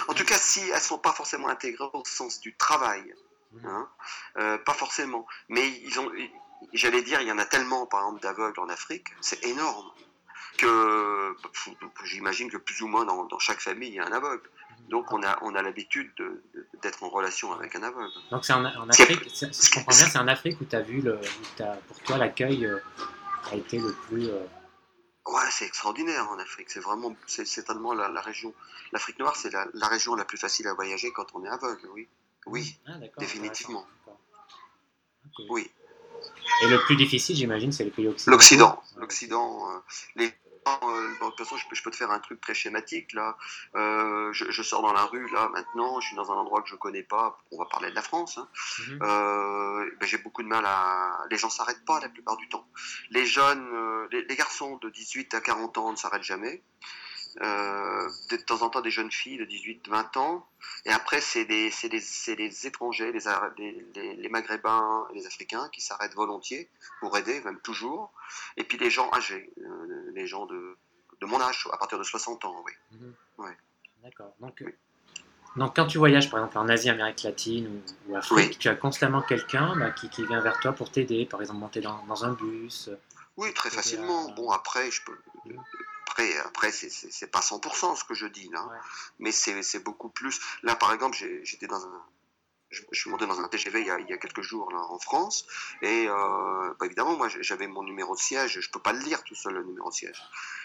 En 0.09 0.14
tout 0.14 0.25
cas, 0.25 0.37
si 0.37 0.61
elles 0.61 0.75
ne 0.75 0.81
sont 0.81 0.99
pas 0.99 1.12
forcément 1.12 1.49
intégrées 1.49 1.88
au 1.92 2.05
sens 2.05 2.40
du 2.40 2.55
travail, 2.57 3.14
hein, 3.64 3.88
euh, 4.38 4.59
pas 4.59 4.75
forcément. 4.75 5.27
Mais 5.49 5.68
ils 5.68 5.99
ont, 5.99 6.11
j'allais 6.72 7.03
dire, 7.03 7.20
il 7.20 7.29
y 7.29 7.33
en 7.33 7.38
a 7.38 7.44
tellement, 7.44 7.87
par 7.87 8.01
exemple, 8.01 8.22
d'aveugles 8.22 8.61
en 8.61 8.68
Afrique, 8.68 9.09
c'est 9.20 9.44
énorme, 9.44 9.90
que 10.59 11.37
j'imagine 12.05 12.51
que 12.51 12.57
plus 12.57 12.83
ou 12.83 12.88
moins 12.88 13.05
dans, 13.05 13.38
chaque 13.38 13.61
famille, 13.61 13.90
il 13.90 13.94
y 13.94 14.01
a 14.01 14.07
un 14.07 14.12
aveugle. 14.12 14.49
Donc 14.88 15.12
on 15.12 15.22
a, 15.22 15.37
on 15.42 15.55
a 15.55 15.62
l'habitude 15.62 16.12
d'être 16.81 17.03
en 17.03 17.09
relation 17.09 17.53
avec 17.53 17.75
un 17.75 17.83
aveugle. 17.83 18.12
Donc 18.31 18.44
c'est 18.44 18.53
en, 18.53 18.64
Afrique, 18.64 19.25
je 19.35 19.70
comprends 19.72 19.92
bien, 19.92 20.07
c'est 20.07 20.18
en 20.18 20.29
Afrique 20.29 20.61
où 20.61 20.64
tu 20.64 20.77
as 20.77 20.83
vu, 20.83 21.01
le, 21.01 21.18
pour 21.88 21.99
toi, 22.05 22.18
l'accueil 22.18 22.64
euh, 22.66 22.79
a 23.51 23.57
été 23.57 23.79
le 23.79 23.92
plus... 23.92 24.29
Euh, 24.29 24.46
Ouais, 25.26 25.50
c'est 25.50 25.66
extraordinaire 25.66 26.28
en 26.30 26.38
Afrique. 26.38 26.70
C'est 26.70 26.80
vraiment, 26.80 27.14
c'est 27.26 27.64
tellement 27.64 27.92
la, 27.94 28.20
région. 28.20 28.54
L'Afrique 28.92 29.18
noire, 29.18 29.36
c'est 29.36 29.52
la, 29.52 29.88
région 29.88 30.14
la 30.14 30.24
plus 30.24 30.38
facile 30.38 30.68
à 30.68 30.74
voyager 30.74 31.10
quand 31.12 31.26
on 31.34 31.44
est 31.44 31.48
aveugle, 31.48 31.88
oui. 31.94 32.08
Oui, 32.46 32.78
ah, 32.86 32.92
définitivement. 33.18 33.84
Oui. 35.50 35.68
Et 36.62 36.68
le 36.68 36.78
plus 36.78 36.96
difficile, 36.96 37.34
j'imagine, 37.34 37.72
c'est 37.72 37.84
le 37.84 37.90
pays 37.90 38.06
occidental. 38.06 38.32
L'Occident. 38.32 38.82
L'Occident. 38.96 39.70
Euh, 39.70 39.78
les 40.14 40.26
euh, 40.26 40.30
de 40.66 41.18
toute 41.18 41.38
façon, 41.38 41.57
je 41.57 41.83
peux, 41.83 41.90
te 41.90 41.96
faire 41.96 42.11
un 42.11 42.18
truc 42.18 42.40
très 42.40 42.55
schématique 42.55 43.12
là. 43.12 43.37
Euh, 43.74 44.33
je, 44.33 44.62
sors 44.62 44.83
dans 44.83 44.92
la 44.92 45.05
rue 45.05 45.29
là 45.31 45.48
maintenant, 45.52 46.00
je 46.00 46.09
suis 46.09 46.16
dans 46.16 46.31
un 46.33 46.37
endroit 46.37 46.62
que 46.62 46.68
je 46.68 46.76
connais 46.76 47.02
pas. 47.02 47.38
On 47.52 47.59
va 47.59 47.66
parler 47.66 47.90
de 47.90 47.94
la 47.94 48.02
France. 48.02 48.38
Hein. 48.38 48.48
Mhm. 48.88 48.98
Euh, 49.02 49.90
ben, 50.00 50.07
j'ai 50.07 50.18
beaucoup 50.18 50.42
de 50.42 50.48
mal 50.48 50.64
à. 50.66 51.24
Les 51.31 51.38
gens 51.38 51.50
s'arrêtent 51.50 51.85
pas 51.85 52.00
la 52.00 52.09
plupart 52.09 52.37
du 52.37 52.48
temps. 52.48 52.66
Les 53.11 53.26
jeunes, 53.26 53.68
les, 54.11 54.22
les, 54.22 54.37
garçons 54.37 54.76
de 54.76 54.90
18 54.90 55.35
à 55.35 55.40
40 55.40 55.79
ans 55.79 55.92
ne 55.92 55.96
s'arrêtent 55.96 56.22
jamais. 56.22 56.62
Euh, 57.42 58.09
de 58.31 58.37
temps 58.37 58.62
en 58.62 58.70
temps 58.70 58.81
des 58.81 58.90
jeunes 58.90 59.11
filles 59.11 59.37
de 59.37 59.44
18-20 59.44 60.18
ans, 60.18 60.46
et 60.87 60.90
après 60.90 61.20
c'est 61.20 61.44
des, 61.44 61.70
des, 61.90 62.66
étrangers, 62.66 63.12
les, 63.12 64.16
les, 64.16 64.29
Maghrébins, 64.31 65.07
les 65.12 65.27
Africains 65.27 65.68
qui 65.70 65.83
s'arrêtent 65.83 66.14
volontiers 66.14 66.70
pour 67.01 67.14
aider, 67.18 67.42
même 67.42 67.61
toujours, 67.61 68.11
et 68.57 68.64
puis 68.64 68.79
les 68.79 68.88
gens 68.88 69.11
âgés, 69.12 69.53
euh, 69.59 70.11
les 70.14 70.27
gens 70.27 70.46
de, 70.46 70.79
de, 71.20 71.27
mon 71.27 71.38
âge, 71.38 71.68
à 71.72 71.77
partir 71.77 71.99
de 71.99 72.05
60 72.05 72.46
ans, 72.46 72.64
oui. 72.64 72.72
Mhm. 72.92 73.14
ouais. 73.38 73.57
D'accord. 74.03 74.33
Donc, 74.40 74.62
euh, 74.62 74.75
donc 75.57 75.77
quand 75.77 75.87
tu 75.87 75.99
voyages 75.99 76.31
par 76.31 76.40
exemple 76.40 76.57
en 76.57 76.68
Asie, 76.70 76.88
Amérique 76.88 77.22
latine 77.22 77.83
ou, 78.09 78.16
Afrique, 78.16 78.59
tu 78.59 78.68
as 78.68 78.77
constamment 78.77 79.20
quelqu'un 79.20 79.77
bah, 79.77 79.90
qui, 79.90 80.09
qui, 80.09 80.25
vient 80.25 80.40
vers 80.40 80.59
toi 80.61 80.72
pour 80.72 80.90
t'aider, 80.90 81.27
par 81.27 81.42
exemple 81.42 81.61
monter 81.61 81.83
dans, 81.83 82.03
dans 82.07 82.25
un 82.25 82.33
bus. 82.33 82.88
Oui, 83.37 83.53
très 83.53 83.68
facilement. 83.68 84.31
Bon, 84.31 84.51
après, 84.51 84.90
je 84.90 85.03
peux. 85.05 85.18
Mhm 85.44 85.61
après, 86.16 86.38
après 86.38 86.72
c'est 86.72 87.31
pas 87.31 87.40
100% 87.40 87.96
ce 87.96 88.05
que 88.05 88.14
je 88.14 88.26
dis 88.26 88.48
là, 88.48 88.66
mais 89.18 89.33
c'est 89.33 89.83
beaucoup 89.83 90.09
plus. 90.09 90.40
Là, 90.62 90.74
par 90.76 90.92
exemple, 90.92 91.16
j'étais 91.42 91.66
dans 91.66 91.85
un, 91.85 92.02
je, 92.70 92.83
suis 92.92 93.11
monté 93.11 93.26
dans 93.26 93.40
un 93.40 93.48
TGV 93.48 93.81
il 93.81 93.87
y 93.87 93.90
a, 93.90 93.98
il 94.00 94.09
y 94.09 94.12
a 94.12 94.16
quelques 94.16 94.40
jours 94.40 94.72
là, 94.72 94.79
en 94.79 94.98
France, 94.98 95.46
et 95.83 96.09
euh, 96.09 96.74
bah, 96.79 96.87
évidemment, 96.87 97.16
moi, 97.16 97.29
j'avais 97.29 97.66
mon 97.66 97.83
numéro 97.83 98.14
de 98.14 98.20
siège, 98.20 98.61
je 98.61 98.70
peux 98.70 98.81
pas 98.81 98.92
le 98.92 99.00
lire 99.00 99.22
tout 99.24 99.35
seul 99.35 99.55
le 99.55 99.64
numéro 99.64 99.90
de 99.90 99.94
siège, 99.94 100.22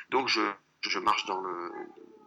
donc 0.10 0.28
je, 0.28 0.42
je 0.82 1.00
marche 1.00 1.26
dans 1.26 1.42
le 1.42 1.72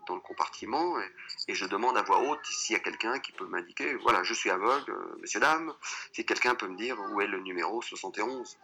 dans 0.07 0.17
le 0.17 0.21
compartiment 0.21 1.01
et, 1.49 1.55
je 1.55 1.65
demande 1.65 1.97
à 1.97 2.03
voix 2.03 2.19
haute 2.19 2.45
s'il 2.45 2.75
y 2.75 2.77
a 2.77 2.83
quelqu'un 2.83 3.19
qui 3.21 3.33
peut 3.33 3.47
m'indiquer, 3.47 3.95
voilà, 4.03 4.23
je 4.23 4.35
suis 4.35 4.51
aveugle, 4.51 4.91
euh, 4.91 5.17
monsieur, 5.23 5.41
dame, 5.41 5.73
si 6.13 6.27
quelqu'un 6.27 6.55
peut 6.55 6.69
me 6.69 6.77
dire 6.77 7.01
où 7.01 7.23
est 7.23 7.27
le 7.27 7.41
numéro 7.41 7.81
71. 7.81 8.59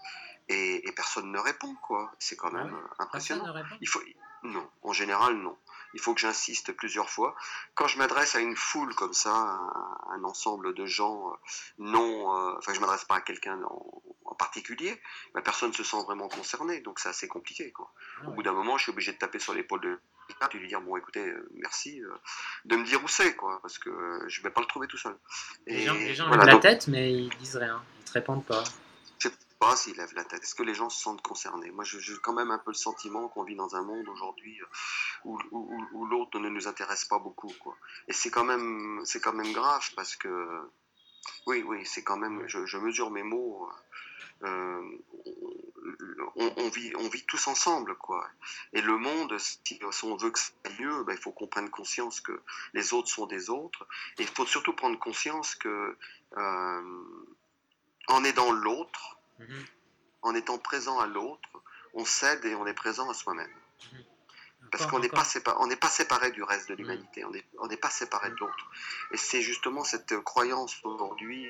Et, 0.50 0.86
et 0.86 0.92
personne 0.92 1.32
ne 1.32 1.38
répond, 1.38 1.74
quoi. 1.76 2.12
C'est 2.18 2.36
quand 2.36 2.50
même 2.50 2.76
impressionnant. 2.98 3.54
Il 3.80 3.88
faut, 3.88 4.02
non, 4.42 4.68
en 4.82 4.92
général, 4.92 5.34
non. 5.34 5.56
Il 5.92 6.00
faut 6.00 6.14
que 6.14 6.20
j'insiste 6.20 6.72
plusieurs 6.72 7.10
fois. 7.10 7.34
Quand 7.74 7.88
je 7.88 7.98
m'adresse 7.98 8.34
à 8.34 8.40
une 8.40 8.56
foule 8.56 8.94
comme 8.94 9.12
ça, 9.12 9.34
à 9.34 10.14
un 10.14 10.24
ensemble 10.24 10.72
de 10.74 10.86
gens 10.86 11.30
euh, 11.30 11.36
non, 11.78 12.36
euh, 12.36 12.54
enfin, 12.58 12.72
je 12.72 12.80
m'adresse 12.80 13.04
pas 13.04 13.16
à 13.16 13.20
quelqu'un 13.20 13.60
en, 13.62 14.02
particulier, 14.38 14.98
mais 15.34 15.42
personne 15.42 15.68
ne 15.68 15.74
se 15.74 15.84
sent 15.84 16.02
vraiment 16.04 16.28
concerné, 16.28 16.80
donc 16.80 16.98
c'est 16.98 17.10
assez 17.10 17.28
compliqué. 17.28 17.72
Quoi. 17.72 17.92
Ah 18.22 18.28
Au 18.28 18.32
bout 18.32 18.42
d'un 18.42 18.54
moment, 18.54 18.78
je 18.78 18.84
suis 18.84 18.92
obligé 18.92 19.12
de 19.12 19.18
taper 19.18 19.38
sur 19.38 19.52
l'épaule 19.52 19.80
de 19.80 20.00
de 20.52 20.58
lui 20.58 20.68
dire 20.68 20.80
bon 20.80 20.96
écoutez 20.96 21.26
euh, 21.26 21.50
merci 21.54 22.00
de 22.64 22.76
me 22.76 22.84
dire 22.84 23.02
où 23.02 23.08
c'est 23.08 23.34
quoi 23.34 23.58
parce 23.62 23.78
que 23.78 24.24
je 24.28 24.42
vais 24.42 24.50
pas 24.50 24.60
le 24.60 24.66
trouver 24.68 24.86
tout 24.86 24.96
seul 24.96 25.16
les 25.66 25.84
gens, 25.84 25.94
les 25.94 26.14
gens 26.14 26.28
la 26.30 26.56
tête 26.58 26.86
mais 26.86 27.12
ils 27.12 27.36
disent 27.38 27.56
rien 27.56 27.82
ils 27.98 28.04
te 28.04 28.12
répondent 28.12 28.46
pas 28.46 28.62
pas 29.60 29.76
s'ils 29.76 29.96
lèvent 29.96 30.14
la 30.14 30.24
tête. 30.24 30.42
Est-ce 30.42 30.54
que 30.54 30.62
les 30.62 30.74
gens 30.74 30.88
se 30.88 31.00
sentent 31.00 31.20
concernés? 31.20 31.70
Moi, 31.70 31.84
j'ai 31.84 32.16
quand 32.22 32.32
même 32.32 32.50
un 32.50 32.58
peu 32.58 32.70
le 32.70 32.76
sentiment 32.76 33.28
qu'on 33.28 33.44
vit 33.44 33.54
dans 33.54 33.76
un 33.76 33.82
monde 33.82 34.08
aujourd'hui 34.08 34.58
euh, 34.62 34.66
où, 35.92 36.06
l'autre 36.06 36.38
ne 36.40 36.48
nous 36.48 36.66
intéresse 36.66 37.04
pas 37.04 37.18
beaucoup. 37.18 37.52
Quoi. 37.60 37.76
Et 38.08 38.14
c'est 38.14 38.30
quand, 38.30 38.44
même, 38.44 39.04
quand 39.22 39.34
même 39.34 39.52
grave 39.52 39.86
parce 39.94 40.16
que, 40.16 40.60
oui, 41.46 41.62
oui, 41.62 41.84
c'est 41.84 42.02
quand 42.02 42.16
même, 42.16 42.42
je, 42.48 42.78
mesure 42.78 43.10
mes 43.10 43.22
mots. 43.22 43.70
Euh, 44.42 44.98
on, 46.36 46.68
vit, 46.70 46.92
on 46.96 47.10
vit 47.10 47.26
tous 47.26 47.46
ensemble, 47.46 47.94
quoi. 47.96 48.26
Et 48.72 48.80
le 48.80 48.96
monde, 48.96 49.36
si, 49.38 49.78
on 50.04 50.16
veut 50.16 50.30
que 50.30 50.38
ça 50.38 50.52
aille 50.64 50.76
mieux, 50.80 51.04
ben, 51.04 51.12
il 51.12 51.18
faut 51.18 51.32
qu'on 51.32 51.46
prenne 51.46 51.68
conscience 51.68 52.22
que 52.22 52.40
les 52.72 52.94
autres 52.94 53.08
sont 53.08 53.26
des 53.26 53.50
autres. 53.50 53.86
Et 54.18 54.22
il 54.22 54.28
faut 54.28 54.46
surtout 54.46 54.72
prendre 54.72 54.98
conscience 54.98 55.54
que 55.54 55.98
euh, 56.38 57.04
en 58.08 58.24
aidant 58.24 58.52
l'autre, 58.52 59.19
Mhm. 59.40 59.64
En 60.22 60.34
étant 60.34 60.58
présent 60.58 60.98
à 61.00 61.06
l'autre, 61.06 61.48
on 61.94 62.04
cède 62.04 62.44
et 62.44 62.54
on 62.54 62.66
est 62.66 62.74
présent 62.74 63.08
à 63.10 63.14
soi-même. 63.14 63.50
Parce 64.70 64.86
qu'on 64.86 65.00
n'est 65.00 65.08
pas, 65.08 65.24
séparé, 65.24 65.56
on 65.60 65.76
pas 65.76 65.88
séparé 65.88 66.30
du 66.30 66.42
reste 66.42 66.68
de 66.68 66.74
l'humanité, 66.74 67.24
on 67.58 67.66
n'est 67.66 67.76
pas 67.76 67.90
séparé 67.90 68.30
de 68.30 68.36
l'autre. 68.36 68.70
Et 69.10 69.16
c'est 69.16 69.40
justement 69.40 69.82
cette 69.82 70.16
croyance 70.20 70.76
aujourd'hui 70.84 71.48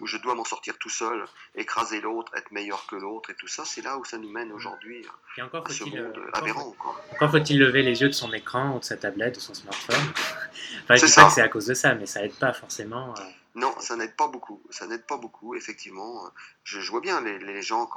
où 0.00 0.06
je 0.06 0.16
dois 0.16 0.34
m'en 0.34 0.44
sortir 0.44 0.78
tout 0.78 0.88
seul, 0.88 1.24
écraser 1.54 2.00
l'autre, 2.00 2.32
être 2.34 2.50
meilleur 2.52 2.86
que 2.86 2.96
l'autre 2.96 3.30
et 3.30 3.34
tout 3.34 3.46
ça, 3.46 3.64
c'est 3.64 3.82
là 3.82 3.98
où 3.98 4.04
ça 4.04 4.16
nous 4.18 4.30
mène 4.30 4.50
aujourd'hui 4.52 5.06
à 5.38 5.70
ce 5.70 5.84
monde 5.84 6.16
euh, 6.16 6.30
aberrant. 6.32 6.74
Encore 7.12 7.30
faut-il 7.30 7.58
lever 7.58 7.82
les 7.82 8.00
yeux 8.00 8.08
de 8.08 8.14
son 8.14 8.32
écran 8.32 8.76
ou 8.76 8.78
de 8.78 8.84
sa 8.84 8.96
tablette 8.96 9.36
ou 9.36 9.40
son 9.40 9.54
smartphone? 9.54 9.96
Enfin, 10.84 10.96
je 10.96 11.06
dis 11.06 11.12
pas 11.12 11.26
que 11.26 11.32
c'est 11.32 11.42
à 11.42 11.48
cause 11.48 11.66
de 11.66 11.74
ça, 11.74 11.94
mais 11.94 12.06
ça 12.06 12.24
aide 12.24 12.34
pas 12.34 12.52
forcément. 12.52 13.14
Euh. 13.18 13.22
Non, 13.54 13.74
ça 13.80 13.96
n'aide 13.96 14.16
pas 14.16 14.28
beaucoup. 14.28 14.62
Ça 14.70 14.86
n'aide 14.86 15.06
pas 15.06 15.16
beaucoup, 15.16 15.54
effectivement. 15.54 16.30
Je, 16.64 16.78
vois 16.90 17.00
bien 17.00 17.20
les, 17.20 17.62
gens 17.62 17.88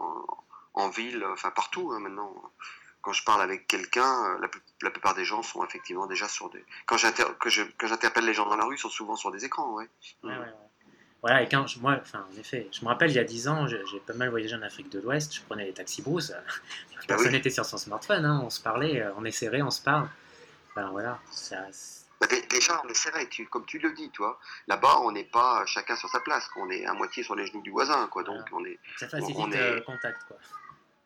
en 0.73 0.89
ville, 0.89 1.23
enfin 1.31 1.51
partout 1.51 1.91
hein, 1.91 1.99
maintenant 1.99 2.33
quand 3.01 3.11
je 3.11 3.23
parle 3.25 3.41
avec 3.41 3.67
quelqu'un, 3.67 4.37
la, 4.39 4.47
la, 4.81 4.89
plupart 4.89 5.13
des 5.13 5.25
gens 5.25 5.43
sont 5.43 5.61
effectivement 5.65 6.07
déjà 6.07 6.29
sur 6.29 6.49
des. 6.49 6.63
Quand 6.85 6.95
j'interpelle 6.95 8.25
les 8.25 8.33
gens 8.33 8.47
dans 8.47 8.55
la 8.55 8.63
rue, 8.63 8.75
ils 8.75 8.79
sont 8.79 8.87
souvent 8.89 9.17
sur 9.17 9.29
des 9.29 9.43
écrans, 9.43 9.73
ouais. 9.73 9.89
ouais, 10.23 10.37
ouais 10.37 10.53
voilà, 11.23 11.41
et 11.41 11.47
quand 11.47 11.65
moi, 11.77 11.97
enfin, 12.01 12.25
en 12.29 12.37
effet, 12.37 12.67
je 12.73 12.81
me 12.83 12.89
rappelle 12.89 13.09
il 13.09 13.15
y 13.15 13.19
a 13.19 13.23
10 13.23 13.47
ans, 13.47 13.65
j'ai 13.65 13.99
pas 14.05 14.13
mal 14.13 14.27
voyagé 14.27 14.55
en 14.55 14.61
Afrique 14.61 14.89
de 14.89 14.99
l'Ouest, 14.99 15.33
je 15.33 15.41
prenais 15.41 15.63
les 15.63 15.71
taxis 15.71 16.01
brousse, 16.01 16.31
euh, 16.31 16.33
bah 16.33 17.01
personne 17.07 17.31
n'était 17.31 17.49
sur 17.49 17.65
son 17.65 17.77
smartphone, 17.77 18.25
hein, 18.25 18.41
on 18.43 18.49
se 18.49 18.59
parlait, 18.59 19.01
euh, 19.01 19.13
on 19.15 19.23
est 19.23 19.31
serré, 19.31 19.61
on 19.61 19.69
se 19.69 19.81
parle. 19.81 20.09
Ben 20.75 20.89
voilà, 20.91 21.19
ça. 21.31 21.59
Déjà, 22.49 22.81
on 22.83 22.87
est 22.87 22.93
serré, 22.93 23.27
tu, 23.29 23.47
comme 23.47 23.65
tu 23.65 23.79
le 23.79 23.91
dis, 23.91 24.09
toi. 24.11 24.39
Là-bas, 24.67 24.99
on 25.01 25.11
n'est 25.11 25.23
pas 25.23 25.65
chacun 25.65 25.95
sur 25.95 26.09
sa 26.09 26.19
place, 26.19 26.49
on 26.55 26.69
est 26.69 26.85
à 26.85 26.93
moitié 26.93 27.23
sur 27.23 27.35
les 27.35 27.45
genoux 27.47 27.61
du 27.61 27.71
voisin, 27.71 28.07
quoi. 28.07 28.23
Donc, 28.23 28.45
on 28.51 28.63
est. 28.65 28.79
Ça 28.97 29.07
facilite 29.07 29.35
on 29.37 29.51
est... 29.51 29.75
le 29.75 29.81
contact, 29.81 30.23
quoi. 30.27 30.37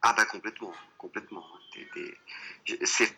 Ah, 0.02 0.14
bah, 0.14 0.26
complètement, 0.26 0.74
complètement. 0.98 1.46
C'est 2.84 3.12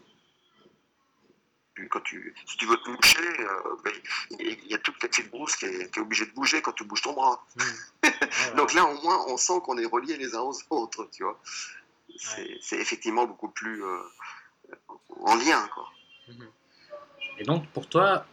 quand 1.87 2.01
tu, 2.01 2.33
si 2.45 2.57
tu 2.57 2.65
veux 2.65 2.77
te 2.77 2.89
bouger, 2.89 3.39
euh, 3.39 3.75
ben, 3.83 3.93
il 4.39 4.67
y 4.67 4.73
a 4.73 4.77
toute 4.79 5.01
la 5.01 5.07
petite 5.07 5.29
brousse 5.29 5.55
qui 5.55 5.65
est, 5.65 5.97
obligée 5.97 6.25
de 6.25 6.31
bouger 6.31 6.61
quand 6.61 6.73
tu 6.73 6.83
bouges 6.83 7.01
ton 7.01 7.13
bras. 7.13 7.45
Mmh. 7.55 8.09
Donc 8.57 8.73
là, 8.73 8.85
au 8.85 9.01
moins, 9.01 9.25
on 9.27 9.37
sent 9.37 9.61
qu'on 9.63 9.77
est 9.77 9.85
reliés 9.85 10.17
les 10.17 10.35
uns 10.35 10.41
aux 10.41 10.57
autres, 10.69 11.07
tu 11.11 11.23
vois. 11.23 11.39
C'est 12.17 12.77
effectivement 12.77 13.25
beaucoup 13.25 13.49
plus 13.49 13.83
euh, 13.83 13.99
en 15.21 15.35
lien, 15.35 15.67
quoi. 15.73 15.89
Mmh. 16.27 16.43
Et 17.39 17.43
donc, 17.45 17.65
pour 17.69 17.87
toi, 17.87 18.25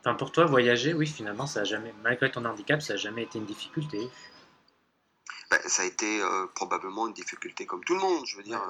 enfin 0.00 0.14
pour 0.14 0.32
toi, 0.32 0.44
voyager, 0.44 0.92
oui, 0.92 1.06
finalement, 1.06 1.46
ça 1.46 1.60
a 1.60 1.64
jamais, 1.64 1.94
malgré 2.02 2.30
ton 2.30 2.44
handicap, 2.44 2.82
ça 2.82 2.94
n'a 2.94 2.96
jamais 2.98 3.22
été 3.22 3.38
une 3.38 3.46
difficulté. 3.46 4.08
Ben, 5.50 5.60
ça 5.66 5.82
a 5.82 5.84
été 5.84 6.20
euh, 6.20 6.46
probablement 6.54 7.08
une 7.08 7.12
difficulté 7.12 7.64
comme 7.66 7.82
tout 7.84 7.94
le 7.94 8.00
monde. 8.00 8.24
Je 8.26 8.36
veux 8.36 8.42
dire, 8.42 8.60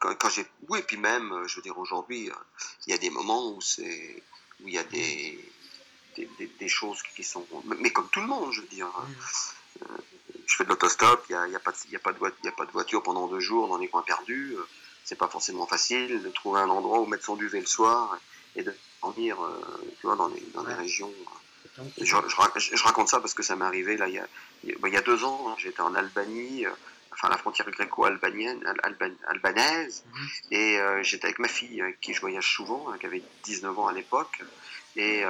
quand, 0.00 0.28
j'ai, 0.28 0.46
oui, 0.68 0.80
et 0.80 0.82
puis 0.82 0.96
même, 0.96 1.32
euh, 1.32 1.48
je 1.48 1.56
veux 1.56 1.62
dire, 1.62 1.78
aujourd'hui, 1.78 2.28
euh, 2.28 2.34
il 2.86 2.90
y 2.90 2.94
a 2.94 2.98
des 2.98 3.10
moments 3.10 3.52
où 3.52 3.60
c'est, 3.60 4.22
où 4.62 4.68
il 4.68 4.74
y 4.74 4.78
a 4.78 4.84
des, 4.84 5.38
des, 6.16 6.68
choses 6.68 7.02
qui 7.14 7.24
sont, 7.24 7.46
mais 7.80 7.90
comme 7.90 8.08
tout 8.10 8.20
le 8.20 8.26
monde, 8.26 8.52
je 8.52 8.60
veux 8.60 8.68
dire. 8.68 8.86
Hein. 8.86 9.08
je 10.46 10.54
fais 10.56 10.64
de 10.64 10.68
l'autostop, 10.68 11.24
il 11.28 11.32
n'y 11.32 11.38
a, 11.38 11.48
y 11.48 11.56
a, 11.56 11.60
pas 11.60 11.72
de, 11.72 11.96
a, 11.96 11.98
pas 11.98 12.12
de, 12.12 12.48
a 12.48 12.52
pas 12.52 12.64
de 12.64 12.72
voiture 12.72 13.02
pendant 13.02 13.26
deux 13.26 13.40
jours 13.40 13.68
dans 13.68 13.78
les 13.78 13.88
coins 13.88 14.02
perdus. 14.02 14.56
C'est 15.04 15.18
pas 15.18 15.28
forcément 15.28 15.66
facile 15.66 16.22
de 16.22 16.30
trouver 16.30 16.60
un 16.60 16.68
endroit 16.68 17.00
où 17.00 17.06
mettre 17.06 17.24
son 17.24 17.36
duvet 17.36 17.60
le 17.60 17.66
soir 17.66 18.16
et 18.16 18.35
de 18.62 18.74
dormir, 19.02 19.36
tu 20.00 20.06
vois, 20.06 20.16
dans 20.16 20.28
les, 20.28 20.42
dans 20.54 20.64
les 20.64 20.74
régions. 20.74 21.12
Je, 21.98 22.84
raconte 22.84 23.08
ça 23.08 23.20
parce 23.20 23.34
que 23.34 23.42
ça 23.42 23.56
m'est 23.56 23.64
arrivé 23.64 23.96
là, 23.96 24.08
il, 24.08 24.14
y 24.14 24.18
a, 24.18 24.26
il 24.64 24.92
y 24.92 24.96
a 24.96 25.02
deux 25.02 25.24
ans. 25.24 25.46
Hein, 25.48 25.54
j'étais 25.58 25.80
en 25.80 25.94
Albanie, 25.94 26.66
euh, 26.66 26.70
enfin 27.12 27.28
la 27.28 27.36
frontière 27.36 27.70
gréco-albanaise, 27.70 30.04
mhm. 30.06 30.28
et 30.50 30.78
euh, 30.78 31.02
j'étais 31.02 31.26
avec 31.26 31.38
ma 31.38 31.48
fille 31.48 31.82
euh, 31.82 31.92
qui 32.00 32.14
je 32.14 32.20
voyage 32.20 32.54
souvent, 32.54 32.86
hein, 32.88 32.96
qui 32.98 33.06
avait 33.06 33.22
19 33.44 33.78
ans 33.78 33.88
à 33.88 33.92
l'époque. 33.92 34.42
Et 34.98 35.24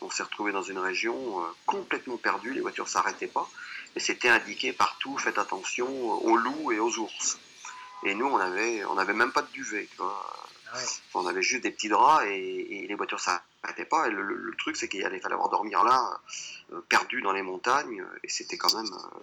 on 0.00 0.08
s'est 0.08 0.22
retrouvé 0.22 0.50
dans 0.50 0.62
une 0.62 0.78
région 0.78 1.44
complètement 1.66 2.16
perdue, 2.16 2.54
les 2.54 2.62
voitures 2.62 2.88
s'arrêtaient 2.88 3.26
pas. 3.26 3.46
Et 3.94 4.00
c'était 4.00 4.30
indiqué 4.30 4.72
partout, 4.72 5.18
faites 5.18 5.36
attention 5.36 5.86
aux 6.24 6.38
loups 6.38 6.72
et 6.72 6.78
aux 6.78 6.96
ours. 6.96 7.38
Et 8.04 8.14
nous, 8.14 8.24
on 8.24 8.38
avait, 8.38 8.82
on 8.86 8.96
avait 8.96 9.12
même 9.12 9.30
pas 9.30 9.42
de 9.42 9.52
duvet, 9.52 9.86
tu 9.90 9.98
vois. 9.98 10.48
On 11.14 11.26
avait 11.26 11.42
juste 11.42 11.62
des 11.62 11.70
petits 11.70 11.88
draps 11.88 12.24
et, 12.26 12.86
les 12.88 12.94
voitures 12.94 13.20
s'arrêtaient 13.20 13.84
pas. 13.84 14.08
Et 14.08 14.10
le, 14.10 14.54
truc, 14.58 14.76
c'est 14.76 14.88
qu'il 14.88 15.04
allait 15.04 15.20
falloir 15.20 15.48
dormir 15.48 15.84
là, 15.84 16.20
euh, 16.72 16.80
perdu 16.88 17.22
dans 17.22 17.32
les 17.32 17.42
montagnes. 17.42 18.04
Et 18.22 18.28
c'était 18.28 18.56
quand 18.56 18.74
même. 18.74 18.92
Euh, 18.92 19.18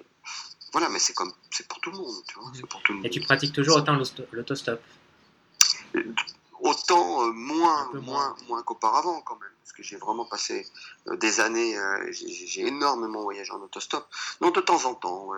voilà, 0.71 0.89
mais 0.89 0.99
c'est 0.99 1.13
comme 1.13 1.31
c'est 1.51 1.67
pour 1.67 1.79
tout 1.79 1.91
le 1.91 1.97
monde, 1.97 2.15
tu 2.27 2.39
vois. 2.39 2.51
Pour 2.69 2.81
tout 2.83 2.91
le 2.93 2.97
monde. 2.97 3.05
Et 3.05 3.10
tu 3.10 3.21
pratiques 3.21 3.53
toujours 3.53 3.77
autant 3.77 3.97
l'autostop? 4.31 4.81
Autant 6.60 7.23
euh, 7.23 7.31
moins, 7.31 7.89
moins, 7.93 8.36
moins, 8.47 8.63
qu'auparavant 8.63 9.21
quand 9.21 9.39
même, 9.39 9.49
parce 9.63 9.73
que 9.73 9.83
j'ai 9.83 9.95
vraiment 9.95 10.25
passé 10.25 10.65
des 11.05 11.39
années, 11.39 11.77
j'ai 12.12 12.67
énormément 12.67 13.21
voyagé 13.21 13.51
en 13.51 13.62
autostop. 13.62 14.07
Donc 14.41 14.55
de 14.55 14.62
temps 14.62 14.86
en 14.86 14.95
temps, 14.95 15.29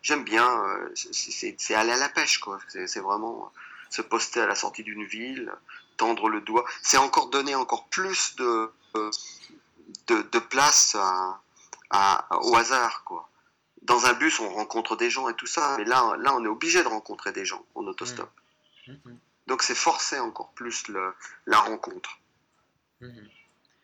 j'aime 0.00 0.24
bien, 0.24 0.64
c'est 0.94 1.74
aller 1.74 1.92
à 1.92 1.98
la 1.98 2.08
pêche, 2.08 2.38
quoi. 2.38 2.58
C'est 2.68 3.00
vraiment 3.00 3.52
se 3.92 4.00
poster 4.00 4.40
à 4.40 4.46
la 4.46 4.54
sortie 4.54 4.82
d'une 4.82 5.04
ville, 5.04 5.52
tendre 5.98 6.30
le 6.30 6.40
doigt. 6.40 6.64
C'est 6.80 6.96
encore 6.96 7.28
donner 7.28 7.54
encore 7.54 7.88
plus 7.88 8.34
de, 8.36 8.72
de, 10.08 10.38
place 10.38 10.96
à, 10.96 12.38
au 12.42 12.56
hasard, 12.56 13.04
quoi. 13.04 13.28
Dans 13.82 14.06
un 14.06 14.14
bus, 14.14 14.40
on 14.40 14.48
rencontre 14.48 14.96
des 14.96 15.10
gens 15.10 15.28
et 15.28 15.34
tout 15.34 15.46
ça, 15.46 15.76
mais 15.76 15.84
là, 15.84 16.16
là 16.20 16.34
on 16.34 16.44
est 16.44 16.48
obligé 16.48 16.82
de 16.82 16.88
rencontrer 16.88 17.32
des 17.32 17.44
gens 17.44 17.66
en 17.74 17.84
autostop. 17.86 18.30
Mmh. 18.86 18.92
Mmh. 18.92 19.16
Donc 19.48 19.62
c'est 19.62 19.74
forcer 19.74 20.20
encore 20.20 20.52
plus 20.52 20.86
le, 20.88 21.14
la 21.46 21.58
rencontre. 21.58 22.18
Mmh. 23.00 23.08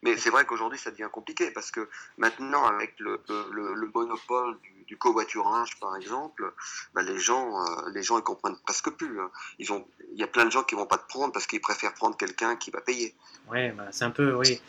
Mais 0.02 0.16
c'est 0.16 0.30
vrai 0.30 0.44
qu'aujourd'hui, 0.44 0.78
ça 0.78 0.90
devient 0.90 1.08
compliqué 1.10 1.50
parce 1.50 1.70
que 1.70 1.88
maintenant, 2.18 2.64
avec 2.66 2.94
le, 3.00 3.20
le, 3.50 3.90
monopole 3.92 4.56
du, 4.86 4.96
covoiturage, 4.96 5.78
par 5.80 5.96
exemple, 5.96 6.52
bah, 6.94 7.02
les 7.02 7.18
gens, 7.18 7.60
euh, 7.60 7.90
les 7.92 8.02
gens, 8.02 8.18
ils 8.18 8.22
comprennent 8.22 8.56
presque 8.64 8.90
plus. 8.90 9.20
Hein. 9.20 9.30
Ils 9.58 9.72
ont, 9.72 9.86
il 10.12 10.18
y 10.18 10.22
a 10.22 10.28
plein 10.28 10.44
de 10.44 10.50
gens 10.50 10.62
qui 10.62 10.74
vont 10.74 10.86
pas 10.86 10.98
te 10.98 11.06
prendre 11.08 11.32
parce 11.32 11.46
qu'ils 11.46 11.60
préfèrent 11.60 11.94
prendre 11.94 12.16
quelqu'un 12.16 12.56
qui 12.56 12.70
va 12.70 12.80
payer. 12.80 13.14
Ouais, 13.50 13.72
bah, 13.72 13.88
c'est 13.90 14.04
un 14.04 14.10
peu, 14.10 14.34
oui, 14.34 14.60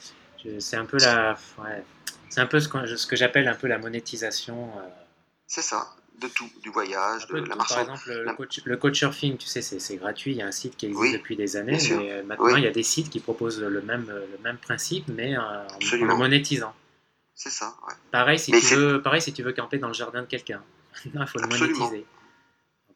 c'est 0.60 0.78
un 0.78 0.86
peu 0.86 0.98
la, 0.98 1.38
ouais, 1.60 1.84
c'est 2.30 2.42
un 2.42 2.48
peu 2.48 2.60
ce 2.60 2.68
que, 2.68 2.86
ce 2.96 3.08
que 3.08 3.16
j'appelle 3.16 3.48
un 3.48 3.56
peu 3.56 3.68
la 3.68 3.78
monétisation. 3.78 4.72
Euh. 4.78 4.88
C'est 5.48 5.62
ça 5.62 5.96
de 6.20 6.28
tout, 6.28 6.50
du 6.62 6.70
voyage, 6.70 7.28
de 7.28 7.38
la 7.38 7.56
marche. 7.56 7.70
Par 7.70 7.82
exemple, 7.82 8.04
le, 8.08 8.34
coach, 8.34 8.62
le 8.66 8.78
couchsurfing, 8.78 9.38
tu 9.38 9.48
sais, 9.48 9.62
c'est 9.62 9.96
gratuit. 9.98 10.32
Il 10.32 10.38
y 10.38 10.42
a 10.42 10.48
un 10.48 10.52
site 10.52 10.78
qui 10.78 10.88
existe 10.88 11.14
depuis 11.14 11.36
des 11.36 11.56
années, 11.56 11.78
mais 11.92 12.12
euh, 12.12 12.24
maintenant 12.24 12.56
il 12.56 12.64
y 12.64 12.68
a 12.68 12.72
des 12.72 12.84
sites 12.84 13.10
qui 13.10 13.20
proposent 13.20 13.62
le 13.62 13.82
même, 13.82 14.06
le 14.08 14.38
même 14.44 14.58
principe, 14.58 15.08
mais 15.08 15.36
euh, 15.36 15.40
en, 15.40 15.80
le 15.80 16.16
monétisant. 16.16 16.74
C'est 17.36 17.52
ça. 17.52 17.76
Ouais. 17.88 17.94
Pareil 18.12 18.38
si 18.38 18.52
tu 18.52 18.76
veux, 18.76 19.02
pareil 19.02 19.22
si 19.22 19.32
tu 19.34 19.44
veux 19.44 19.54
camper 19.54 19.78
dans 19.78 19.88
le 19.88 19.94
jardin 19.94 20.22
de 20.22 20.28
quelqu'un. 20.28 20.62
il 21.06 21.28
faut 21.28 21.40
le 21.40 21.48
monétiser. 21.48 22.06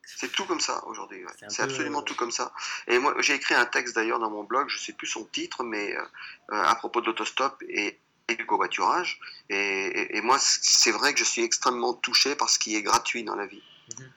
C'est 0.06 0.32
tout 0.32 0.44
comme 0.46 0.60
ça 0.60 0.86
aujourd'hui. 0.88 1.24
C'est 1.48 1.62
absolument 1.62 2.02
tout 2.02 2.16
comme 2.16 2.32
ça. 2.32 2.52
Et 2.88 3.00
moi, 3.00 3.16
j'ai 3.20 3.36
écrit 3.36 3.56
un 3.56 3.66
texte 3.66 3.96
d'ailleurs 3.96 4.20
dans 4.20 4.30
mon 4.30 4.44
blog, 4.44 4.68
je 4.68 4.78
sais 4.78 4.92
plus 4.92 5.08
son 5.08 5.24
titre, 5.24 5.64
mais 5.64 5.96
euh, 5.96 6.02
à 6.50 6.76
propos 6.76 7.00
de 7.00 7.06
l'autostop 7.06 7.64
et 7.70 7.98
et 8.28 8.36
du 8.36 8.46
covoiturage. 8.46 9.20
Et, 9.50 10.18
et, 10.18 10.22
moi, 10.22 10.38
c'est 10.40 10.92
vrai 10.92 11.14
que 11.14 11.20
je 11.20 11.26
suis 11.26 11.44
extrêmement 11.44 11.94
touché 11.94 12.36
par 12.36 12.50
ce 12.50 12.60
qui 12.60 12.76
est 12.76 12.82
gratuit 12.82 13.24
dans 13.24 13.36
la 13.36 13.46
vie. 13.46 13.64
Mhm. 13.98 14.12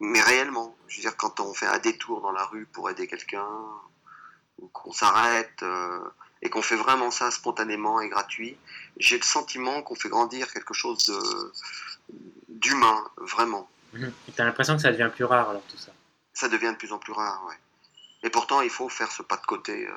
Mais 0.00 0.20
réellement, 0.20 0.76
je 0.88 0.96
veux 0.96 1.02
dire, 1.02 1.16
quand 1.16 1.40
on 1.40 1.54
fait 1.54 1.66
un 1.66 1.78
détour 1.78 2.20
dans 2.20 2.32
la 2.32 2.44
rue 2.44 2.66
pour 2.66 2.90
aider 2.90 3.06
quelqu'un, 3.06 3.46
ou 4.58 4.68
qu'on 4.68 4.92
s'arrête 4.92 5.62
euh, 5.62 6.00
et 6.42 6.50
qu'on 6.50 6.62
fait 6.62 6.76
vraiment 6.76 7.10
ça 7.10 7.30
spontanément 7.30 8.00
et 8.00 8.08
gratuit, 8.08 8.56
j'ai 8.98 9.16
le 9.16 9.24
sentiment 9.24 9.82
qu'on 9.82 9.94
fait 9.94 10.08
grandir 10.08 10.52
quelque 10.52 10.74
chose 10.74 11.12
d'humain, 12.48 13.04
vraiment. 13.16 13.68
Mhm. 13.92 14.12
Tu 14.34 14.40
as 14.40 14.44
l'impression 14.44 14.76
que 14.76 14.82
ça 14.82 14.92
devient 14.92 15.10
plus 15.14 15.24
rare 15.24 15.50
alors 15.50 15.62
tout 15.68 15.78
ça 15.78 15.92
Ça 16.32 16.48
devient 16.48 16.72
de 16.72 16.76
plus 16.76 16.92
en 16.92 16.98
plus 16.98 17.12
rare, 17.12 17.44
ouais. 17.48 17.58
Et 18.22 18.30
pourtant, 18.30 18.62
il 18.62 18.70
faut 18.70 18.88
faire 18.88 19.12
ce 19.12 19.22
pas 19.22 19.36
de 19.36 19.44
côté. 19.44 19.86
Euh, 19.86 19.92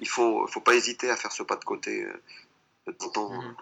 il 0.00 0.08
faut, 0.08 0.46
faut 0.46 0.60
pas 0.60 0.74
hésiter 0.74 1.10
à 1.10 1.16
faire 1.16 1.32
ce 1.32 1.42
pas 1.42 1.56
de 1.56 1.64
côté 1.64 2.04
euh, 2.04 2.92
mhm. 3.16 3.54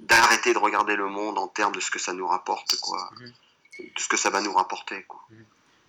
d'arrêter 0.00 0.52
de 0.52 0.58
regarder 0.58 0.96
le 0.96 1.08
monde 1.08 1.38
en 1.38 1.48
termes 1.48 1.74
de 1.74 1.80
ce 1.80 1.90
que 1.90 1.98
ça 1.98 2.12
nous 2.12 2.26
rapporte, 2.26 2.76
quoi, 2.80 3.10
mhm. 3.18 3.32
de 3.78 4.00
ce 4.00 4.08
que 4.08 4.16
ça 4.16 4.30
va 4.30 4.40
nous 4.40 4.52
rapporter, 4.52 5.02
quoi. 5.04 5.20
Mhm. 5.30 5.44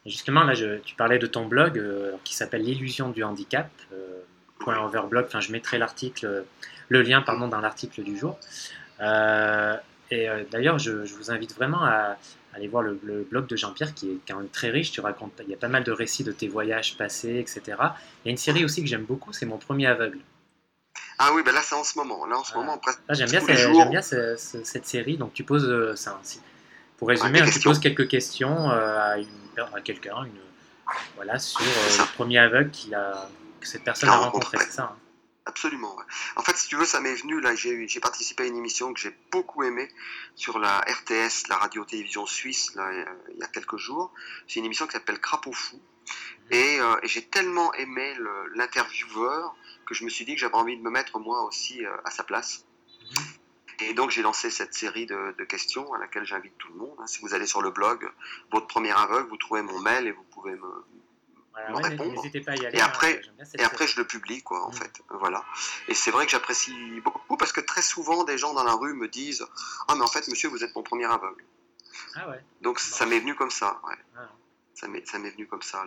Justement, 0.06 0.44
là, 0.44 0.54
tu 0.86 0.96
parlais 0.96 1.20
de 1.20 1.28
ton 1.28 1.48
blog 1.48 1.78
euh, 1.78 2.16
qui 2.24 2.34
s'appelle 2.34 2.64
L'illusion 2.64 3.10
du 3.10 3.24
handicap. 3.24 3.70
Euh, 3.92 4.22
point 4.60 4.82
overblog. 4.82 5.26
Enfin, 5.26 5.42
je 5.42 5.52
mettrai 5.52 5.78
l'article, 5.78 6.46
le 6.88 7.02
lien, 7.02 7.22
pardon, 7.22 7.48
dans 7.48 7.60
l'article 7.60 8.04
du 8.04 8.18
jour. 8.18 8.40
et 9.00 10.28
d'ailleurs, 10.50 10.80
je, 10.80 10.92
vous 10.92 11.30
invite 11.30 11.54
vraiment 11.54 11.84
à, 11.84 12.18
aller 12.58 12.68
voir 12.68 12.84
le, 12.84 13.00
blog 13.30 13.48
de 13.48 13.56
Jean-Pierre 13.56 13.94
qui 13.94 14.10
est 14.10 14.18
quand 14.28 14.38
même 14.38 14.50
très 14.50 14.70
riche. 14.70 14.92
Tu 14.92 15.02
racontes, 15.02 15.34
il 15.44 15.50
y 15.50 15.54
a 15.54 15.58
pas 15.58 15.68
mal 15.68 15.84
de 15.84 15.92
récits 15.92 16.24
de 16.24 16.32
tes 16.32 16.48
voyages 16.48 16.98
passés, 16.98 17.40
etc. 17.40 17.62
Il 17.68 18.26
y 18.26 18.28
a 18.28 18.32
une 18.32 18.38
série 18.38 18.66
aussi 18.66 18.82
que 18.82 18.90
j'aime 18.90 19.06
beaucoup, 19.06 19.34
c'est 19.34 19.46
Mon 19.46 19.58
premier 19.58 19.88
aveugle. 19.88 20.20
Ah 21.20 21.32
oui, 21.34 21.42
ben 21.44 21.54
là 21.54 21.62
c'est 21.64 21.76
en 21.76 21.84
ce 21.84 21.98
moment. 21.98 22.26
Là 22.26 22.38
en 22.38 22.44
ce 22.44 22.54
moment, 22.56 22.78
presque. 22.78 23.00
j'aime 23.10 23.30
bien, 23.30 23.40
j'aime 23.48 23.90
bien 23.90 24.02
cette 24.02 24.86
série. 24.86 25.18
Donc 25.18 25.34
tu 25.34 25.44
poses, 25.44 25.68
euh, 25.68 25.96
pour 26.98 27.08
résumer, 27.08 27.40
hein, 27.42 27.50
tu 27.52 27.60
poses 27.60 27.80
quelques 27.80 28.08
questions 28.08 28.70
euh, 28.72 29.24
à, 29.74 29.82
quelqu'un, 29.84 30.28
voilà, 31.16 31.40
sur 31.40 31.62
le 31.62 32.16
premier 32.16 32.38
aveugle 32.40 32.72
a, 32.94 33.30
que 33.60 33.68
cette 33.68 33.84
personne 33.84 34.10
a 34.10 34.18
rencontré, 34.18 34.58
c'est 34.60 34.72
ça 34.72 34.96
hein 34.96 35.07
Absolument. 35.48 35.96
En 36.36 36.42
fait, 36.42 36.58
si 36.58 36.68
tu 36.68 36.76
veux, 36.76 36.86
ça 36.86 37.00
m'est 37.00 37.16
venu, 37.16 37.40
là, 37.40 37.56
j'ai 37.56 38.00
participé 38.02 38.44
à 38.44 38.46
une 38.48 38.58
émission 38.58 38.94
que 38.94 39.00
j'ai 39.00 39.16
beaucoup 39.32 39.64
aimée 39.64 39.88
sur 40.36 40.60
la 40.60 40.80
RTS, 40.80 41.48
la 41.48 41.56
radio-télévision 41.56 42.26
suisse, 42.26 42.76
là, 42.76 42.92
il 43.32 43.40
y 43.40 43.44
a 43.44 43.48
quelques 43.48 43.78
jours. 43.78 44.14
C'est 44.46 44.60
une 44.60 44.66
émission 44.66 44.88
qui 44.88 44.92
s'appelle 44.92 45.22
Crapaud 45.22 45.54
Fou. 45.54 45.80
Et, 46.52 46.82
euh, 46.82 46.98
et 47.02 47.08
j'ai 47.08 47.24
tellement 47.24 47.74
aimé 47.76 48.14
l'intervieweur 48.56 49.56
que 49.86 49.94
je 49.94 50.04
me 50.04 50.10
suis 50.10 50.26
dit 50.26 50.36
que 50.36 50.42
j'avais 50.42 50.56
envie 50.56 50.76
de 50.76 50.82
me 50.82 50.90
mettre 50.90 51.18
moi 51.18 51.42
aussi 51.44 51.86
euh, 51.86 51.96
à 52.04 52.12
sa 52.12 52.26
place. 52.26 52.66
Et 53.80 53.94
donc 53.94 54.12
j'ai 54.12 54.24
lancé 54.24 54.50
cette 54.50 54.74
série 54.74 55.06
de, 55.06 55.34
de, 55.38 55.44
questions 55.46 55.94
à 55.94 55.98
laquelle 55.98 56.26
j'invite 56.26 56.58
tout 56.58 56.68
le 56.74 56.80
monde. 56.80 56.96
Hein. 57.00 57.08
Si 57.08 57.22
vous 57.22 57.34
allez 57.34 57.46
sur 57.46 57.62
le 57.62 57.72
blog, 57.72 58.10
votre 58.52 58.68
premier 58.68 58.92
aveugle, 58.92 59.30
vous 59.30 59.38
trouvez 59.38 59.62
mon 59.62 59.80
mail 59.80 60.08
et 60.08 60.12
vous 60.12 60.24
pouvez 60.24 60.56
me, 60.56 60.84
N'hésitez 62.00 62.42
pas 62.42 62.52
à 62.52 62.56
y 62.56 62.66
aller. 62.66 62.78
Et 62.78 62.82
après, 62.82 63.22
hein, 63.40 63.44
et 63.58 63.64
après 63.64 63.88
je 63.88 63.98
le 63.98 64.06
publie, 64.06 64.42
quoi, 64.42 64.66
en 64.66 64.70
mm. 64.70 64.74
fait. 64.74 65.02
Voilà. 65.10 65.44
Et 65.88 65.94
c'est 65.94 66.12
vrai 66.12 66.26
que 66.26 66.32
j'apprécie 66.32 66.74
beaucoup 67.02 67.38
parce 67.38 67.52
que 67.52 67.62
très 67.62 67.82
souvent, 67.82 68.24
des 68.24 68.38
gens 68.38 68.54
dans 68.54 68.64
la 68.64 68.74
rue 68.74 68.94
me 68.94 69.08
disent 69.08 69.46
Ah, 69.88 69.96
mais 69.96 70.04
en 70.04 70.08
fait, 70.08 70.28
monsieur, 70.28 70.50
vous 70.50 70.64
êtes 70.64 70.76
mon 70.76 70.84
premier 70.84 71.06
aveugle. 71.06 71.44
Ah 72.16 72.30
ouais. 72.30 72.44
Donc 72.62 72.80
ça 72.80 73.06
m'est 73.06 73.20
venu 73.20 73.36
comme 73.36 73.52
ça. 73.52 73.80
Ouais. 73.88 73.96
Ah. 74.18 74.30
Ça 74.74 74.88
m'est 74.88 75.30
venu 75.32 75.48
comme 75.48 75.64
ça, 75.64 75.84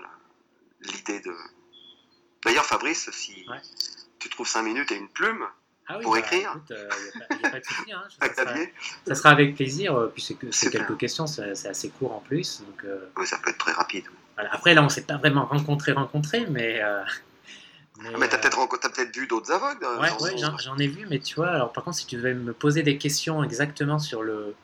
l'idée 0.81 1.21
de. 1.21 1.35
D'ailleurs, 2.45 2.67
Fabrice, 2.67 3.11
si 3.13 3.47
tu 4.19 4.29
trouves 4.29 4.49
5 4.49 4.63
minutes 4.63 4.91
et 4.91 4.97
une 4.97 5.09
plume, 5.09 5.47
ah 5.87 5.99
pour 5.99 6.13
bah, 6.13 6.21
écrire. 6.21 6.61
Il 6.71 6.77
n'y 6.77 7.45
a, 7.45 7.51
pas 7.51 7.59
de 7.59 7.65
souci. 7.65 7.93
Hein, 7.93 8.03
ça, 9.07 9.15
sera, 9.15 9.31
avec 9.31 9.55
plaisir. 9.57 9.95
Euh, 9.95 10.07
puis 10.09 10.23
c'est 10.53 10.71
quelques 10.71 10.97
questions, 10.97 11.27
c'est 11.27 11.67
assez 11.67 11.91
court 11.91 12.13
en 12.13 12.21
plus. 12.21 12.63
Donc, 12.63 12.85
euh, 12.85 13.11
oui, 13.17 13.27
ça 13.27 13.39
peut 13.39 13.51
être 13.51 13.59
très 13.59 13.73
rapide. 13.73 14.05
Après, 14.51 14.75
là, 14.75 14.83
on 14.83 14.85
ne 14.85 14.91
s'est 14.91 15.03
pas 15.03 15.17
vraiment 15.17 15.47
rencontré, 15.47 15.93
rencontré, 15.93 16.47
mais. 16.49 16.81
Euh, 16.83 17.03
mais, 17.99 18.09
ah, 18.15 18.29
tu 18.29 18.35
as 18.35 18.39
peut-être 18.39 19.15
vu 19.15 19.27
d'autres 19.27 19.53
aveugles 19.53 19.87
Oui, 20.01 20.09
ouais, 20.21 20.37
j'en 20.39 20.79
ai 20.79 20.87
vu, 20.87 21.07
mais 21.11 21.19
tu 21.19 21.35
vois, 21.35 21.51
alors 21.51 21.71
par 21.73 21.85
contre, 21.85 21.99
si 21.99 22.07
tu 22.07 22.17
devais 22.17 22.33
me 22.33 22.55
poser 22.55 22.83
des 22.83 22.97
questions 22.97 23.45
exactement 23.45 23.99
sur, 23.99 24.23
le, 24.23 24.55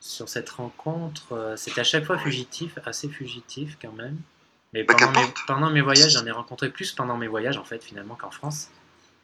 sur 0.00 0.30
cette 0.30 0.48
rencontre, 0.48 1.54
c'était 1.56 1.82
à 1.82 1.84
chaque 1.84 2.06
fois 2.06 2.16
fugitif, 2.16 2.78
assez 2.86 3.10
fugitif 3.10 3.76
quand 3.82 3.92
même. 3.92 4.16
Mais 4.72 4.84
bah, 4.84 4.94
pendant, 4.96 5.20
mes, 5.20 5.26
pendant 5.46 5.70
mes 5.70 5.80
voyages, 5.80 6.12
j'en 6.12 6.24
ai 6.24 6.30
rencontré 6.30 6.70
plus 6.70 6.92
pendant 6.92 7.16
mes 7.16 7.26
voyages, 7.26 7.58
en 7.58 7.64
fait, 7.64 7.82
finalement, 7.82 8.14
qu'en 8.14 8.30
France. 8.30 8.70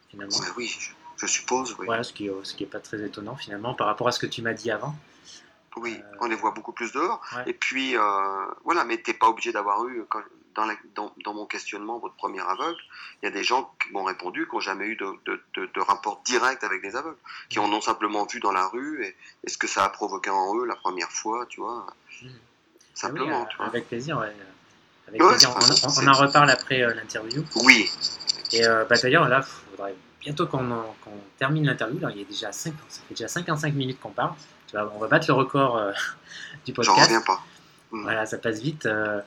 Finalement. 0.09 0.35
oui, 0.57 0.71
je 1.17 1.25
suppose. 1.25 1.75
Oui. 1.79 1.85
Voilà, 1.85 2.03
ce 2.03 2.13
qui 2.13 2.25
n'est 2.25 2.31
ce 2.43 2.53
qui 2.53 2.63
est 2.63 2.67
pas 2.67 2.79
très 2.79 3.03
étonnant 3.03 3.35
finalement 3.35 3.73
par 3.73 3.87
rapport 3.87 4.07
à 4.07 4.11
ce 4.11 4.19
que 4.19 4.25
tu 4.25 4.41
m'as 4.41 4.53
dit 4.53 4.71
avant. 4.71 4.95
Oui, 5.77 5.97
euh, 5.97 6.17
on 6.21 6.27
les 6.27 6.35
voit 6.35 6.51
beaucoup 6.51 6.71
plus 6.71 6.91
dehors. 6.91 7.21
Et 7.45 7.53
puis, 7.53 7.95
euh, 7.95 8.45
voilà, 8.63 8.83
mais 8.83 9.01
tu 9.01 9.11
n'es 9.11 9.17
pas 9.17 9.27
obligé 9.27 9.51
d'avoir 9.51 9.85
eu, 9.87 10.03
dans, 10.55 10.67
dans, 10.95 11.13
dans, 11.23 11.33
mon 11.33 11.45
questionnement, 11.45 11.99
votre 11.99 12.15
premier 12.15 12.41
aveugle, 12.41 12.79
il 13.21 13.25
y 13.25 13.27
a 13.27 13.31
des 13.31 13.43
gens 13.43 13.71
qui 13.81 13.91
m'ont 13.91 14.03
répondu 14.03 14.47
qui 14.47 14.55
n'ont 14.55 14.59
jamais 14.59 14.85
eu 14.85 14.95
de, 14.95 15.07
de, 15.25 15.65
de, 15.65 15.81
rapport 15.81 16.21
direct 16.25 16.63
avec 16.63 16.81
des 16.81 16.95
aveugles, 16.95 17.17
qui 17.49 17.59
en 17.59 17.71
ont 17.71 17.81
simplement 17.81 18.25
vu 18.25 18.39
dans 18.39 18.51
la 18.51 18.67
rue 18.67 19.05
et, 19.05 19.15
ce 19.49 19.57
que 19.57 19.67
ça 19.67 19.85
a 19.85 19.89
provoqué 19.89 20.29
en 20.29 20.55
eux 20.57 20.65
la 20.65 20.75
première 20.75 21.11
fois, 21.11 21.45
tu 21.47 21.61
vois. 21.61 21.85
Mmh. 22.21 22.27
Simplement, 22.93 23.43
ah 23.45 23.49
tu 23.49 23.57
vois. 23.57 23.65
Avec 23.67 23.87
plaisir, 23.87 24.17
ouais. 24.17 24.35
Avec 25.07 25.21
plaisir. 25.21 25.55
On, 25.55 26.07
en 26.07 26.13
reparle 26.13 26.49
après 26.49 26.81
euh, 26.81 26.93
l'interview. 26.93 27.43
Oui. 27.63 27.89
Et 28.51 28.63
bah, 28.63 28.95
d'ailleurs, 29.01 29.27
là, 29.27 29.41
il 29.43 29.71
faudrait 29.75 29.95
bientôt 30.19 30.47
qu'on 30.47 30.83
termine 31.37 31.65
l'interview. 31.65 31.99
Il 32.09 32.17
y 32.17 32.21
a 32.21 32.25
déjà 32.25 32.51
5, 32.51 32.73
ça 32.89 33.01
fait 33.07 33.13
déjà 33.13 33.27
55 33.27 33.73
minutes 33.73 33.99
qu'on 33.99 34.09
parle. 34.09 34.33
Tu 34.67 34.75
vois, 34.75 34.91
on 34.93 34.99
va 34.99 35.07
battre 35.07 35.27
le 35.27 35.33
record 35.33 35.77
euh, 35.77 35.91
du 36.65 36.73
podcast. 36.73 36.97
J'en 36.97 37.03
reviens 37.03 37.21
pas. 37.21 37.41
Hmm. 37.91 38.03
Voilà, 38.03 38.25
ça 38.25 38.37
passe 38.37 38.59
vite. 38.59 38.85
Euh. 38.85 39.21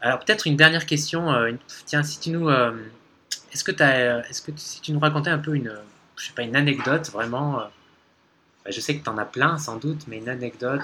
alors 0.00 0.20
peut-être 0.20 0.46
une 0.46 0.56
dernière 0.56 0.86
question. 0.86 1.32
Euh, 1.32 1.52
tiens, 1.84 2.02
si 2.02 2.20
tu 2.20 2.30
nous, 2.30 2.48
est-ce 3.52 3.64
que 3.64 3.72
est-ce 3.72 4.42
que 4.42 4.52
si 4.56 4.80
tu 4.80 4.92
nous 4.92 5.00
racontais 5.00 5.30
un 5.30 5.38
peu 5.38 5.54
une, 5.54 5.76
je 6.16 6.26
sais 6.26 6.32
pas, 6.32 6.42
une 6.42 6.56
anecdote 6.56 7.10
vraiment. 7.10 7.58
Bah, 8.64 8.70
je 8.70 8.80
sais 8.80 8.96
que 8.96 9.04
tu 9.04 9.10
en 9.10 9.18
as 9.18 9.26
plein 9.26 9.58
sans 9.58 9.76
doute, 9.76 10.06
mais 10.06 10.18
une 10.18 10.28
anecdote 10.28 10.80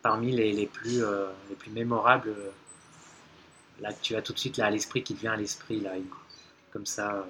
parmi 0.00 0.32
les, 0.32 0.52
les 0.52 0.66
plus, 0.66 1.02
les 1.50 1.56
plus 1.56 1.70
mémorables 1.70 2.34
là 3.80 3.90
tu 4.00 4.16
as 4.16 4.22
tout 4.22 4.32
de 4.32 4.38
suite 4.38 4.56
là 4.56 4.66
à 4.66 4.70
l'esprit 4.70 5.02
qui 5.02 5.14
te 5.14 5.20
vient 5.20 5.32
à 5.32 5.36
l'esprit 5.36 5.80
là 5.80 5.90
comme 6.72 6.86
ça 6.86 7.26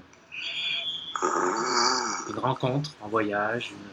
une 1.23 2.39
rencontre 2.39 2.93
en 3.01 3.09
voyage 3.09 3.71
une, 3.71 3.91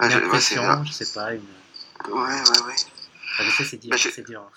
une 0.00 0.12
impression, 0.12 0.84
je, 0.84 0.92
sais 0.92 1.12
pas, 1.12 1.34
une... 1.34 1.42
Ouais, 2.08 2.20
ouais, 2.20 2.66
ouais. 2.66 2.76
je 3.40 3.50
sais, 3.50 3.64
c'est 3.64 3.76
dur. 3.78 3.90
Bah, 3.90 3.96
c'est 3.98 4.26
dur. 4.26 4.50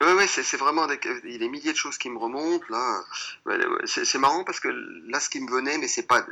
Oui, 0.00 0.12
ouais, 0.12 0.26
c'est 0.28 0.56
vraiment 0.56 0.86
des, 0.86 0.98
des 0.98 1.48
milliers 1.48 1.72
de 1.72 1.76
choses 1.76 1.98
qui 1.98 2.08
me 2.08 2.18
remontent 2.18 2.64
là. 2.70 3.02
C'est 3.86 4.18
marrant 4.18 4.44
parce 4.44 4.60
que 4.60 4.68
là, 4.68 5.18
ce 5.18 5.28
qui 5.28 5.40
me 5.40 5.50
venait, 5.50 5.78
mais 5.78 5.88
c'est 5.88 6.04
pas. 6.04 6.24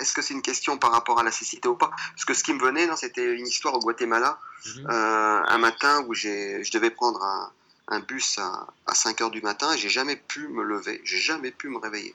Est-ce 0.00 0.12
que 0.12 0.22
c'est 0.22 0.34
une 0.34 0.42
question 0.42 0.78
par 0.78 0.92
rapport 0.92 1.18
à 1.18 1.22
la 1.22 1.30
cécité 1.30 1.68
ou 1.68 1.76
pas? 1.76 1.90
Parce 1.90 2.24
que 2.24 2.34
ce 2.34 2.44
qui 2.44 2.52
me 2.52 2.60
venait, 2.60 2.88
c'était 2.96 3.34
une 3.34 3.46
histoire 3.46 3.74
au 3.74 3.80
Guatemala, 3.80 4.38
mhm. 4.66 4.86
euh, 4.90 5.42
un 5.46 5.58
matin 5.58 6.04
où 6.06 6.14
je 6.14 6.70
devais 6.72 6.90
prendre 6.90 7.22
un, 7.22 7.52
un 7.88 8.00
bus 8.00 8.38
à, 8.38 8.66
à, 8.86 8.94
5 8.94 9.20
heures 9.20 9.30
du 9.30 9.42
matin 9.42 9.72
et 9.72 9.78
j'ai 9.78 9.88
jamais 9.88 10.16
pu 10.16 10.48
me 10.48 10.62
lever, 10.62 11.00
j'ai 11.04 11.18
jamais 11.18 11.50
pu 11.50 11.68
me 11.68 11.78
réveiller. 11.78 12.14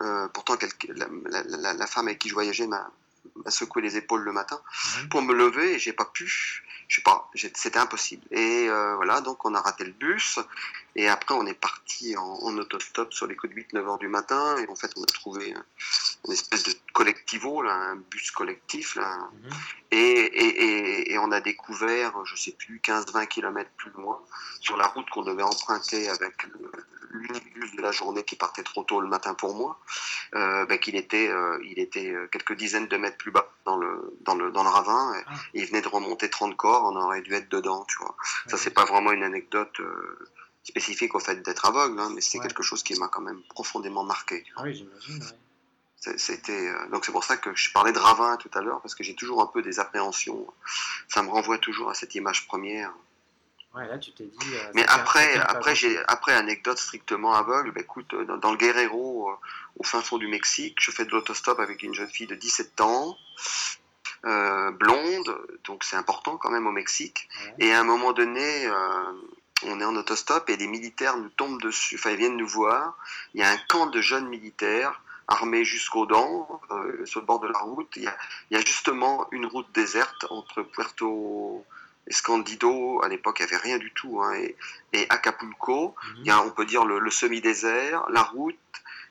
Euh, 0.00 0.28
pourtant, 0.28 0.56
la, 0.88 1.06
la, 1.44 1.72
la, 1.74 1.86
femme 1.86 2.08
avec 2.08 2.18
qui 2.18 2.28
je 2.28 2.34
voyageais 2.34 2.66
m'a 2.66 2.90
secoué 3.48 3.82
les 3.82 3.96
épaules 3.96 4.22
le 4.22 4.32
matin 4.32 4.60
mhm. 5.00 5.08
pour 5.08 5.22
me 5.22 5.34
lever 5.34 5.74
et 5.74 5.78
j'ai 5.78 5.92
pas 5.92 6.04
pu 6.04 6.62
je 6.88 6.96
sais 6.96 7.02
pas, 7.02 7.28
c'était 7.34 7.78
impossible. 7.78 8.24
Et 8.30 8.68
euh, 8.68 8.94
voilà, 8.96 9.20
donc 9.20 9.44
on 9.44 9.54
a 9.54 9.60
raté 9.60 9.84
le 9.84 9.92
bus. 9.92 10.38
Et 10.94 11.08
après, 11.08 11.34
on 11.34 11.44
est 11.46 11.54
parti 11.54 12.16
en, 12.16 12.22
en 12.22 12.56
autostop 12.58 13.12
sur 13.12 13.26
les 13.26 13.34
coups 13.34 13.54
de 13.54 13.60
8-9 13.60 13.76
heures 13.78 13.98
du 13.98 14.08
matin. 14.08 14.56
Et 14.58 14.68
en 14.68 14.76
fait, 14.76 14.92
on 14.96 15.02
a 15.02 15.06
trouvé 15.06 15.52
une 16.26 16.32
espèce 16.32 16.64
de 16.64 16.72
collectivo, 16.92 17.62
là, 17.62 17.72
un 17.72 17.96
bus 17.96 18.30
collectif. 18.30 18.96
Là. 18.96 19.28
Mhm. 19.32 19.50
et, 19.92 19.96
et, 19.96 21.12
et, 21.12 21.18
on 21.18 21.30
a 21.32 21.40
découvert, 21.40 22.12
je 22.24 22.36
sais 22.36 22.52
plus, 22.52 22.80
15-20 22.84 23.26
km 23.28 23.70
plus 23.76 23.90
loin, 23.92 24.20
sur 24.60 24.76
la 24.76 24.86
route 24.86 25.08
qu'on 25.10 25.22
devait 25.22 25.42
emprunter 25.42 26.08
avec 26.08 26.46
l'unique 27.10 27.54
bus 27.54 27.74
de 27.76 27.82
la 27.82 27.92
journée 27.92 28.24
qui 28.24 28.36
partait 28.36 28.62
trop 28.62 28.82
tôt 28.82 29.00
le 29.00 29.08
matin 29.08 29.34
pour 29.34 29.54
moi, 29.54 29.78
euh, 30.34 30.66
ben, 30.66 30.78
qu'il 30.78 30.96
était, 30.96 31.28
euh, 31.28 31.58
il 31.64 31.78
était 31.78 32.14
quelques 32.32 32.54
dizaines 32.54 32.88
de 32.88 32.96
mètres 32.96 33.16
plus 33.16 33.30
bas 33.30 33.48
dans 33.64 33.76
le, 33.76 34.16
dans 34.22 34.34
le, 34.34 34.50
dans 34.50 34.62
le 34.62 34.68
ravin. 34.68 35.14
Et, 35.14 35.22
ah. 35.26 35.32
il 35.54 35.66
venait 35.66 35.82
de 35.82 35.88
remonter 35.88 36.28
30 36.28 36.56
corps 36.56 36.84
on 36.84 36.96
aurait 36.96 37.22
dû 37.22 37.34
être 37.34 37.48
dedans, 37.48 37.84
tu 37.88 37.96
vois. 37.98 38.14
Ça, 38.46 38.56
c'est 38.56 38.70
pas 38.70 38.84
vraiment 38.84 39.12
une 39.12 39.22
anecdote 39.22 39.80
euh, 39.80 40.28
spécifique 40.62 41.14
au 41.14 41.20
fait 41.20 41.42
d'être 41.42 41.64
aveugle, 41.66 41.98
hein, 42.00 42.10
mais 42.14 42.20
c'est 42.20 42.38
quelque 42.38 42.62
chose 42.62 42.82
qui 42.82 42.98
m'a 42.98 43.08
quand 43.08 43.22
même 43.22 43.40
profondément 43.48 44.04
marqué. 44.04 44.44
Ah 44.56 44.62
oui, 44.64 44.74
j'imagine, 44.74 45.22
C'était 46.16 46.68
euh, 46.68 46.88
donc 46.88 47.04
c'est 47.04 47.12
pour 47.12 47.24
ça 47.24 47.36
que 47.36 47.54
je 47.54 47.72
parlais 47.72 47.92
de 47.92 47.98
ravin 47.98 48.36
tout 48.36 48.50
à 48.54 48.62
l'heure 48.62 48.80
parce 48.80 48.94
que 48.94 49.02
j'ai 49.02 49.14
toujours 49.14 49.42
un 49.42 49.46
peu 49.46 49.62
des 49.62 49.80
appréhensions. 49.80 50.46
Ça 51.08 51.22
me 51.22 51.28
renvoie 51.28 51.58
toujours 51.58 51.90
à 51.90 51.94
cette 51.94 52.14
image 52.14 52.46
première. 52.46 52.92
Ouais, 53.74 53.86
là, 53.86 53.98
tu 53.98 54.12
t'es 54.12 54.24
dit. 54.24 54.54
Euh, 54.54 54.70
mais 54.74 54.86
après, 54.88 55.36
après, 55.36 55.74
j'ai, 55.74 55.98
après 56.08 56.32
anecdote 56.32 56.78
strictement 56.78 57.34
aveugle. 57.34 57.72
Bah, 57.72 57.82
écoute, 57.82 58.14
dans, 58.14 58.38
dans, 58.38 58.50
le 58.50 58.56
Guerrero, 58.56 59.30
au 59.76 59.84
fin 59.84 60.00
fond 60.00 60.16
du 60.16 60.28
Mexique, 60.28 60.78
je 60.80 60.90
fais 60.90 61.04
de 61.04 61.10
l'autostop 61.10 61.60
avec 61.60 61.82
une 61.82 61.92
jeune 61.92 62.08
fille 62.08 62.26
de 62.26 62.34
17 62.34 62.80
ans. 62.80 63.18
Euh, 64.24 64.72
blonde, 64.72 65.38
donc 65.64 65.84
c'est 65.84 65.94
important 65.94 66.36
quand 66.36 66.50
même 66.50 66.66
au 66.66 66.72
Mexique. 66.72 67.28
Et 67.60 67.72
à 67.72 67.80
un 67.80 67.84
moment 67.84 68.12
donné, 68.12 68.66
euh, 68.66 69.12
on 69.62 69.80
est 69.80 69.84
en 69.84 69.94
autostop 69.94 70.50
et 70.50 70.56
les 70.56 70.66
militaires 70.66 71.16
nous 71.16 71.28
tombent 71.28 71.62
dessus, 71.62 71.94
enfin 71.94 72.10
ils 72.10 72.16
viennent 72.16 72.36
nous 72.36 72.48
voir. 72.48 72.96
Il 73.34 73.40
y 73.40 73.44
a 73.44 73.50
un 73.50 73.58
camp 73.68 73.86
de 73.86 74.00
jeunes 74.00 74.26
militaires 74.26 75.00
armés 75.28 75.64
jusqu'aux 75.64 76.06
dents 76.06 76.60
euh, 76.70 77.04
sur 77.04 77.20
le 77.20 77.26
bord 77.26 77.40
de 77.40 77.48
la 77.48 77.58
route. 77.58 77.90
Il 77.96 78.04
y, 78.04 78.06
a, 78.06 78.16
il 78.50 78.56
y, 78.56 78.60
a, 78.60 78.64
justement 78.64 79.26
une 79.32 79.46
route 79.46 79.70
déserte 79.72 80.26
entre 80.30 80.62
Puerto 80.62 81.64
Escondido, 82.06 83.02
à 83.02 83.08
l'époque 83.08 83.40
il 83.40 83.46
n'y 83.46 83.52
avait 83.52 83.62
rien 83.62 83.78
du 83.78 83.92
tout, 83.92 84.22
hein, 84.22 84.34
et, 84.34 84.56
et, 84.92 85.06
Acapulco. 85.08 85.94
Mhm. 86.02 86.16
Il 86.20 86.26
y 86.26 86.30
a, 86.30 86.42
on 86.42 86.50
peut 86.50 86.66
dire 86.66 86.84
le, 86.84 86.98
le 86.98 87.10
semi-désert, 87.10 88.06
la 88.10 88.22
route, 88.22 88.56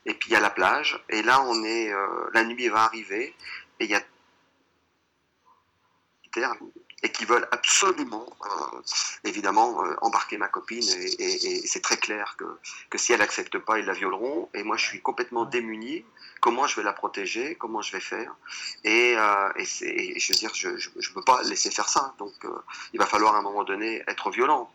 et 0.06 0.14
puis 0.14 0.30
il 0.30 0.32
y 0.32 0.36
a 0.36 0.40
la 0.40 0.50
plage. 0.50 1.02
Et 1.10 1.22
là 1.22 1.42
on 1.42 1.62
est, 1.64 1.92
la 2.32 2.44
nuit 2.44 2.68
va 2.68 2.84
arriver 2.84 3.34
et 3.80 3.84
il 3.84 3.90
y 3.90 3.94
a 3.94 4.02
et 7.02 7.10
qui 7.10 7.24
veulent 7.24 7.46
absolument, 7.52 8.26
euh, 8.44 8.80
évidemment, 9.24 9.84
euh, 9.84 9.94
embarquer 10.00 10.38
ma 10.38 10.48
copine. 10.48 10.88
Et, 11.18 11.66
c'est 11.66 11.82
très 11.82 11.98
clair 11.98 12.36
que, 12.38 12.44
que 12.90 12.98
si 12.98 13.12
elle 13.12 13.20
n'accepte 13.20 13.58
pas, 13.58 13.78
ils 13.78 13.84
la 13.84 13.92
violeront. 13.92 14.48
Et 14.54 14.62
moi, 14.62 14.76
je 14.76 14.86
suis 14.86 15.02
complètement 15.02 15.44
démuni. 15.44 16.04
Comment 16.40 16.66
je 16.66 16.76
vais 16.76 16.82
la 16.82 16.92
protéger? 16.92 17.54
Comment 17.56 17.82
je 17.82 17.92
vais 17.92 18.00
faire? 18.00 18.34
Et, 18.84 19.14
euh, 19.16 19.52
et, 19.56 20.18
je 20.18 20.32
veux 20.32 20.38
dire, 20.38 20.54
je 20.54 20.68
ne 20.68 21.14
peux 21.14 21.22
pas 21.22 21.42
laisser 21.42 21.70
faire 21.70 21.88
ça. 21.88 22.14
Donc, 22.18 22.34
il 22.92 22.98
va 22.98 23.06
falloir 23.06 23.34
à 23.34 23.38
un 23.38 23.42
moment 23.42 23.64
donné 23.64 24.02
être 24.08 24.30
violent. 24.30 24.70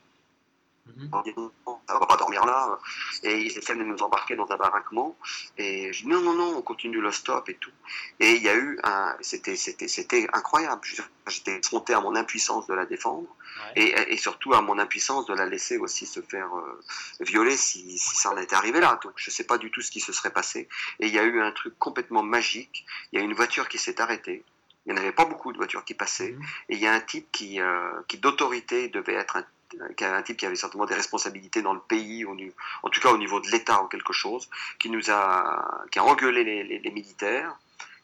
Mm 0.95 1.09
-hmm. 1.09 1.51
On 1.93 1.99
va 1.99 2.05
pas 2.05 2.17
dormir 2.17 2.45
là. 2.45 2.79
Et 3.23 3.37
ils 3.45 3.57
essaient 3.57 3.75
de 3.75 3.83
nous 3.83 4.01
embarquer 4.01 4.35
dans 4.35 4.49
un 4.49 4.57
baraquement. 4.57 5.17
Et 5.57 5.91
je 5.93 6.03
dis 6.03 6.07
non, 6.07 6.21
non, 6.21 6.33
non, 6.33 6.57
on 6.57 6.61
continue 6.61 7.01
le 7.01 7.11
stop 7.11 7.49
et 7.49 7.55
tout. 7.55 7.71
Et 8.19 8.31
il 8.37 8.43
y 8.43 8.49
a 8.49 8.55
eu 8.55 8.79
un. 8.83 9.15
C'était, 9.21 9.55
c'était, 9.55 9.87
c'était 9.87 10.27
incroyable. 10.33 10.81
J'étais 11.27 11.59
confronté 11.61 11.93
à 11.93 12.01
mon 12.01 12.15
impuissance 12.15 12.65
de 12.67 12.73
la 12.73 12.85
défendre. 12.85 13.27
Et, 13.75 13.89
et, 14.13 14.17
surtout 14.17 14.53
à 14.53 14.61
mon 14.61 14.77
impuissance 14.79 15.25
de 15.27 15.33
la 15.33 15.45
laisser 15.45 15.77
aussi 15.77 16.05
se 16.05 16.21
faire 16.21 16.49
euh, 16.55 16.79
violer 17.19 17.57
si, 17.57 17.97
si, 17.97 18.15
ça 18.15 18.31
en 18.31 18.37
était 18.37 18.55
arrivé 18.55 18.79
là. 18.79 18.99
Donc 19.03 19.13
je 19.15 19.29
ne 19.29 19.33
sais 19.33 19.43
pas 19.43 19.57
du 19.57 19.69
tout 19.71 19.81
ce 19.81 19.91
qui 19.91 19.99
se 19.99 20.13
serait 20.13 20.31
passé. 20.31 20.67
Et 20.99 21.07
il 21.07 21.13
y 21.13 21.19
a 21.19 21.23
eu 21.23 21.41
un 21.41 21.51
truc 21.51 21.77
complètement 21.77 22.23
magique. 22.23 22.85
Il 23.11 23.19
y 23.19 23.21
a 23.21 23.25
une 23.25 23.33
voiture 23.33 23.67
qui 23.69 23.77
s'est 23.77 23.99
arrêtée. 24.01 24.43
Il 24.85 24.93
n'y 24.93 24.99
en 24.99 25.01
avait 25.01 25.11
pas 25.11 25.25
beaucoup 25.25 25.51
de 25.51 25.57
voitures 25.57 25.85
qui 25.85 25.93
passaient. 25.93 26.31
Mmh. 26.31 26.43
Et 26.69 26.75
il 26.75 26.79
y 26.79 26.87
a 26.87 26.93
un 26.93 27.01
type 27.01 27.27
qui, 27.31 27.61
euh, 27.61 28.01
qui 28.07 28.17
d'autorité 28.17 28.89
devait 28.89 29.13
être 29.13 29.35
un, 29.37 29.45
un, 29.80 30.22
type 30.22 30.38
qui 30.38 30.45
avait 30.45 30.55
certainement 30.55 30.86
des 30.86 30.95
responsabilités 30.95 31.61
dans 31.61 31.74
le 31.74 31.80
pays, 31.80 32.26
en 32.26 32.89
tout 32.89 33.01
cas 33.01 33.11
au 33.11 33.17
niveau 33.17 33.39
de 33.39 33.49
l'État 33.49 33.82
ou 33.84 33.88
quelque 33.88 34.13
chose, 34.13 34.49
qui 34.80 34.89
nous 34.89 35.09
a, 35.09 35.86
qui 35.91 35.99
a 35.99 36.03
engueulé 36.03 36.43
les, 36.43 36.63
les, 36.63 36.80
les 36.80 36.91
militaires, 36.91 37.55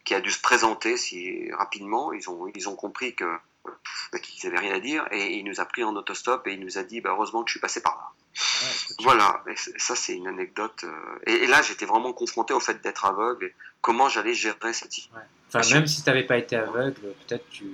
qui 0.03 0.13
a 0.13 0.22
dû 0.22 0.32
se 0.32 0.39
présenter 0.39 0.95
si 0.95 1.51
rapidement. 1.51 2.13
Ils 2.13 2.30
ont, 2.30 2.47
ils 2.55 2.70
ont 2.70 2.76
compris 2.76 3.13
que 3.13 3.26
bah, 4.11 4.20
qu'ils 4.20 4.49
n'avaient 4.49 4.65
rien 4.65 4.76
à 4.76 4.80
dire 4.80 5.05
et 5.11 5.38
il 5.38 5.43
nous 5.43 5.59
a 5.59 5.65
pris 5.65 5.84
en 5.84 5.95
autostop 5.95 6.47
et 6.47 6.53
il 6.53 6.61
nous 6.61 6.78
a 6.78 6.84
dit 6.84 7.01
bah, 7.01 7.09
heureusement 7.11 7.43
que 7.43 7.49
je 7.49 7.53
suis 7.53 7.59
passé 7.59 7.82
par 7.82 7.95
là. 7.95 8.97
voilà, 8.99 9.43
et 9.49 9.55
ça 9.78 9.95
c'est 9.95 10.15
une 10.15 10.28
anecdote. 10.28 10.86
Euh, 10.86 11.20
et, 11.26 11.47
là 11.47 11.61
j'étais 11.61 11.86
vraiment 11.86 12.13
confronté 12.13 12.53
au 12.53 12.61
fait 12.61 12.82
d'être 12.82 13.03
aveugle 13.03 13.45
et 13.47 13.55
comment 13.82 14.07
j'allais 14.07 14.34
gérer 14.34 14.72
cette 14.72 14.93
situation. 14.93 15.28
Enfin, 15.53 15.74
même 15.74 15.88
si 15.88 16.01
tu 16.01 16.09
n'avais 16.09 16.24
pas 16.24 16.38
été 16.38 16.55
aveugle, 16.55 17.13
peut-être 17.28 17.45
que 17.49 17.65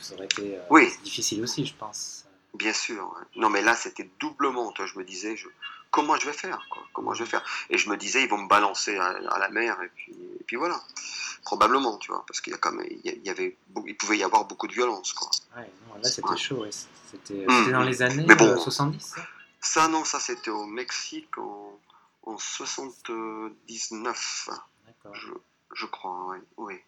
ça 0.00 0.14
aurait 0.14 0.26
été 0.26 0.58
euh, 0.70 0.86
difficile 1.02 1.42
aussi, 1.42 1.64
je 1.64 1.74
pense. 1.74 2.19
Bien 2.54 2.72
sûr. 2.72 3.14
Non, 3.36 3.50
mais 3.50 3.62
là, 3.62 3.74
c'était 3.74 4.08
doublement. 4.18 4.72
Toi, 4.72 4.86
je 4.86 4.98
me 4.98 5.04
disais, 5.04 5.36
je, 5.36 5.48
comment 5.90 6.16
je 6.16 6.26
vais 6.26 6.32
faire 6.32 6.66
quoi? 6.70 6.82
Comment 6.92 7.14
je 7.14 7.24
vais 7.24 7.30
faire? 7.30 7.44
Et 7.68 7.78
je 7.78 7.88
me 7.88 7.96
disais, 7.96 8.22
ils 8.22 8.28
vont 8.28 8.38
me 8.38 8.48
balancer 8.48 8.96
à, 8.96 9.38
la 9.38 9.48
mer, 9.50 9.80
et 9.82 9.90
puis, 9.94 10.12
et 10.40 10.44
puis 10.44 10.56
voilà. 10.56 10.80
Probablement, 11.44 11.96
tu 11.98 12.10
vois, 12.10 12.24
parce 12.26 12.40
qu'il 12.40 12.52
y 12.52 12.56
a 12.56 12.58
comme, 12.58 12.82
il 12.86 13.22
y 13.24 13.30
avait, 13.30 13.56
il 13.86 13.96
pouvait 13.96 14.18
y 14.18 14.24
avoir 14.24 14.44
beaucoup 14.44 14.66
de 14.66 14.72
violence, 14.72 15.12
quoi. 15.12 15.30
Ouais, 15.56 15.70
non, 15.88 15.94
là, 15.96 16.08
c'était 16.08 16.36
chaud. 16.36 16.66
C'était 16.70 17.46
mmh. 17.46 17.72
dans 17.72 17.82
les 17.82 18.02
années 18.02 18.34
bon, 18.34 18.58
70. 18.58 19.00
Ça, 19.00 19.26
ça, 19.60 19.88
non, 19.88 20.04
ça, 20.04 20.20
c'était 20.20 20.50
au 20.50 20.66
Mexique 20.66 21.38
en, 21.38 21.78
en 22.24 22.38
79. 22.38 24.50
Je, 25.12 25.32
je 25.72 25.86
crois, 25.86 26.26
oui. 26.28 26.38
oui. 26.56 26.80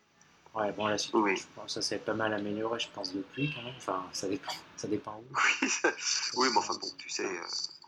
Ouais, 0.55 0.71
bon, 0.73 0.87
la 0.87 0.99
situation, 0.99 1.45
oui. 1.57 1.69
ça 1.69 1.81
s'est 1.81 1.99
pas 1.99 2.13
mal 2.13 2.35
amélioré, 2.35 2.79
je 2.79 2.89
pense, 2.89 3.15
depuis 3.15 3.53
quand 3.55 3.63
même. 3.63 3.75
Enfin, 3.77 4.05
ça 4.13 4.29
dépend, 4.29 4.53
ça 4.77 4.87
dépend 4.87 5.17
où. 5.17 5.35
Oui, 5.35 5.69
oui 6.37 6.49
mais 6.53 6.59
enfin, 6.59 6.75
bon, 6.81 6.89
tu 6.99 7.09
sais. 7.09 7.25
Euh, 7.25 7.41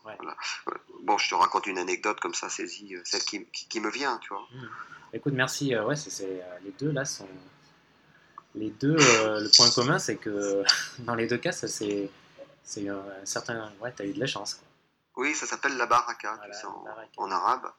voilà. 0.02 0.34
Bon, 1.02 1.18
je 1.18 1.28
te 1.28 1.34
raconte 1.34 1.66
une 1.66 1.78
anecdote 1.78 2.20
comme 2.20 2.34
ça, 2.34 2.48
saisie, 2.48 2.94
euh, 2.94 3.02
celle 3.04 3.22
qui, 3.22 3.44
qui, 3.46 3.80
me 3.80 3.90
vient, 3.90 4.18
tu 4.18 4.30
vois. 4.30 4.46
Mmh. 4.52 4.68
Écoute, 5.12 5.34
merci. 5.34 5.74
Euh, 5.74 5.84
ouais, 5.84 5.96
c'est, 5.96 6.42
les 6.64 6.72
deux 6.72 6.90
là 6.90 7.04
sont. 7.04 7.28
Les 8.54 8.70
deux, 8.70 8.96
le 8.96 9.56
point 9.56 9.68
commun, 9.70 9.98
c'est 9.98 10.16
que 10.16 10.62
dans 11.00 11.14
les 11.14 11.26
deux 11.26 11.38
cas, 11.38 11.52
ça 11.52 11.68
c'est. 11.68 12.10
C'est 12.62 12.88
un 12.88 13.04
certain. 13.24 13.70
Ouais, 13.80 13.92
t'as 13.94 14.04
eu 14.04 14.14
de 14.14 14.20
la 14.20 14.26
chance, 14.26 14.54
quoi. 14.54 14.66
Oui, 15.16 15.34
ça 15.34 15.46
s'appelle 15.46 15.76
la 15.76 15.86
baraka, 15.86 16.40
en, 17.16 17.30
arabe. 17.30 17.70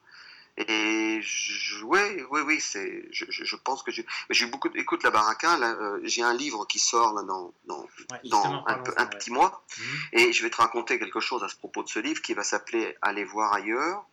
Et 0.57 1.19
je, 1.21 1.83
ouais, 1.83 2.23
oui, 2.29 2.41
oui, 2.45 2.61
c'est, 2.61 3.05
je, 3.11 3.25
je, 3.27 3.55
pense 3.57 3.83
que 3.83 3.91
j'ai, 3.91 4.05
j'ai 4.29 4.45
beaucoup. 4.45 4.69
Écoute, 4.75 5.03
la 5.03 5.11
baraka, 5.11 5.57
euh, 5.57 5.99
j'ai 6.03 6.21
un 6.21 6.33
livre 6.33 6.65
qui 6.65 6.79
sort 6.79 7.13
là 7.13 7.23
dans, 7.23 7.53
dans, 7.65 7.85
dans 8.23 8.63
un, 8.65 8.83
un 8.95 9.05
petit 9.07 9.31
mois, 9.31 9.65
mhm. 9.77 9.85
et 10.13 10.33
je 10.33 10.43
vais 10.43 10.49
te 10.49 10.55
raconter 10.55 10.97
quelque 10.97 11.19
chose 11.19 11.43
à 11.43 11.49
ce 11.49 11.57
propos 11.57 11.83
de 11.83 11.89
ce 11.89 11.99
livre 11.99 12.21
qui 12.21 12.33
va 12.33 12.43
s'appeler 12.43 12.95
Aller 13.01 13.25
voir 13.25 13.53
ailleurs, 13.53 14.05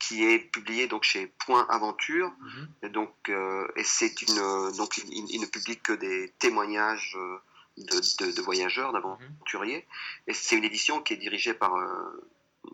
qui 0.00 0.24
est 0.24 0.40
publié 0.40 0.88
donc 0.88 1.04
chez 1.04 1.28
Point 1.46 1.64
Aventure. 1.70 2.32
Mhm. 2.40 2.68
Et 2.82 2.88
donc, 2.88 3.14
euh, 3.28 3.68
et 3.76 3.84
c'est 3.84 4.20
une, 4.22 4.72
donc 4.76 4.98
il, 4.98 5.40
ne 5.40 5.46
publie 5.46 5.78
que 5.78 5.92
des 5.92 6.34
témoignages. 6.40 7.16
Euh, 7.16 7.38
de, 7.76 8.24
de, 8.24 8.32
de, 8.32 8.42
voyageurs, 8.42 8.92
d'aventuriers. 8.92 9.86
Et 10.26 10.34
c'est 10.34 10.56
une 10.56 10.64
édition 10.64 11.00
qui 11.00 11.14
est 11.14 11.16
dirigée 11.16 11.54
par 11.54 11.76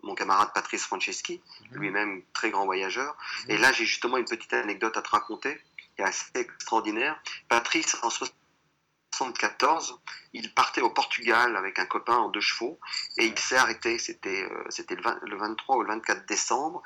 mon 0.03 0.15
camarade 0.15 0.51
Patrice 0.53 0.85
Franceschi, 0.85 1.41
mhm. 1.71 1.79
lui-même 1.79 2.23
très 2.33 2.49
grand 2.49 2.65
voyageur. 2.65 3.15
Mhm. 3.45 3.51
Et 3.51 3.57
là, 3.57 3.71
j'ai 3.71 3.85
justement 3.85 4.17
une 4.17 4.25
petite 4.25 4.53
anecdote 4.53 4.97
à 4.97 5.01
te 5.01 5.09
raconter, 5.09 5.59
qui 5.95 6.01
est 6.01 6.05
assez 6.05 6.31
extraordinaire. 6.35 7.19
Patrice, 7.47 7.95
en 7.95 8.09
1974, 8.09 9.99
il 10.33 10.53
partait 10.53 10.81
au 10.81 10.89
Portugal 10.89 11.55
avec 11.55 11.79
un 11.79 11.85
copain 11.85 12.17
en 12.17 12.29
deux 12.29 12.41
chevaux 12.41 12.79
et 13.17 13.25
il 13.25 13.39
s'est 13.39 13.55
arrêté, 13.55 13.97
c'était 13.97 14.43
euh, 14.43 14.65
c'était 14.69 14.95
le, 14.95 15.37
23 15.37 15.77
ou 15.77 15.81
le 15.81 15.87
24 15.87 16.25
décembre, 16.25 16.83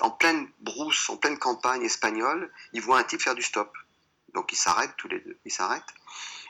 en 0.00 0.10
pleine 0.10 0.48
brousse, 0.60 1.10
en 1.10 1.16
pleine 1.16 1.38
campagne 1.38 1.82
espagnole, 1.82 2.52
il 2.72 2.80
voit 2.80 2.98
un 2.98 3.04
type 3.04 3.20
faire 3.20 3.34
du 3.34 3.42
stop. 3.42 3.76
Donc 4.34 4.52
ils 4.52 4.56
s'arrêtent 4.56 4.96
tous 4.96 5.08
les 5.08 5.20
deux, 5.20 5.38
ils 5.44 5.52
s'arrêtent 5.52 5.82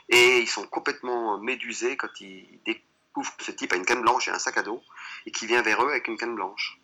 et 0.09 0.39
ils 0.39 0.47
sont 0.47 0.67
complètement 0.67 1.39
médusés 1.39 1.97
quand 1.97 2.21
ils 2.21 2.61
découvrent 2.65 2.92
que 3.13 3.43
ce 3.43 3.51
type 3.51 3.73
a 3.73 3.75
une 3.75 3.85
canne 3.85 4.01
blanche 4.01 4.27
et 4.27 4.31
un 4.31 4.39
sac 4.39 4.57
à 4.57 4.63
dos 4.63 4.81
et 5.25 5.31
qui 5.31 5.45
vient 5.45 5.61
vers 5.61 5.83
eux 5.83 5.89
avec 5.89 6.07
une 6.07 6.17
canne 6.17 6.35
blanche. 6.35 6.79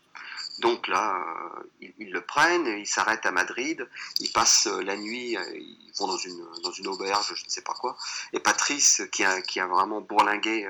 Donc 0.60 0.88
là, 0.88 1.24
euh, 1.56 1.92
ils, 2.00 2.12
le 2.12 2.22
prennent, 2.22 2.68
ils 2.68 2.88
s'arrêtent 2.88 3.26
à 3.26 3.32
Madrid, 3.32 3.88
ils 4.20 4.32
passent 4.32 4.68
euh, 4.68 4.82
la 4.82 4.98
nuit, 4.98 5.38
euh, 5.38 5.42
ils 5.56 5.92
vont 5.98 6.08
dans 6.08 6.18
une, 6.18 6.88
auberge, 6.88 7.34
je 7.36 7.46
ne 7.46 7.50
sais 7.50 7.62
pas 7.62 7.74
quoi. 7.74 7.98
Et 8.34 8.40
Patrice, 8.40 9.04
qui 9.12 9.24
a, 9.24 9.68
vraiment 9.68 10.02
bourlingué 10.02 10.68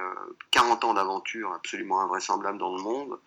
40 0.52 0.84
ans 0.86 0.94
d'aventure 0.94 1.54
absolument 1.54 2.02
invraisemblable 2.02 2.58
dans 2.58 2.76
le 2.76 2.82
monde, 2.82 3.20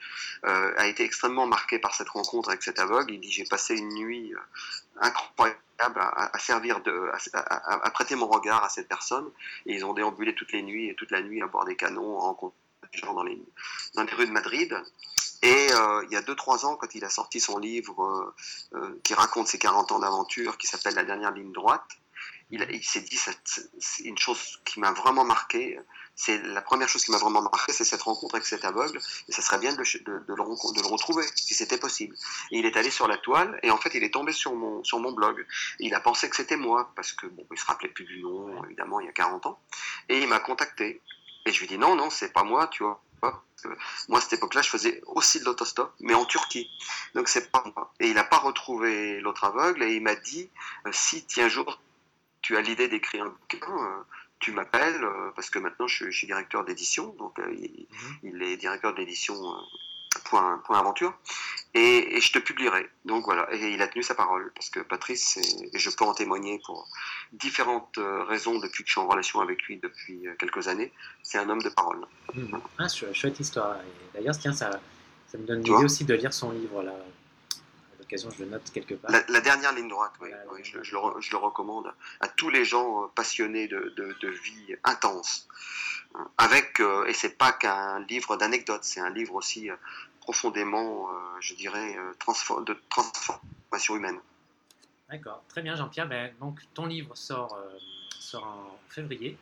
a 0.43 0.87
été 0.89 1.05
extrêmement 1.05 1.47
marqué 1.47 1.79
par 1.79 1.95
cette 1.95 2.09
rencontre 2.09 2.49
avec 2.49 2.63
cet 2.63 2.81
aveugle. 2.81 3.13
Il 3.15 3.21
dit 3.21 3.31
J'ai 3.31 3.45
passé 3.45 3.77
une 3.77 3.95
nuit 3.95 4.35
incroyable 5.01 5.57
à, 5.97 6.39
servir 6.41 6.81
de, 6.81 7.11
à, 7.35 7.91
prêter 7.91 8.17
mon 8.17 8.27
regard 8.27 8.65
à 8.65 8.69
cette 8.69 8.89
personne. 8.89 9.31
Et 9.67 9.75
ils 9.75 9.85
ont 9.85 9.93
déambulé 9.93 10.35
toutes 10.35 10.53
les 10.53 10.63
nuits 10.63 10.89
et 10.89 10.95
toute 10.97 11.13
la 11.13 11.23
nuit 11.23 11.41
à 11.41 11.47
bord 11.47 11.65
des 11.65 11.77
canons, 11.77 12.17
en 12.17 12.21
rencontrant 12.21 12.57
des 12.93 12.99
gens 12.99 13.15
dans 13.15 13.23
les 13.23 14.13
rues 14.13 14.27
de 14.27 14.33
Madrid. 14.33 14.77
Et 15.43 15.72
euh, 15.72 16.05
il 16.07 16.12
y 16.12 16.16
a 16.16 16.22
2-3 16.22 16.66
ans, 16.66 16.76
quand 16.76 16.95
il 16.95 17.05
a 17.05 17.11
sorti 17.11 17.40
son 17.40 17.59
livre 17.59 18.03
euh, 18.05 18.78
euh, 18.78 19.01
qui 19.03 19.12
raconte 19.14 19.49
ses 19.49 19.59
40 19.59 19.90
ans 19.93 19.99
d'aventure, 19.99 20.57
qui 20.57 20.68
s'appelle 20.68 20.95
La 20.95 21.05
dernière 21.05 21.32
ligne 21.32 21.53
droite, 21.53 21.84
il, 22.51 22.84
s'est 22.84 23.01
dit 23.01 23.18
une 24.05 24.18
chose 24.18 24.61
qui 24.64 24.78
m'a 24.78 24.93
vraiment 24.93 25.24
marqué. 25.24 25.80
C'est 26.14 26.40
la 26.43 26.61
première 26.61 26.88
chose 26.88 27.03
qui 27.03 27.11
m'a 27.11 27.16
vraiment 27.16 27.40
marqué, 27.40 27.72
c'est 27.72 27.84
cette 27.84 28.03
rencontre 28.03 28.34
avec 28.34 28.47
cet 28.47 28.64
aveugle. 28.64 29.01
Et 29.28 29.32
ça 29.32 29.40
serait 29.40 29.59
bien 29.59 29.72
de, 29.72 29.78
le, 29.78 30.43
retrouver, 30.43 31.24
si 31.34 31.55
c'était 31.55 31.78
possible. 31.78 32.14
Et 32.51 32.59
il 32.59 32.66
est 32.66 32.76
allé 32.76 32.90
sur 32.90 33.09
la 33.09 33.16
toile, 33.16 33.59
et 33.62 33.70
en 33.70 33.78
fait, 33.78 33.95
il 33.95 34.05
est 34.05 34.12
tombé 34.12 34.32
sur 34.32 34.55
mon, 34.55 34.84
sur 34.84 34.99
mon 35.01 35.12
blog. 35.12 35.47
Il 35.80 35.95
a 35.95 36.01
pensé 36.01 36.28
que 36.28 36.36
c'était 36.36 36.59
moi, 36.59 36.93
parce 36.95 37.12
que 37.12 37.26
bon, 37.26 37.47
il 37.51 37.59
se 37.59 37.64
rappelait 37.64 37.88
plus 37.88 38.05
du 38.05 38.22
nom, 38.22 38.62
évidemment, 38.64 39.01
il 39.01 39.07
y 39.07 39.09
a 39.09 39.12
40 39.12 39.47
ans. 39.47 39.59
Et 40.11 40.20
il 40.20 40.28
m'a 40.28 40.38
contacté. 40.38 41.01
Et 41.47 41.53
je 41.53 41.59
lui 41.59 41.66
dis 41.66 41.78
non, 41.78 41.97
non, 41.97 42.11
c'est 42.11 42.32
pas 42.32 42.45
moi, 42.45 42.68
tu 42.68 42.84
vois. 42.84 43.03
Moi, 44.09 44.18
à 44.18 44.20
cette 44.20 44.35
époque-là, 44.35 44.62
je 44.62 44.70
faisais 44.70 45.01
aussi 45.07 45.39
de 45.41 45.45
l'autostop, 45.45 45.95
mais 46.01 46.14
en 46.14 46.25
Turquie. 46.25 46.68
Donc, 47.14 47.29
c'est 47.29 47.51
pas 47.51 47.62
moi. 47.75 47.93
Et 48.01 48.09
il 48.09 48.14
n'a 48.14 48.25
pas 48.25 48.39
retrouvé 48.39 49.20
l'autre 49.20 49.45
aveugle 49.45 49.83
et 49.85 49.95
il 49.95 50.03
m'a 50.03 50.16
dit 50.16 50.51
euh, 50.87 50.91
si, 50.93 51.25
un 51.39 51.49
jour, 51.49 51.81
tu 52.41 52.57
as 52.57 52.61
l'idée 52.61 52.89
d'écrire 52.89 53.25
un 53.25 53.29
bouquin, 53.29 53.73
euh, 53.73 54.03
tu 54.41 54.51
m'appelles, 54.51 55.05
euh, 55.05 55.31
parce 55.37 55.51
que 55.51 55.61
maintenant, 55.61 55.87
je, 55.87 56.11
suis 56.11 56.27
directeur 56.27 56.64
d'édition. 56.64 57.14
Donc, 57.18 57.39
il, 57.39 57.87
mhm. 57.91 58.18
il, 58.25 58.43
est 58.43 58.57
directeur 58.57 58.95
d'édition 58.95 59.37
point, 60.21 60.61
point 60.65 60.79
aventure, 60.79 61.15
et, 61.75 62.21
je 62.21 62.33
te 62.33 62.39
publierai. 62.39 62.89
Donc 63.05 63.25
voilà, 63.25 63.49
et 63.53 63.73
il 63.73 63.83
a 63.83 63.89
tenu 63.89 64.03
sa 64.03 64.15
parole, 64.15 64.53
parce 64.55 64.71
que 64.71 64.81
Patrice, 64.81 65.39
et 65.73 65.79
je 65.79 65.91
peux 65.91 66.05
en 66.05 66.15
témoigner 66.15 66.61
pour 66.65 66.89
différentes 67.33 67.97
euh, 67.99 68.25
raisons 68.25 68.59
depuis 68.59 68.85
que 68.85 68.89
je 68.89 68.93
suis 68.93 69.01
en 69.01 69.09
relation 69.09 69.41
avec 69.41 69.63
lui 69.63 69.79
depuis 69.79 70.27
euh, 70.27 70.35
quelques 70.39 70.69
années, 70.69 70.93
c'est 71.23 71.39
un 71.39 71.49
homme 71.49 71.63
de 71.63 71.71
parole. 71.71 72.01
Mmh. 72.35 72.57
Ah, 72.79 72.87
chouette 73.13 73.41
histoire. 73.41 73.77
D'ailleurs, 74.15 74.37
tiens, 74.39 74.53
ça, 74.53 74.71
ça 75.27 75.39
me 75.39 75.47
donne 75.47 75.63
l'idée 75.63 75.85
aussi 75.85 76.05
de 76.05 76.15
lire 76.15 76.33
son 76.33 76.51
livre, 76.51 76.83
là. 76.83 76.93
À 76.93 77.99
l'occasion, 77.99 78.31
je 78.31 78.45
le 78.45 78.51
note 78.51 78.71
quelque 78.73 78.95
part. 78.95 79.11
La, 79.29 79.41
dernière 79.41 79.73
ligne 79.75 79.89
droite, 79.89 80.13
oui. 80.21 80.29
je, 80.63 80.77
le, 80.77 80.85
je, 80.85 81.31
le, 81.31 81.37
recommande 81.39 81.93
à 82.21 82.29
tous 82.29 82.51
les 82.51 82.65
gens 82.65 83.05
euh, 83.05 83.07
passionnés 83.15 83.69
de, 83.69 83.95
de, 83.97 84.15
de 84.21 84.29
vie 84.29 84.75
intense 84.85 85.49
avec, 86.39 86.81
euh, 86.81 87.07
et 87.07 87.13
c'est 87.15 87.37
pas 87.37 87.53
qu'un 87.53 88.01
livre 88.07 88.37
d'anecdotes, 88.37 88.85
c'est 88.85 89.01
un 89.01 89.11
livre 89.11 89.35
aussi 89.35 89.71
euh, 89.71 89.77
profondément, 90.21 91.09
euh, 91.09 91.15
je 91.41 91.55
dirais, 91.55 91.97
de 91.97 92.77
transformation 92.89 93.97
humaine. 93.97 94.19
D'accord, 95.11 95.43
très 95.49 95.63
bien 95.63 95.77
Jean-Pierre. 95.77 96.09
Ben, 96.09 96.33
donc 96.41 96.61
ton 96.75 96.87
livre 96.87 97.17
sort, 97.17 97.59
sort 98.19 98.45
en 98.45 98.79
février. 98.89 99.37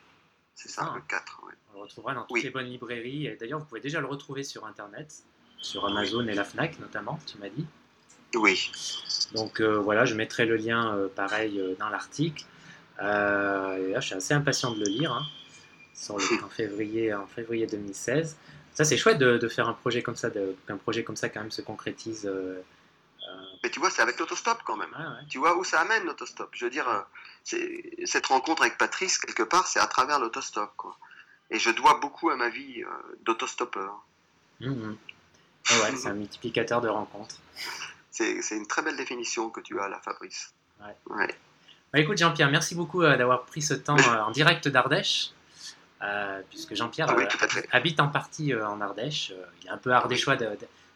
C'est 0.55 0.69
ça, 0.69 0.91
le 0.95 1.01
4. 1.01 1.41
Hein. 1.43 1.53
On 1.73 1.77
le 1.77 1.83
retrouvera 1.83 2.13
dans 2.13 2.23
toutes 2.25 2.43
les 2.43 2.49
bonnes 2.49 2.65
librairies. 2.65 3.27
Et 3.27 3.35
d'ailleurs, 3.35 3.59
vous 3.59 3.65
pouvez 3.65 3.79
déjà 3.79 4.01
le 4.01 4.07
retrouver 4.07 4.43
sur 4.43 4.65
Internet, 4.65 5.23
sur 5.59 5.85
Amazon 5.85 6.27
et 6.27 6.33
la 6.33 6.43
FNAC 6.43 6.79
notamment, 6.79 7.19
tu 7.25 7.37
m'as 7.37 7.49
dit. 7.49 7.65
Oui. 8.35 8.71
Donc 9.33 9.61
voilà, 9.61 10.03
je 10.03 10.15
mettrai 10.15 10.45
le 10.45 10.57
lien 10.57 11.09
pareil 11.15 11.61
dans 11.79 11.89
l'article. 11.89 12.43
je 12.99 13.99
suis 14.01 14.15
assez 14.15 14.33
impatient 14.33 14.71
de 14.71 14.79
le 14.79 14.89
lire. 14.89 15.13
Hein 15.13 15.25
en 16.09 16.49
février, 16.49 17.13
en 17.13 17.27
février 17.27 17.67
2016. 17.67 18.37
Ça, 18.73 18.85
c'est 18.85 18.97
chouette 18.97 19.17
de, 19.17 19.37
de, 19.37 19.47
faire 19.47 19.67
un 19.67 19.73
projet 19.73 20.01
comme 20.01 20.15
ça, 20.15 20.29
qu'un 20.31 20.77
projet 20.77 21.03
comme 21.03 21.17
ça 21.17 21.29
quand 21.29 21.41
même 21.41 21.51
se 21.51 21.61
concrétise. 21.61 22.25
Euh, 22.25 22.61
mais 23.63 23.69
tu 23.69 23.79
vois, 23.79 23.89
c'est 23.89 24.01
avec 24.01 24.19
l'autostop 24.19 24.59
quand 24.65 24.77
même. 24.77 24.95
Tu 25.29 25.37
vois 25.37 25.57
où 25.57 25.63
ça 25.63 25.81
amène 25.81 26.05
l'autostop? 26.05 26.49
Je 26.53 26.65
veux 26.65 26.71
dire, 26.71 27.05
cette 27.43 28.25
rencontre 28.25 28.63
avec 28.63 28.77
Patrice, 28.77 29.17
quelque 29.17 29.43
part, 29.43 29.67
c'est 29.67 29.79
à 29.79 29.87
travers 29.87 30.19
l'autostop. 30.19 30.71
Et 31.51 31.59
je 31.59 31.69
dois 31.69 31.99
beaucoup 31.99 32.29
à 32.29 32.35
ma 32.35 32.49
vie 32.49 32.83
d'autostoppeur. 33.23 34.03
Mmh 34.61 34.95
ouais, 35.69 35.95
c'est 35.95 36.07
un 36.07 36.13
multiplicateur 36.13 36.81
de 36.81 36.89
rencontres. 36.89 37.35
C'est 38.09 38.39
une 38.51 38.67
très 38.67 38.81
belle 38.81 38.97
définition 38.97 39.49
que 39.49 39.61
tu 39.61 39.79
as 39.79 39.87
là, 39.87 39.99
Fabrice. 40.03 40.53
Ouais. 41.07 41.27
Bah, 41.93 41.99
écoute, 41.99 42.17
Jean-Pierre, 42.17 42.49
merci 42.49 42.75
beaucoup 42.75 43.03
euh, 43.03 43.17
d'avoir 43.17 43.43
pris 43.43 43.61
ce 43.61 43.73
temps 43.73 43.97
euh, 43.97 44.23
en 44.23 44.31
direct 44.31 44.67
d'Ardèche. 44.67 45.31
Euh, 46.03 46.41
puisque 46.49 46.73
Jean-Pierre 46.73 47.07
ah 47.09 47.55
habite 47.71 47.99
en 47.99 48.07
partie 48.07 48.55
en 48.55 48.81
Ardèche. 48.81 49.33
il 49.61 49.67
est 49.67 49.71
un 49.71 49.77
peu 49.77 49.91
ardéchois 49.91 50.35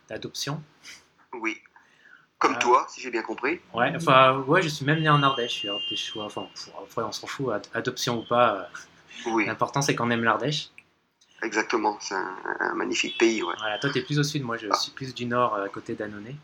d'adoption. 0.09 0.63
Oui. 1.33 1.57
Comme 2.39 2.57
toi, 2.59 2.85
si 2.89 3.01
j'ai 3.01 3.11
bien 3.11 3.21
compris. 3.21 3.61
Ouais, 3.73 3.93
enfin, 3.95 4.39
ouais, 4.47 4.61
je 4.61 4.67
suis 4.67 4.85
même 4.85 4.99
né 4.99 5.09
en 5.09 5.21
Ardèche. 5.21 5.53
Je 5.53 5.57
suis 5.57 5.69
ardéchois. 5.69 6.25
Enfin, 6.25 6.47
on 6.97 7.11
s'en 7.11 7.27
fout, 7.27 7.53
adoption 7.73 8.19
ou 8.19 8.23
pas. 8.23 8.69
Oui. 9.25 9.45
L'important, 9.45 9.81
c'est 9.81 9.95
qu'on 9.95 10.09
aime 10.11 10.23
l'Ardèche. 10.23 10.69
Exactement, 11.41 11.97
c'est 11.99 12.15
un, 12.15 12.73
magnifique 12.75 13.17
pays. 13.17 13.43
Ouais. 13.43 13.53
Voilà, 13.57 13.77
toi, 13.77 13.89
tu 13.91 13.99
es 13.99 14.01
plus 14.01 14.19
au 14.19 14.23
sud, 14.23 14.43
moi, 14.43 14.57
je 14.57 14.67
ah. 14.69 14.75
suis 14.75 14.91
plus 14.91 15.13
du 15.13 15.25
nord, 15.25 15.55
à 15.55 15.69
côté 15.69 15.93
d'Annonay. 15.95 16.35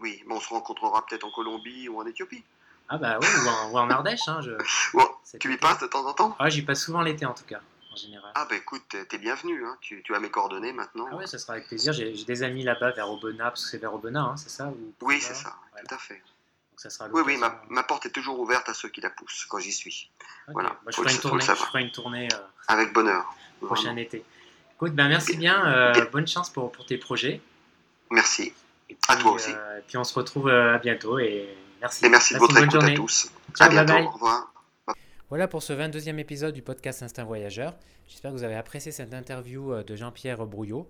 Oui, 0.00 0.22
mais 0.26 0.34
on 0.34 0.40
se 0.40 0.48
rencontrera 0.48 1.04
peut-être 1.06 1.24
en 1.24 1.30
Colombie 1.30 1.88
ou 1.88 2.00
en 2.00 2.06
Éthiopie. 2.06 2.44
Ah 2.88 2.98
bah 2.98 3.18
oui, 3.20 3.26
ou 3.72 3.78
en, 3.78 3.90
Ardèche. 3.90 4.28
Hein, 4.28 4.40
je... 4.42 4.52
tu 5.38 5.52
y 5.52 5.56
passes 5.56 5.80
de 5.80 5.86
temps 5.86 6.06
en 6.06 6.12
temps 6.12 6.36
Ah, 6.38 6.48
j'y 6.50 6.62
passe 6.62 6.84
souvent 6.84 7.02
l'été 7.02 7.24
en 7.26 7.34
tout 7.34 7.44
cas, 7.44 7.60
en 7.96 7.98
général. 7.98 8.32
Ah 8.34 8.46
bah 8.48 8.56
écoute, 8.56 8.96
t'es 9.08 9.18
bienvenu, 9.18 9.64
hein. 9.64 9.76
tu, 9.80 10.02
as 10.14 10.20
mes 10.20 10.30
coordonnées 10.30 10.72
maintenant. 10.72 11.06
Ah 11.10 11.16
oui, 11.16 11.26
ça 11.26 11.38
sera 11.38 11.54
avec 11.54 11.66
plaisir. 11.66 11.92
J'ai 11.92 12.12
des 12.12 12.42
amis 12.42 12.62
là-bas 12.62 12.90
vers 12.92 13.10
Aubenas, 13.10 13.50
parce 13.50 13.64
que 13.64 13.70
c'est 13.70 13.78
vers 13.78 13.94
Aubenas, 13.94 14.20
hein, 14.20 14.36
c'est 14.36 14.50
ça 14.50 14.72
Oui, 15.00 15.20
c'est 15.20 15.34
ça, 15.34 15.56
tout 15.78 15.94
à 15.94 15.98
fait. 15.98 16.14
Donc 16.14 16.80
ça 16.80 16.90
sera 16.90 17.08
oui, 17.08 17.22
oui, 17.24 17.38
ma, 17.70 17.82
porte 17.82 18.06
est 18.06 18.10
toujours 18.10 18.38
ouverte 18.38 18.68
à 18.68 18.74
ceux 18.74 18.88
qui 18.88 19.00
la 19.00 19.10
poussent 19.10 19.46
quand 19.48 19.58
j'y 19.58 19.72
suis. 19.72 20.10
Voilà. 20.48 20.78
je, 20.86 20.96
ferai 20.96 21.12
une 21.14 21.20
tournée, 21.20 21.44
je, 21.44 21.54
ferai 21.54 21.82
une 21.82 21.90
tournée, 21.90 22.28
avec 22.68 22.92
bonheur. 22.92 23.34
Prochain 23.62 23.96
été. 23.96 24.24
Écoute, 24.74 24.92
ben 24.92 25.08
merci 25.08 25.38
bien, 25.38 25.66
euh, 25.66 26.04
bonne 26.12 26.26
chance 26.26 26.50
pour, 26.50 26.70
pour 26.70 26.84
tes 26.84 26.98
projets. 26.98 27.40
Merci. 28.10 28.52
à 29.08 29.16
toi 29.16 29.32
aussi. 29.32 29.50
Euh, 29.50 29.78
et 29.78 29.82
puis 29.88 29.96
on 29.96 30.04
se 30.04 30.14
retrouve 30.14 30.48
euh, 30.48 30.74
à 30.74 30.78
bientôt 30.78 31.18
et 31.18 31.48
merci. 31.80 32.04
Et 32.04 32.08
merci 32.10 32.34
de 32.34 32.38
votre 32.38 32.56
écoute 32.62 32.82
à 32.82 32.90
tous. 32.90 33.30
à 33.58 33.68
bientôt, 33.70 33.94
au 33.94 34.10
revoir. 34.10 34.52
Voilà 35.28 35.48
pour 35.48 35.62
ce 35.62 35.72
22e 35.72 36.18
épisode 36.18 36.54
du 36.54 36.62
podcast 36.62 37.02
Instinct 37.02 37.24
Voyageur. 37.24 37.74
J'espère 38.08 38.30
que 38.30 38.36
vous 38.36 38.44
avez 38.44 38.54
apprécié 38.54 38.92
cette 38.92 39.12
interview 39.12 39.82
de 39.82 39.96
Jean-Pierre 39.96 40.46
Brouillot. 40.46 40.88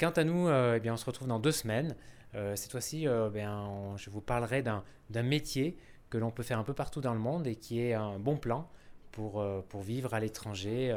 quant 0.00 0.10
à 0.10 0.24
nous, 0.24 0.48
eh 0.50 0.80
bien, 0.80 0.94
on 0.94 0.96
se 0.96 1.04
retrouve 1.04 1.28
dans 1.28 1.38
deux 1.38 1.52
semaines. 1.52 1.94
cette 2.32 2.70
fois-ci, 2.70 3.04
je 3.04 4.10
vous 4.10 4.20
parlerai 4.20 4.62
d'un 4.62 5.22
métier 5.22 5.76
que 6.10 6.18
l'on 6.18 6.30
peut 6.30 6.42
faire 6.42 6.58
un 6.58 6.64
peu 6.64 6.74
partout 6.74 7.00
dans 7.00 7.14
le 7.14 7.20
monde 7.20 7.46
et 7.46 7.54
qui 7.54 7.80
est 7.80 7.94
un 7.94 8.18
bon 8.18 8.36
plan 8.36 8.68
pour, 9.12 9.42
vivre 9.80 10.12
à 10.12 10.20
l'étranger 10.20 10.92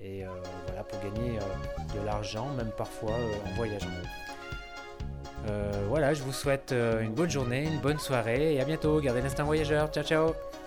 et 0.00 0.24
euh, 0.24 0.28
voilà, 0.66 0.82
pour 0.82 0.98
gagner 1.00 1.38
euh, 1.38 2.00
de 2.00 2.04
l'argent, 2.06 2.48
même 2.54 2.70
parfois 2.76 3.12
euh, 3.12 3.50
en 3.50 3.54
voyageant. 3.56 3.88
voilà, 5.88 6.14
je 6.14 6.22
vous 6.22 6.32
souhaite 6.32 6.72
une 6.72 7.12
bonne 7.12 7.30
journée, 7.30 7.64
une 7.64 7.80
bonne 7.80 7.98
soirée 7.98 8.54
et 8.54 8.60
à 8.60 8.64
bientôt. 8.64 9.00
Gardez 9.00 9.20
l'instinct 9.20 9.44
voyageur. 9.44 9.90
Ciao, 9.90 10.04
ciao 10.04 10.59